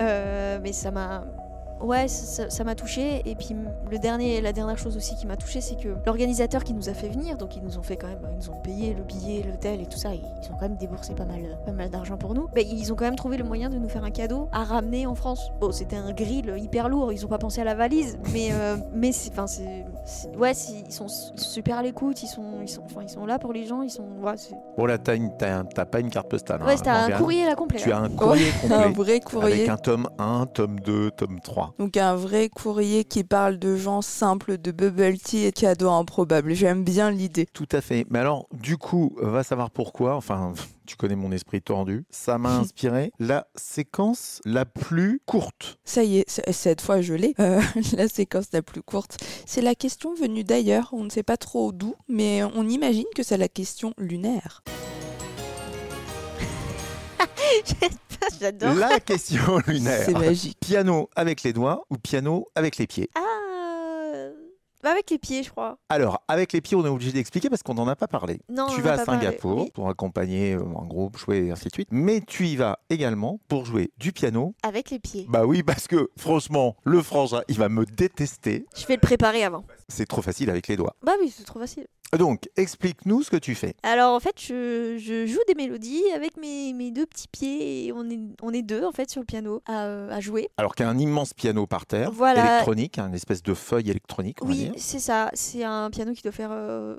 euh, 0.00 0.58
mais 0.62 0.72
ça 0.72 0.90
m'a 0.90 1.24
Ouais, 1.80 2.08
ça 2.08 2.64
m'a 2.64 2.74
touché 2.74 3.22
et 3.26 3.34
puis 3.34 3.54
le 3.90 3.98
dernier, 3.98 4.40
la 4.40 4.52
dernière 4.52 4.78
chose 4.78 4.96
aussi 4.96 5.14
qui 5.14 5.26
m'a 5.26 5.36
touché, 5.36 5.60
c'est 5.60 5.76
que 5.76 5.88
l'organisateur 6.06 6.64
qui 6.64 6.72
nous 6.74 6.88
a 6.88 6.94
fait 6.94 7.08
venir, 7.08 7.36
donc 7.36 7.54
ils 7.56 7.62
nous 7.62 7.78
ont 7.78 7.82
fait 7.82 7.96
quand 7.96 8.06
même, 8.08 8.18
ils 8.32 8.36
nous 8.38 8.50
ont 8.50 8.60
payé 8.62 8.94
le 8.94 9.02
billet, 9.02 9.42
l'hôtel 9.46 9.80
et 9.80 9.86
tout 9.86 9.98
ça, 9.98 10.14
ils 10.14 10.22
ils 10.42 10.50
ont 10.52 10.54
quand 10.54 10.62
même 10.68 10.76
déboursé 10.76 11.14
pas 11.14 11.24
mal, 11.24 11.58
pas 11.64 11.72
mal 11.72 11.90
d'argent 11.90 12.16
pour 12.16 12.34
nous. 12.34 12.46
Mais 12.54 12.64
ils 12.64 12.92
ont 12.92 12.96
quand 12.96 13.04
même 13.04 13.16
trouvé 13.16 13.36
le 13.36 13.44
moyen 13.44 13.68
de 13.68 13.76
nous 13.78 13.88
faire 13.88 14.04
un 14.04 14.10
cadeau 14.10 14.48
à 14.52 14.64
ramener 14.64 15.06
en 15.06 15.14
France. 15.14 15.50
Bon, 15.60 15.70
c'était 15.72 15.96
un 15.96 16.12
grill 16.12 16.52
hyper 16.56 16.88
lourd, 16.88 17.12
ils 17.12 17.24
ont 17.24 17.28
pas 17.28 17.38
pensé 17.38 17.60
à 17.60 17.64
la 17.64 17.74
valise, 17.74 18.18
mais 18.32 18.48
euh, 18.52 18.76
mais 18.94 19.12
c'est, 19.12 19.30
enfin 19.30 19.46
c'est, 19.46 19.84
ouais, 20.38 20.52
ils 20.86 20.92
sont 20.92 21.08
super 21.08 21.78
à 21.78 21.82
l'écoute, 21.82 22.22
ils 22.22 22.26
sont, 22.28 22.60
ils 22.62 22.68
sont, 22.68 22.82
enfin 22.84 23.02
ils 23.02 23.08
sont 23.10 23.26
là 23.26 23.38
pour 23.38 23.52
les 23.52 23.66
gens, 23.66 23.82
ils 23.82 23.90
sont, 23.90 24.06
ouais, 24.22 24.34
Bon, 24.78 24.86
là, 24.86 24.98
t'as 24.98 25.14
une- 25.16 25.36
t'as- 25.36 25.64
t'as 25.64 25.84
pas 25.84 26.00
une 26.00 26.10
carte 26.10 26.28
postale. 26.28 26.62
hein, 26.62 26.66
ouais, 26.66 26.76
c'était 26.76 26.90
un 26.90 27.10
courrier 27.10 27.44
là 27.44 27.54
complet. 27.54 27.78
Tu 27.80 27.92
as 27.92 27.98
un 27.98 28.08
courrier 28.08 28.46
Un 28.64 28.68
complet. 28.68 28.92
vrai 28.92 29.10
Avec 29.12 29.24
courrier. 29.24 29.68
un 29.68 29.76
tome 29.76 30.08
1, 30.18 30.46
tome 30.46 30.80
2, 30.80 31.10
tome 31.10 31.40
3. 31.40 31.65
Donc 31.78 31.96
un 31.96 32.14
vrai 32.14 32.48
courrier 32.48 33.04
qui 33.04 33.24
parle 33.24 33.58
de 33.58 33.76
gens 33.76 34.02
simples, 34.02 34.58
de 34.58 34.70
bubble 34.70 35.18
tea 35.18 35.44
et 35.44 35.50
de 35.50 35.58
cadeaux 35.58 35.90
improbables. 35.90 36.54
J'aime 36.54 36.84
bien 36.84 37.10
l'idée. 37.10 37.46
Tout 37.52 37.68
à 37.72 37.80
fait. 37.80 38.06
Mais 38.10 38.18
alors, 38.18 38.48
du 38.52 38.76
coup, 38.76 39.14
va 39.20 39.42
savoir 39.42 39.70
pourquoi. 39.70 40.16
Enfin, 40.16 40.52
tu 40.86 40.96
connais 40.96 41.16
mon 41.16 41.32
esprit 41.32 41.62
tordu. 41.62 42.04
Ça 42.10 42.38
m'a 42.38 42.56
inspiré 42.58 43.12
la 43.18 43.46
séquence 43.54 44.40
la 44.44 44.64
plus 44.64 45.20
courte. 45.26 45.78
Ça 45.84 46.04
y 46.04 46.18
est, 46.18 46.52
cette 46.52 46.80
fois 46.80 47.00
je 47.00 47.14
l'ai. 47.14 47.34
Euh, 47.40 47.60
la 47.96 48.08
séquence 48.08 48.46
la 48.52 48.62
plus 48.62 48.82
courte. 48.82 49.18
C'est 49.46 49.62
la 49.62 49.74
question 49.74 50.14
venue 50.14 50.44
d'ailleurs, 50.44 50.90
on 50.92 51.04
ne 51.04 51.10
sait 51.10 51.22
pas 51.22 51.36
trop 51.36 51.72
d'où, 51.72 51.94
mais 52.08 52.42
on 52.44 52.68
imagine 52.68 53.06
que 53.14 53.22
c'est 53.22 53.38
la 53.38 53.48
question 53.48 53.92
lunaire. 53.98 54.62
J'adore. 58.40 58.74
La 58.74 59.00
question 59.00 59.58
lunaire. 59.66 60.02
C'est 60.04 60.12
magique. 60.12 60.58
Piano 60.60 61.08
avec 61.16 61.42
les 61.42 61.52
doigts 61.52 61.84
ou 61.90 61.96
piano 61.96 62.46
avec 62.54 62.76
les 62.76 62.86
pieds 62.86 63.08
Ah, 63.14 63.20
bah 64.82 64.90
avec 64.92 65.10
les 65.10 65.18
pieds, 65.18 65.42
je 65.42 65.50
crois. 65.50 65.78
Alors, 65.88 66.22
avec 66.28 66.52
les 66.52 66.60
pieds, 66.60 66.76
on 66.76 66.84
est 66.84 66.88
obligé 66.88 67.10
d'expliquer 67.10 67.48
parce 67.50 67.62
qu'on 67.64 67.74
n'en 67.74 67.88
a 67.88 67.96
pas 67.96 68.06
parlé. 68.06 68.40
Non, 68.48 68.66
tu 68.68 68.78
on 68.80 68.82
vas 68.82 68.90
a 68.90 68.94
à 68.94 68.96
pas 68.98 69.04
Singapour 69.06 69.72
pour 69.72 69.88
accompagner 69.88 70.52
euh, 70.54 70.60
un 70.60 70.86
groupe, 70.86 71.16
jouer 71.18 71.46
et 71.46 71.50
ainsi 71.50 71.66
de 71.68 71.72
suite. 71.74 71.88
Mais 71.90 72.20
tu 72.20 72.46
y 72.46 72.54
vas 72.56 72.78
également 72.88 73.40
pour 73.48 73.64
jouer 73.64 73.90
du 73.96 74.12
piano. 74.12 74.54
Avec 74.62 74.90
les 74.90 75.00
pieds. 75.00 75.26
Bah 75.28 75.44
oui, 75.44 75.62
parce 75.64 75.88
que 75.88 76.10
franchement, 76.16 76.76
le 76.84 77.02
frangin, 77.02 77.42
il 77.48 77.58
va 77.58 77.68
me 77.68 77.84
détester. 77.84 78.66
Je 78.76 78.86
vais 78.86 78.94
le 78.94 79.00
préparer 79.00 79.42
avant. 79.42 79.64
C'est 79.88 80.06
trop 80.06 80.22
facile 80.22 80.50
avec 80.50 80.68
les 80.68 80.76
doigts. 80.76 80.94
Bah 81.02 81.14
oui, 81.20 81.34
c'est 81.36 81.44
trop 81.44 81.58
facile. 81.58 81.86
Donc, 82.18 82.48
explique-nous 82.56 83.22
ce 83.22 83.30
que 83.30 83.36
tu 83.36 83.54
fais. 83.54 83.74
Alors 83.82 84.14
en 84.14 84.20
fait, 84.20 84.34
je, 84.40 84.96
je 84.98 85.26
joue 85.26 85.40
des 85.48 85.54
mélodies 85.54 86.02
avec 86.14 86.36
mes, 86.36 86.72
mes 86.72 86.90
deux 86.90 87.04
petits 87.06 87.28
pieds 87.28 87.86
et 87.86 87.92
on 87.92 88.08
est, 88.08 88.18
on 88.42 88.52
est 88.52 88.62
deux 88.62 88.84
en 88.84 88.92
fait 88.92 89.10
sur 89.10 89.20
le 89.20 89.26
piano 89.26 89.60
à, 89.66 89.84
euh, 89.86 90.10
à 90.10 90.20
jouer. 90.20 90.48
Alors 90.56 90.74
qu'il 90.74 90.84
y 90.84 90.88
a 90.88 90.90
un 90.90 90.98
immense 90.98 91.34
piano 91.34 91.66
par 91.66 91.84
terre, 91.84 92.10
Voilà. 92.12 92.54
électronique, 92.54 92.98
une 92.98 93.14
espèce 93.14 93.42
de 93.42 93.54
feuille 93.54 93.90
électronique, 93.90 94.38
on 94.42 94.46
Oui, 94.46 94.70
c'est 94.76 94.98
ça. 95.00 95.30
C'est 95.34 95.64
un 95.64 95.90
piano 95.90 96.12
qui 96.12 96.22
doit 96.22 96.32
faire 96.32 96.52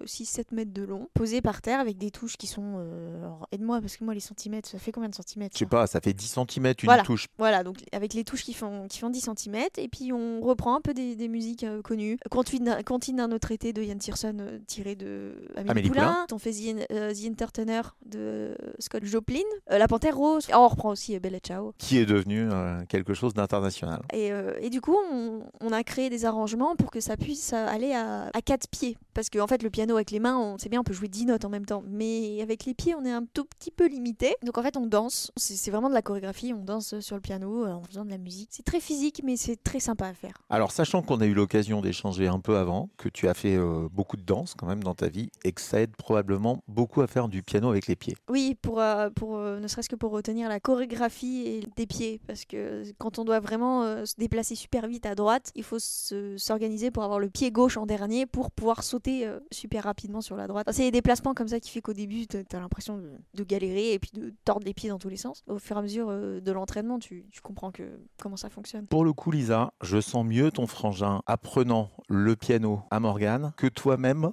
6-7 0.05 0.45
mètres 0.53 0.73
de 0.73 0.83
long, 0.83 1.07
posé 1.13 1.41
par 1.41 1.61
terre 1.61 1.79
avec 1.79 1.97
des 1.97 2.11
touches 2.11 2.37
qui 2.37 2.47
sont... 2.47 2.75
euh, 2.77 3.17
alors, 3.19 3.47
aide-moi 3.51 3.79
parce 3.81 3.97
que 3.97 4.03
moi 4.03 4.13
les 4.13 4.19
centimètres, 4.19 4.69
ça 4.69 4.77
fait 4.77 4.91
combien 4.91 5.09
de 5.09 5.15
centimètres 5.15 5.53
Je 5.55 5.59
sais 5.59 5.65
pas, 5.65 5.87
ça 5.87 6.01
fait 6.01 6.13
10 6.13 6.27
cm 6.47 6.65
une 6.67 6.73
Voilà. 6.83 7.03
touche. 7.03 7.27
Voilà, 7.37 7.63
donc 7.63 7.77
avec 7.91 8.13
les 8.13 8.23
touches 8.23 8.43
qui 8.43 8.53
font, 8.53 8.87
qui 8.87 8.99
font 8.99 9.09
10 9.09 9.29
cm, 9.37 9.55
et 9.77 9.87
puis 9.87 10.11
on 10.13 10.41
reprend 10.41 10.75
un 10.75 10.81
peu 10.81 10.93
des, 10.93 11.15
des 11.15 11.27
musiques 11.27 11.63
euh, 11.63 11.81
connues. 11.81 12.17
Cantine, 12.29 13.15
d'un 13.17 13.31
autre 13.31 13.51
été 13.51 13.73
de 13.73 13.81
Yann 13.81 13.97
Tierson, 13.97 14.35
euh, 14.39 14.59
tiré 14.67 14.95
de 14.97 15.33
Amélie, 15.55 15.69
Amélie 15.71 15.89
Poulain. 15.89 16.25
On 16.31 16.37
fait 16.39 16.51
The, 16.51 16.91
euh, 16.91 17.13
The 17.13 17.29
Entertainer 17.31 17.81
de 18.05 18.55
Scott 18.79 19.03
Joplin. 19.05 19.39
Euh, 19.71 19.77
La 19.77 19.87
Panthère 19.87 20.17
Rose. 20.17 20.47
Ah, 20.51 20.59
on 20.61 20.67
reprend 20.67 20.89
aussi 20.89 21.15
euh, 21.15 21.19
Bella 21.19 21.39
Ciao. 21.39 21.73
qui 21.77 21.97
est 21.97 22.05
devenu 22.05 22.49
euh, 22.51 22.83
quelque 22.89 23.13
chose 23.13 23.33
d'international. 23.33 24.01
Et, 24.13 24.31
et 24.61 24.69
du 24.69 24.81
coup, 24.81 24.95
on, 25.11 25.41
on 25.61 25.71
a 25.71 25.83
créé 25.83 26.09
des 26.09 26.25
arrangements 26.25 26.75
pour 26.75 26.91
que 26.91 26.99
ça 26.99 27.17
puisse 27.17 27.53
aller 27.53 27.93
à, 27.93 28.29
à 28.33 28.41
quatre 28.41 28.67
pieds. 28.67 28.97
Parce 29.13 29.29
qu'en 29.29 29.43
en 29.43 29.47
fait, 29.47 29.63
le 29.63 29.69
piano 29.69 29.95
avec 29.95 30.11
les 30.11 30.19
mains, 30.19 30.37
on 30.37 30.57
sait 30.57 30.69
bien, 30.69 30.81
on 30.81 30.83
peut 30.83 30.93
jouer 30.93 31.07
10 31.07 31.25
notes 31.27 31.45
en 31.45 31.49
même 31.49 31.65
temps. 31.65 31.83
Mais 31.87 32.41
avec 32.41 32.65
les 32.65 32.73
pieds, 32.73 32.95
on 32.95 33.05
est 33.05 33.11
un 33.11 33.25
tout 33.33 33.45
petit 33.45 33.71
peu 33.71 33.87
limité. 33.87 34.35
Donc 34.43 34.57
en 34.57 34.63
fait, 34.63 34.77
on 34.77 34.85
danse. 34.85 35.31
C'est 35.37 35.71
vraiment 35.71 35.89
de 35.89 35.93
la 35.93 36.01
chorégraphie. 36.01 36.53
On 36.53 36.63
danse 36.63 36.99
sur 36.99 37.15
le 37.15 37.21
piano 37.21 37.65
en 37.65 37.81
faisant 37.83 38.05
de 38.05 38.09
la 38.09 38.17
musique. 38.17 38.49
C'est 38.51 38.65
très 38.65 38.79
physique, 38.79 39.21
mais 39.23 39.37
c'est 39.37 39.61
très 39.61 39.79
sympa 39.79 40.07
à 40.07 40.13
faire. 40.13 40.33
Alors, 40.49 40.71
sachant 40.71 41.01
qu'on 41.01 41.19
a 41.21 41.25
eu 41.25 41.33
l'occasion 41.33 41.81
d'échanger 41.81 42.27
un 42.27 42.39
peu 42.39 42.57
avant, 42.57 42.89
que 42.97 43.09
tu 43.09 43.27
as 43.27 43.33
fait 43.33 43.55
euh, 43.55 43.87
beaucoup 43.91 44.17
de 44.17 44.21
danse 44.23 44.53
quand 44.57 44.67
même 44.67 44.83
dans 44.87 44.95
ta 44.95 45.09
vie, 45.09 45.29
et 45.43 45.51
que 45.51 45.61
ça 45.61 45.81
aide 45.81 45.95
probablement 45.95 46.63
beaucoup 46.67 47.01
à 47.01 47.07
faire 47.07 47.27
du 47.27 47.43
piano 47.43 47.69
avec 47.69 47.87
les 47.87 47.95
pieds. 47.95 48.15
Oui, 48.29 48.55
pour, 48.61 48.79
euh, 48.79 49.09
pour 49.09 49.37
euh, 49.37 49.59
ne 49.59 49.67
serait-ce 49.67 49.89
que 49.89 49.95
pour 49.95 50.11
retenir 50.11 50.49
la 50.49 50.59
chorégraphie 50.59 51.43
et 51.45 51.67
des 51.75 51.85
pieds. 51.85 52.19
Parce 52.25 52.45
que 52.45 52.83
quand 52.97 53.19
on 53.19 53.25
doit 53.25 53.39
vraiment 53.39 53.83
euh, 53.83 54.05
se 54.05 54.15
déplacer 54.17 54.55
super 54.55 54.87
vite 54.87 55.05
à 55.05 55.15
droite, 55.15 55.51
il 55.55 55.63
faut 55.63 55.79
se- 55.79 56.35
s'organiser 56.37 56.91
pour 56.91 57.03
avoir 57.03 57.19
le 57.19 57.29
pied 57.29 57.51
gauche 57.51 57.77
en 57.77 57.85
dernier 57.85 58.25
pour 58.25 58.51
pouvoir 58.51 58.83
sauter 58.83 59.29
super 59.51 59.83
rapidement 59.83 60.21
sur 60.21 60.35
la 60.37 60.47
droite. 60.47 60.65
Enfin, 60.67 60.75
c'est 60.75 60.83
des 60.83 60.91
déplacements 60.91 61.33
comme 61.33 61.47
ça 61.47 61.59
qui 61.59 61.69
fait 61.69 61.81
qu'au 61.81 61.93
début, 61.93 62.27
tu 62.27 62.37
as 62.37 62.59
l'impression 62.59 62.97
de, 62.97 63.11
de 63.33 63.43
galérer 63.43 63.93
et 63.93 63.99
puis 63.99 64.11
de 64.13 64.33
tordre 64.45 64.65
les 64.65 64.73
pieds 64.73 64.89
dans 64.89 64.99
tous 64.99 65.09
les 65.09 65.17
sens. 65.17 65.43
Au 65.47 65.59
fur 65.59 65.75
et 65.75 65.79
à 65.79 65.81
mesure 65.81 66.07
de 66.09 66.51
l'entraînement, 66.51 66.99
tu, 66.99 67.25
tu 67.31 67.41
comprends 67.41 67.71
que, 67.71 67.83
comment 68.21 68.37
ça 68.37 68.49
fonctionne. 68.49 68.87
Pour 68.87 69.03
le 69.03 69.13
coup, 69.13 69.31
Lisa, 69.31 69.73
je 69.81 69.99
sens 69.99 70.25
mieux 70.25 70.51
ton 70.51 70.67
frangin 70.67 71.21
apprenant 71.25 71.89
le 72.07 72.35
piano 72.35 72.81
à 72.91 72.99
Morgane 72.99 73.53
que 73.57 73.67
toi-même 73.67 74.31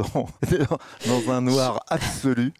dans 1.06 1.30
un 1.30 1.40
noir 1.40 1.80
absolu. 1.88 2.52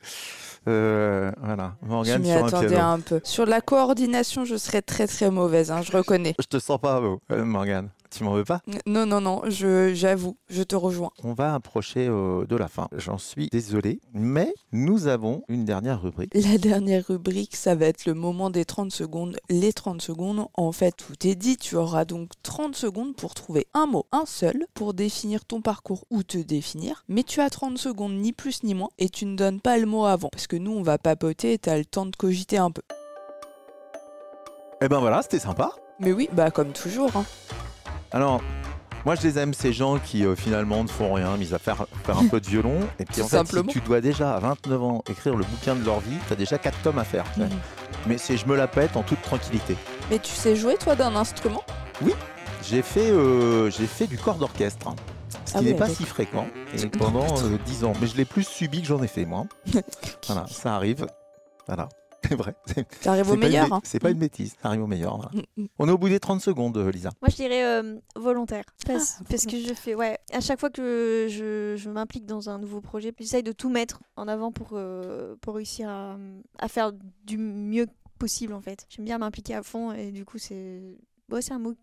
Euh, 0.68 1.32
voilà, 1.42 1.74
Je 1.82 1.88
Morgane 1.88 2.22
m'y 2.22 2.28
sur 2.28 2.44
un 2.44 2.46
attendais 2.46 2.68
piano. 2.68 2.84
un 2.84 3.00
peu. 3.00 3.20
Sur 3.24 3.46
la 3.46 3.60
coordination, 3.60 4.44
je 4.44 4.56
serais 4.56 4.82
très 4.82 5.06
très 5.08 5.30
mauvaise, 5.30 5.70
hein, 5.72 5.82
je 5.82 5.90
reconnais. 5.90 6.34
Je 6.38 6.46
te 6.46 6.58
sens 6.60 6.78
pas 6.80 7.00
beau, 7.00 7.20
euh, 7.32 7.44
Morgane. 7.44 7.88
Tu 8.14 8.24
m'en 8.24 8.32
veux 8.34 8.44
pas? 8.44 8.60
Non, 8.86 9.06
non, 9.06 9.22
non, 9.22 9.40
je- 9.48 9.94
j'avoue, 9.94 10.36
je 10.50 10.62
te 10.62 10.76
rejoins. 10.76 11.10
On 11.24 11.32
va 11.32 11.54
approcher 11.54 12.06
euh, 12.08 12.44
de 12.44 12.56
la 12.56 12.68
fin. 12.68 12.88
J'en 12.94 13.16
suis 13.16 13.48
désolé, 13.50 14.00
mais 14.12 14.52
nous 14.70 15.06
avons 15.06 15.44
une 15.48 15.64
dernière 15.64 16.02
rubrique. 16.02 16.30
La 16.34 16.58
dernière 16.58 17.06
rubrique, 17.08 17.56
ça 17.56 17.74
va 17.74 17.86
être 17.86 18.04
le 18.04 18.12
moment 18.12 18.50
des 18.50 18.66
30 18.66 18.92
secondes. 18.92 19.38
Les 19.48 19.72
30 19.72 20.02
secondes, 20.02 20.46
en 20.54 20.72
fait, 20.72 20.92
tout 20.94 21.26
est 21.26 21.34
dit. 21.34 21.56
Tu 21.56 21.76
auras 21.76 22.04
donc 22.04 22.28
30 22.42 22.76
secondes 22.76 23.16
pour 23.16 23.32
trouver 23.32 23.66
un 23.72 23.86
mot, 23.86 24.04
un 24.12 24.26
seul, 24.26 24.66
pour 24.74 24.92
définir 24.92 25.46
ton 25.46 25.62
parcours 25.62 26.04
ou 26.10 26.22
te 26.22 26.36
définir. 26.36 27.04
Mais 27.08 27.22
tu 27.22 27.40
as 27.40 27.48
30 27.48 27.78
secondes, 27.78 28.12
ni 28.12 28.32
plus 28.34 28.62
ni 28.62 28.74
moins, 28.74 28.90
et 28.98 29.08
tu 29.08 29.24
ne 29.24 29.36
donnes 29.36 29.60
pas 29.60 29.78
le 29.78 29.86
mot 29.86 30.04
avant. 30.04 30.28
Parce 30.28 30.46
que 30.46 30.56
nous, 30.56 30.72
on 30.72 30.82
va 30.82 30.98
papoter 30.98 31.54
et 31.54 31.58
tu 31.58 31.70
as 31.70 31.78
le 31.78 31.86
temps 31.86 32.04
de 32.04 32.14
cogiter 32.14 32.58
un 32.58 32.70
peu. 32.70 32.82
Eh 34.82 34.88
ben 34.88 35.00
voilà, 35.00 35.22
c'était 35.22 35.38
sympa. 35.38 35.72
Mais 35.98 36.12
oui, 36.12 36.28
bah 36.32 36.50
comme 36.50 36.72
toujours. 36.72 37.10
hein. 37.16 37.24
Alors, 38.12 38.40
moi 39.04 39.14
je 39.14 39.22
les 39.22 39.38
aime 39.38 39.54
ces 39.54 39.72
gens 39.72 39.98
qui 39.98 40.24
euh, 40.24 40.36
finalement 40.36 40.82
ne 40.84 40.88
font 40.88 41.12
rien, 41.14 41.36
mis 41.36 41.54
à 41.54 41.58
faire, 41.58 41.86
faire 42.04 42.18
un 42.18 42.26
peu 42.28 42.40
de 42.40 42.46
violon. 42.46 42.80
Et 42.98 43.04
puis 43.04 43.22
en 43.22 43.28
fait, 43.28 43.46
si 43.46 43.66
tu 43.66 43.80
dois 43.80 44.00
déjà 44.00 44.34
à 44.34 44.38
29 44.40 44.82
ans 44.82 45.02
écrire 45.10 45.34
le 45.36 45.44
bouquin 45.44 45.74
de 45.74 45.84
leur 45.84 46.00
vie, 46.00 46.16
t'as 46.28 46.34
déjà 46.34 46.58
4 46.58 46.78
tomes 46.82 46.98
à 46.98 47.04
faire. 47.04 47.24
Mais 48.06 48.18
c'est 48.18 48.36
je 48.36 48.46
me 48.46 48.56
la 48.56 48.66
pète 48.68 48.96
en 48.96 49.02
toute 49.02 49.22
tranquillité. 49.22 49.76
Mais 50.10 50.18
tu 50.18 50.32
sais 50.32 50.56
jouer, 50.56 50.76
toi, 50.76 50.94
d'un 50.96 51.14
instrument? 51.16 51.62
J'ai 52.64 52.82
fait, 52.82 53.10
euh, 53.10 53.70
j'ai 53.70 53.86
fait 53.86 54.06
du 54.06 54.18
corps 54.18 54.36
d'orchestre. 54.36 54.88
hein, 54.88 54.94
Ce 55.46 55.52
qui 55.52 55.58
Ah 55.58 55.62
n'est 55.62 55.72
ouais, 55.72 55.78
pas 55.78 55.88
si 55.88 56.04
fréquent 56.04 56.46
et 56.76 56.86
pendant 56.88 57.26
euh, 57.42 57.58
10 57.66 57.84
ans. 57.84 57.92
Mais 58.00 58.06
je 58.06 58.16
l'ai 58.16 58.24
plus 58.24 58.44
subi 58.46 58.82
que 58.82 58.86
j'en 58.88 59.02
ai 59.02 59.08
fait, 59.08 59.24
moi. 59.24 59.46
voilà, 60.26 60.46
ça 60.48 60.74
arrive. 60.76 61.06
Voilà, 61.66 61.88
c'est 62.28 62.34
vrai. 62.34 62.54
C'est 62.66 63.00
T'arrives 63.00 63.30
au 63.30 63.36
meilleur. 63.36 63.72
hein. 63.72 63.80
c'est 63.84 63.98
pas 63.98 64.10
une 64.10 64.18
bêtise, 64.18 64.54
ça 64.62 64.68
arrive 64.68 64.82
au 64.82 64.86
meilleur. 64.86 65.16
voilà. 65.16 65.30
Mm, 65.56 65.62
mm. 65.62 65.66
On 65.78 65.88
est 65.88 65.92
au 65.92 65.98
bout 65.98 66.08
des 66.08 66.20
30 66.20 66.40
secondes, 66.40 66.76
euh, 66.76 66.90
Lisa. 66.90 67.10
Moi, 67.20 67.28
je 67.30 67.36
dirais 67.36 67.64
euh, 67.64 67.98
volontaire. 68.16 68.64
Parce, 68.86 69.18
Ah, 69.20 69.24
parce 69.28 69.46
que 69.46 69.58
je 69.58 69.74
fais, 69.74 69.94
ouais, 69.94 70.18
à 70.32 70.40
chaque 70.40 70.60
fois 70.60 70.70
que 70.70 71.26
je, 71.28 71.74
je 71.76 71.90
m'implique 71.90 72.26
dans 72.26 72.48
un 72.50 72.58
nouveau 72.58 72.80
projet, 72.80 73.12
j'essaye 73.18 73.42
de 73.42 73.52
tout 73.52 73.68
mettre 73.70 74.00
en 74.16 74.28
avant 74.28 74.52
pour, 74.52 74.70
euh, 74.72 75.36
pour 75.40 75.54
réussir 75.56 75.88
à, 75.88 76.16
à 76.58 76.68
faire 76.68 76.92
du 77.24 77.38
mieux 77.38 77.86
possible, 78.18 78.52
en 78.54 78.60
fait. 78.60 78.86
J'aime 78.88 79.04
bien 79.04 79.18
m'impliquer 79.18 79.54
à 79.54 79.62
fond 79.62 79.92
et 79.92 80.12
du 80.12 80.24
coup, 80.24 80.38
c'est 80.38 80.80
ouais, 81.30 81.42
c'est 81.42 81.52
un 81.54 81.58
mot 81.58 81.74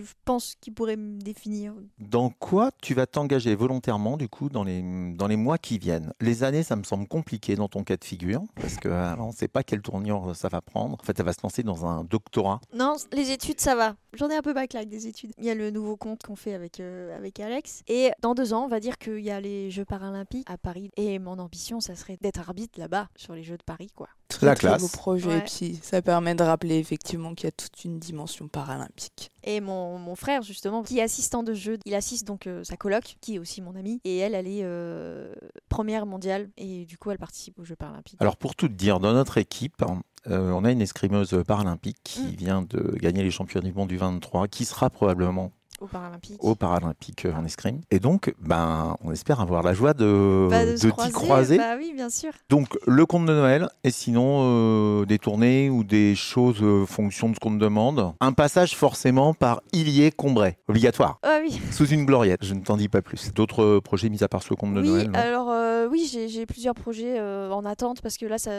que 0.00 0.06
je 0.06 0.12
pense 0.24 0.54
qui 0.60 0.70
pourrait 0.70 0.96
me 0.96 1.20
définir. 1.20 1.74
Dans 1.98 2.30
quoi 2.30 2.70
tu 2.80 2.94
vas 2.94 3.06
t'engager 3.06 3.54
volontairement 3.54 4.16
du 4.16 4.28
coup 4.28 4.48
dans 4.48 4.64
les, 4.64 4.82
dans 5.14 5.26
les 5.26 5.36
mois 5.36 5.58
qui 5.58 5.78
viennent? 5.78 6.12
Les 6.20 6.44
années, 6.44 6.62
ça 6.62 6.76
me 6.76 6.82
semble 6.84 7.06
compliqué 7.06 7.54
dans 7.56 7.68
ton 7.68 7.84
cas 7.84 7.96
de 7.96 8.04
figure 8.04 8.42
parce 8.56 8.76
que 8.76 8.88
euh, 8.88 9.16
on 9.16 9.28
ne 9.28 9.32
sait 9.32 9.48
pas 9.48 9.62
quelle 9.62 9.82
tournure 9.82 10.34
ça 10.34 10.48
va 10.48 10.60
prendre. 10.60 10.96
En 11.00 11.04
fait, 11.04 11.18
elle 11.18 11.26
va 11.26 11.32
se 11.32 11.42
lancer 11.42 11.62
dans 11.62 11.86
un 11.86 12.04
doctorat. 12.04 12.60
Non, 12.74 12.96
les 13.12 13.30
études, 13.30 13.60
ça 13.60 13.74
va. 13.74 13.96
J'en 14.14 14.28
ai 14.28 14.36
un 14.36 14.42
peu 14.42 14.52
backlog 14.52 14.88
des 14.88 15.06
études. 15.06 15.32
Il 15.38 15.44
y 15.44 15.50
a 15.50 15.54
le 15.54 15.70
nouveau 15.70 15.96
compte 15.96 16.22
qu'on 16.22 16.36
fait 16.36 16.54
avec, 16.54 16.80
euh, 16.80 17.16
avec 17.16 17.40
Alex. 17.40 17.82
Et 17.88 18.10
dans 18.20 18.34
deux 18.34 18.52
ans, 18.52 18.64
on 18.64 18.68
va 18.68 18.80
dire 18.80 18.98
qu'il 18.98 19.20
y 19.20 19.30
a 19.30 19.40
les 19.40 19.70
Jeux 19.70 19.84
paralympiques 19.84 20.48
à 20.50 20.58
Paris. 20.58 20.90
Et 20.96 21.18
mon 21.18 21.38
ambition, 21.38 21.80
ça 21.80 21.94
serait 21.94 22.18
d'être 22.20 22.40
arbitre 22.40 22.78
là-bas, 22.78 23.08
sur 23.16 23.34
les 23.34 23.42
Jeux 23.42 23.56
de 23.56 23.62
Paris, 23.64 23.88
quoi. 23.94 24.08
Très, 24.28 24.46
La 24.46 24.54
très 24.54 24.68
classe. 24.68 24.82
beau 24.82 24.88
projet. 24.88 25.28
Ouais. 25.28 25.38
Et 25.38 25.42
puis, 25.42 25.78
ça 25.82 26.00
permet 26.02 26.34
de 26.34 26.42
rappeler 26.42 26.76
effectivement 26.78 27.34
qu'il 27.34 27.46
y 27.46 27.48
a 27.48 27.52
toute 27.52 27.84
une 27.84 27.98
dimension 27.98 28.48
paralympique. 28.48 29.30
Et 29.44 29.60
mon, 29.60 29.98
mon 29.98 30.14
frère, 30.14 30.42
justement, 30.42 30.82
qui 30.82 30.98
est 30.98 31.02
assistant 31.02 31.42
de 31.42 31.54
jeu, 31.54 31.78
il 31.84 31.94
assiste 31.94 32.26
donc 32.26 32.46
euh, 32.46 32.62
sa 32.64 32.76
coloc, 32.76 33.16
qui 33.20 33.34
est 33.34 33.38
aussi 33.38 33.60
mon 33.62 33.74
amie. 33.74 34.00
Et 34.04 34.18
elle, 34.18 34.34
elle 34.34 34.46
est 34.46 34.62
euh, 34.62 35.32
première 35.68 36.06
mondiale. 36.06 36.48
Et 36.56 36.84
du 36.84 36.98
coup, 36.98 37.10
elle 37.10 37.18
participe 37.18 37.58
aux 37.58 37.64
Jeux 37.64 37.76
paralympiques. 37.76 38.18
Alors 38.20 38.36
pour 38.36 38.54
tout 38.54 38.68
dire, 38.68 39.00
dans 39.00 39.12
notre 39.12 39.38
équipe, 39.38 39.82
euh, 40.28 40.50
on 40.52 40.64
a 40.64 40.70
une 40.70 40.80
escrimeuse 40.82 41.42
paralympique 41.46 41.98
qui 42.04 42.22
Mm. 42.22 42.36
vient 42.36 42.62
de 42.62 42.96
gagner 43.00 43.22
les 43.24 43.30
championnats 43.30 43.66
du 43.68 43.74
monde 43.74 43.88
du 43.88 43.96
23, 43.96 44.46
qui 44.48 44.64
sera 44.64 44.90
probablement 44.90 45.50
Aux 45.82 45.86
Paralympiques. 45.86 46.36
aux 46.44 46.54
Paralympiques 46.54 47.24
euh, 47.26 47.32
en 47.34 47.44
escrime. 47.44 47.80
Et 47.90 47.98
donc, 47.98 48.32
ben, 48.40 48.96
on 49.04 49.10
espère 49.10 49.40
avoir 49.40 49.62
la 49.64 49.74
joie 49.74 49.94
de, 49.94 50.46
Bah, 50.48 50.64
de 50.64 51.10
croiser. 51.12 51.58
Bah 51.58 51.74
oui, 51.76 51.92
bien 51.94 52.08
sûr. 52.08 52.30
Donc 52.48 52.78
le 52.86 53.04
conte 53.04 53.26
de 53.26 53.32
Noël, 53.32 53.68
et 53.82 53.90
sinon 53.90 54.38
euh, 54.42 55.04
des 55.06 55.18
tournées 55.18 55.70
ou 55.70 55.82
des 55.82 56.14
choses 56.14 56.62
euh, 56.62 56.86
fonction 56.86 57.28
de 57.30 57.34
ce 57.34 57.40
qu'on 57.40 57.52
te 57.52 57.58
demande. 57.58 58.12
Un 58.20 58.32
passage 58.32 58.76
forcément 58.76 59.34
par 59.34 59.60
Illier-Combray, 59.72 60.56
obligatoire, 60.68 61.18
Ah 61.24 61.38
oui. 61.42 61.60
sous 61.72 61.86
une 61.88 62.04
gloriette. 62.06 62.44
Je 62.44 62.54
ne 62.54 62.60
t'en 62.62 62.76
dis 62.76 62.88
pas 62.88 63.02
plus. 63.02 63.32
D'autres 63.34 63.80
projets 63.80 64.08
mis 64.08 64.22
à 64.22 64.28
part 64.28 64.42
ce 64.42 64.54
conte 64.54 64.74
de 64.74 64.80
oui, 64.82 64.88
Noël 64.88 65.10
alors 65.14 65.50
euh, 65.50 65.71
oui, 65.88 66.06
j'ai 66.28 66.46
plusieurs 66.46 66.74
projets 66.74 67.18
euh, 67.18 67.50
en 67.50 67.64
attente 67.64 68.00
parce 68.02 68.16
que 68.18 68.26
là, 68.26 68.38
ça, 68.38 68.50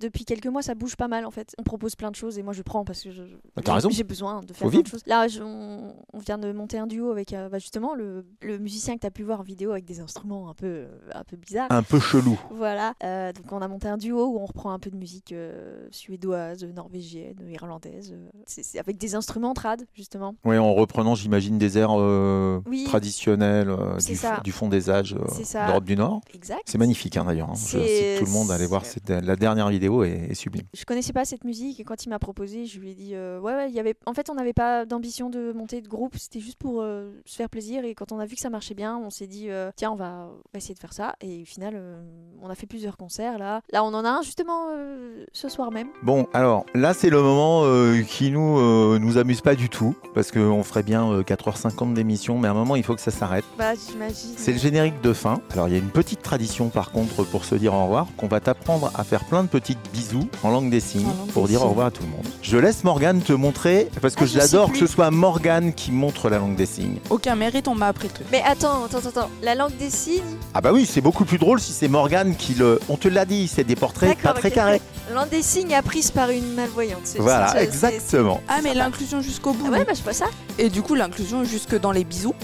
depuis 0.00 0.24
quelques 0.24 0.46
mois, 0.46 0.62
ça 0.62 0.74
bouge 0.74 0.96
pas 0.96 1.08
mal 1.08 1.24
en 1.26 1.30
fait. 1.30 1.54
On 1.58 1.62
propose 1.62 1.94
plein 1.96 2.10
de 2.10 2.16
choses 2.16 2.38
et 2.38 2.42
moi 2.42 2.52
je 2.52 2.62
prends 2.62 2.84
parce 2.84 3.02
que 3.02 3.08
raison. 3.66 3.90
j'ai 3.90 4.04
besoin 4.04 4.40
de 4.42 4.52
faire 4.52 4.66
Faut 4.66 4.70
plein 4.70 4.80
de 4.80 4.86
choses. 4.86 5.02
Là, 5.06 5.28
je- 5.28 5.42
on, 5.42 5.94
on 6.12 6.18
vient 6.18 6.38
de 6.38 6.52
monter 6.52 6.78
un 6.78 6.86
duo 6.86 7.10
avec 7.10 7.32
euh, 7.32 7.48
bah, 7.48 7.58
justement 7.58 7.94
le, 7.94 8.24
le 8.42 8.58
musicien 8.58 8.94
que 8.94 9.00
tu 9.00 9.06
as 9.06 9.10
pu 9.10 9.22
voir 9.22 9.40
en 9.40 9.42
vidéo 9.42 9.70
avec 9.72 9.84
des 9.84 10.00
instruments 10.00 10.48
un 10.50 10.54
peu, 10.54 10.66
euh, 10.66 10.88
un 11.14 11.24
peu 11.24 11.36
bizarres. 11.36 11.68
Un 11.70 11.82
peu 11.82 12.00
chelou. 12.00 12.38
Voilà, 12.50 12.94
euh, 13.02 13.32
donc 13.32 13.50
on 13.52 13.60
a 13.62 13.68
monté 13.68 13.88
un 13.88 13.96
duo 13.96 14.26
où 14.26 14.38
on 14.38 14.46
reprend 14.46 14.72
un 14.72 14.78
peu 14.78 14.90
de 14.90 14.96
musique 14.96 15.32
euh, 15.32 15.86
suédoise, 15.90 16.64
norvégienne, 16.64 17.36
irlandaise, 17.50 18.12
euh, 18.14 18.28
c'est 18.46 18.78
avec 18.78 18.98
des 18.98 19.14
instruments 19.14 19.54
trad 19.54 19.84
justement. 19.94 20.34
Oui, 20.44 20.58
en 20.58 20.74
reprenant, 20.74 21.14
j'imagine, 21.14 21.58
des 21.58 21.78
airs 21.78 21.92
euh, 21.98 22.60
Oui. 22.66 22.84
traditionnels 22.84 23.70
euh, 23.70 23.96
du, 23.98 24.18
du 24.44 24.52
fond 24.52 24.68
des 24.68 24.90
âges 24.90 25.14
euh, 25.14 25.66
d'Europe 25.66 25.84
du 25.84 25.96
Nord. 25.96 26.20
Exact. 26.34 26.67
C'est 26.68 26.76
magnifique 26.76 27.16
hein, 27.16 27.24
d'ailleurs. 27.24 27.48
hein. 27.48 27.54
Je 27.56 28.18
tout 28.18 28.26
le 28.26 28.30
monde 28.30 28.50
à 28.50 28.54
aller 28.54 28.66
voir. 28.66 28.84
cette- 28.84 29.08
la 29.08 29.36
dernière 29.36 29.70
vidéo 29.70 30.04
est, 30.04 30.28
est 30.30 30.34
sublime. 30.34 30.64
Je 30.76 30.84
connaissais 30.84 31.14
pas 31.14 31.24
cette 31.24 31.44
musique 31.44 31.80
et 31.80 31.84
quand 31.84 32.04
il 32.04 32.10
m'a 32.10 32.18
proposé, 32.18 32.66
je 32.66 32.78
lui 32.78 32.90
ai 32.90 32.94
dit 32.94 33.14
euh, 33.14 33.40
ouais 33.40 33.54
ouais, 33.54 33.70
il 33.70 33.74
y 33.74 33.80
avait 33.80 33.94
en 34.04 34.12
fait 34.12 34.28
on 34.28 34.34
n'avait 34.34 34.52
pas 34.52 34.84
d'ambition 34.84 35.30
de 35.30 35.52
monter 35.52 35.80
de 35.80 35.88
groupe, 35.88 36.16
c'était 36.18 36.40
juste 36.40 36.58
pour 36.58 36.82
euh, 36.82 37.10
se 37.24 37.36
faire 37.36 37.48
plaisir 37.48 37.84
et 37.86 37.94
quand 37.94 38.12
on 38.12 38.18
a 38.18 38.26
vu 38.26 38.34
que 38.34 38.40
ça 38.42 38.50
marchait 38.50 38.74
bien, 38.74 38.98
on 38.98 39.08
s'est 39.08 39.26
dit 39.26 39.46
euh, 39.48 39.70
tiens, 39.76 39.92
on 39.92 39.96
va, 39.96 40.28
on 40.30 40.36
va 40.52 40.58
essayer 40.58 40.74
de 40.74 40.78
faire 40.78 40.92
ça 40.92 41.14
et 41.22 41.40
au 41.42 41.46
final 41.46 41.80
on 42.42 42.50
a 42.50 42.54
fait 42.54 42.66
plusieurs 42.66 42.98
concerts 42.98 43.38
là. 43.38 43.62
Là, 43.72 43.82
on 43.82 43.94
en 43.94 44.04
a 44.04 44.10
un 44.10 44.22
justement 44.22 44.66
ce 45.32 45.48
soir 45.48 45.70
même. 45.70 45.88
Bon, 46.02 46.26
alors 46.34 46.66
là, 46.74 46.92
c'est 46.92 47.08
le 47.10 47.22
moment 47.22 47.62
qui 48.08 48.30
nous 48.30 48.98
nous 48.98 49.16
amuse 49.16 49.40
pas 49.40 49.54
du 49.54 49.70
tout 49.70 49.94
parce 50.14 50.30
qu'on 50.32 50.62
ferait 50.64 50.82
bien 50.82 51.10
euh, 51.10 51.22
4h50 51.22 51.94
d'émission, 51.94 52.38
mais 52.38 52.48
à 52.48 52.50
un 52.50 52.54
moment, 52.54 52.76
il 52.76 52.82
faut 52.82 52.94
que 52.94 53.00
ça 53.00 53.10
s'arrête. 53.10 53.44
Bah, 53.56 53.72
j'imagine. 53.74 54.34
C'est 54.36 54.52
le 54.52 54.58
générique 54.58 55.00
de 55.00 55.12
fin. 55.12 55.40
Alors, 55.52 55.68
il 55.68 55.72
y 55.72 55.74
a 55.74 55.78
une 55.78 55.90
petite 55.90 56.20
tradition 56.22 56.57
par 56.66 56.90
contre 56.90 57.22
pour 57.24 57.44
se 57.44 57.54
dire 57.54 57.72
au 57.74 57.82
revoir 57.84 58.06
qu'on 58.16 58.26
va 58.28 58.40
t'apprendre 58.40 58.90
à 58.94 59.04
faire 59.04 59.24
plein 59.24 59.42
de 59.44 59.48
petites 59.48 59.78
bisous 59.92 60.28
en 60.42 60.50
langue 60.50 60.70
des 60.70 60.80
signes 60.80 61.04
langue 61.04 61.28
pour 61.32 61.46
des 61.46 61.52
dire 61.54 61.64
au 61.64 61.68
revoir 61.68 61.86
à 61.86 61.90
tout 61.90 62.02
le 62.02 62.08
monde. 62.08 62.26
Je 62.42 62.56
laisse 62.58 62.84
Morgane 62.84 63.20
te 63.20 63.32
montrer 63.32 63.88
parce 64.02 64.14
que 64.14 64.24
Ah, 64.24 64.26
je 64.26 64.38
l'adore 64.38 64.72
que 64.72 64.78
ce 64.78 64.86
soit 64.86 65.10
Morgane 65.10 65.72
qui 65.72 65.92
montre 65.92 66.28
la 66.28 66.38
langue 66.38 66.56
des 66.56 66.66
signes. 66.66 66.98
Aucun 67.10 67.36
mérite, 67.36 67.68
on 67.68 67.74
m'a 67.74 67.86
appris 67.86 68.08
le 68.08 68.14
truc. 68.14 68.26
Mais 68.32 68.42
attends, 68.44 68.84
attends, 68.84 69.06
attends, 69.08 69.30
la 69.42 69.54
langue 69.54 69.76
des 69.78 69.90
signes. 69.90 70.22
Ah 70.54 70.60
bah 70.60 70.72
oui, 70.72 70.86
c'est 70.90 71.00
beaucoup 71.00 71.24
plus 71.24 71.38
drôle 71.38 71.60
si 71.60 71.72
c'est 71.72 71.88
Morgane 71.88 72.34
qui 72.36 72.54
le. 72.54 72.80
On 72.88 72.96
te 72.96 73.08
l'a 73.08 73.24
dit, 73.24 73.48
c'est 73.48 73.64
des 73.64 73.76
portraits 73.76 74.18
pas 74.18 74.32
très 74.32 74.50
carrés. 74.50 74.80
La 75.08 75.14
langue 75.20 75.30
des 75.30 75.42
signes 75.42 75.74
apprise 75.74 76.10
par 76.10 76.30
une 76.30 76.54
malvoyante. 76.54 77.00
C'est- 77.04 77.18
Voilà, 77.20 77.48
c'est- 77.48 77.64
exactement. 77.64 78.40
Ah, 78.48 78.58
mais 78.62 78.74
l'inclusion 78.74 79.20
jusqu'au 79.22 79.52
bout. 79.52 79.64
Ah 79.68 79.70
ouais, 79.70 79.84
bah 79.84 79.92
je 79.96 80.02
vois 80.02 80.12
ça. 80.12 80.26
Et 80.58 80.68
du 80.68 80.82
coup, 80.82 80.94
l'inclusion 80.94 81.44
jusque 81.44 81.78
dans 81.78 81.92
les 81.92 82.04
bisous. 82.04 82.34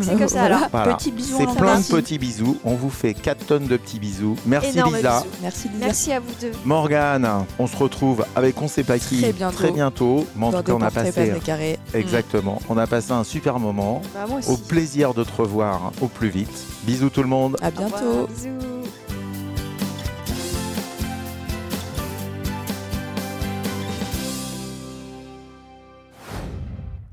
C'est 0.00 0.16
comme 0.18 0.28
ça, 0.28 0.38
Voilà, 0.40 0.56
alors. 0.56 0.68
Voilà. 0.70 0.94
Petit 0.94 1.10
bisou 1.10 1.36
en 1.36 1.38
C'est 1.40 1.58
plein 1.58 1.80
de 1.80 1.84
petits 1.86 2.18
bisous. 2.18 2.56
On 2.64 2.74
vous 2.74 2.90
fait 2.90 3.14
4 3.14 3.46
tonnes 3.46 3.63
de 3.68 3.76
petits 3.76 3.98
bisous. 3.98 4.36
Merci 4.46 4.70
Énorme 4.78 4.96
Lisa. 4.96 5.20
bisous. 5.20 5.30
Merci 5.42 5.68
Lisa. 5.68 5.84
Merci 5.86 6.12
à 6.12 6.20
vous 6.20 6.32
deux. 6.40 6.52
Morgane, 6.64 7.28
on 7.58 7.66
se 7.66 7.76
retrouve 7.76 8.24
avec 8.36 8.60
On 8.60 8.68
sait 8.68 8.84
pas 8.84 8.98
qui 8.98 9.20
Très 9.20 9.32
bientôt. 9.32 9.56
très 9.56 9.70
bientôt. 9.70 10.26
Mais 10.36 10.46
en 10.46 10.52
tout 10.52 10.62
cas, 10.62 10.72
on 10.72 10.80
a 10.82 10.90
passé. 10.90 11.32
carrés. 11.44 11.78
Exactement. 11.92 12.60
On 12.68 12.76
a 12.78 12.86
passé 12.86 13.12
un 13.12 13.24
super 13.24 13.58
moment. 13.58 14.02
Bah, 14.14 14.26
moi 14.28 14.38
aussi. 14.38 14.50
Au 14.50 14.56
plaisir 14.56 15.14
de 15.14 15.24
te 15.24 15.32
revoir 15.36 15.92
au 16.00 16.06
plus 16.08 16.28
vite. 16.28 16.64
Bisous 16.84 17.10
tout 17.10 17.22
le 17.22 17.28
monde. 17.28 17.56
À 17.62 17.68
Au 17.68 17.70
revoir, 17.70 18.00
bientôt. 18.00 18.26
Bisous. 18.28 18.73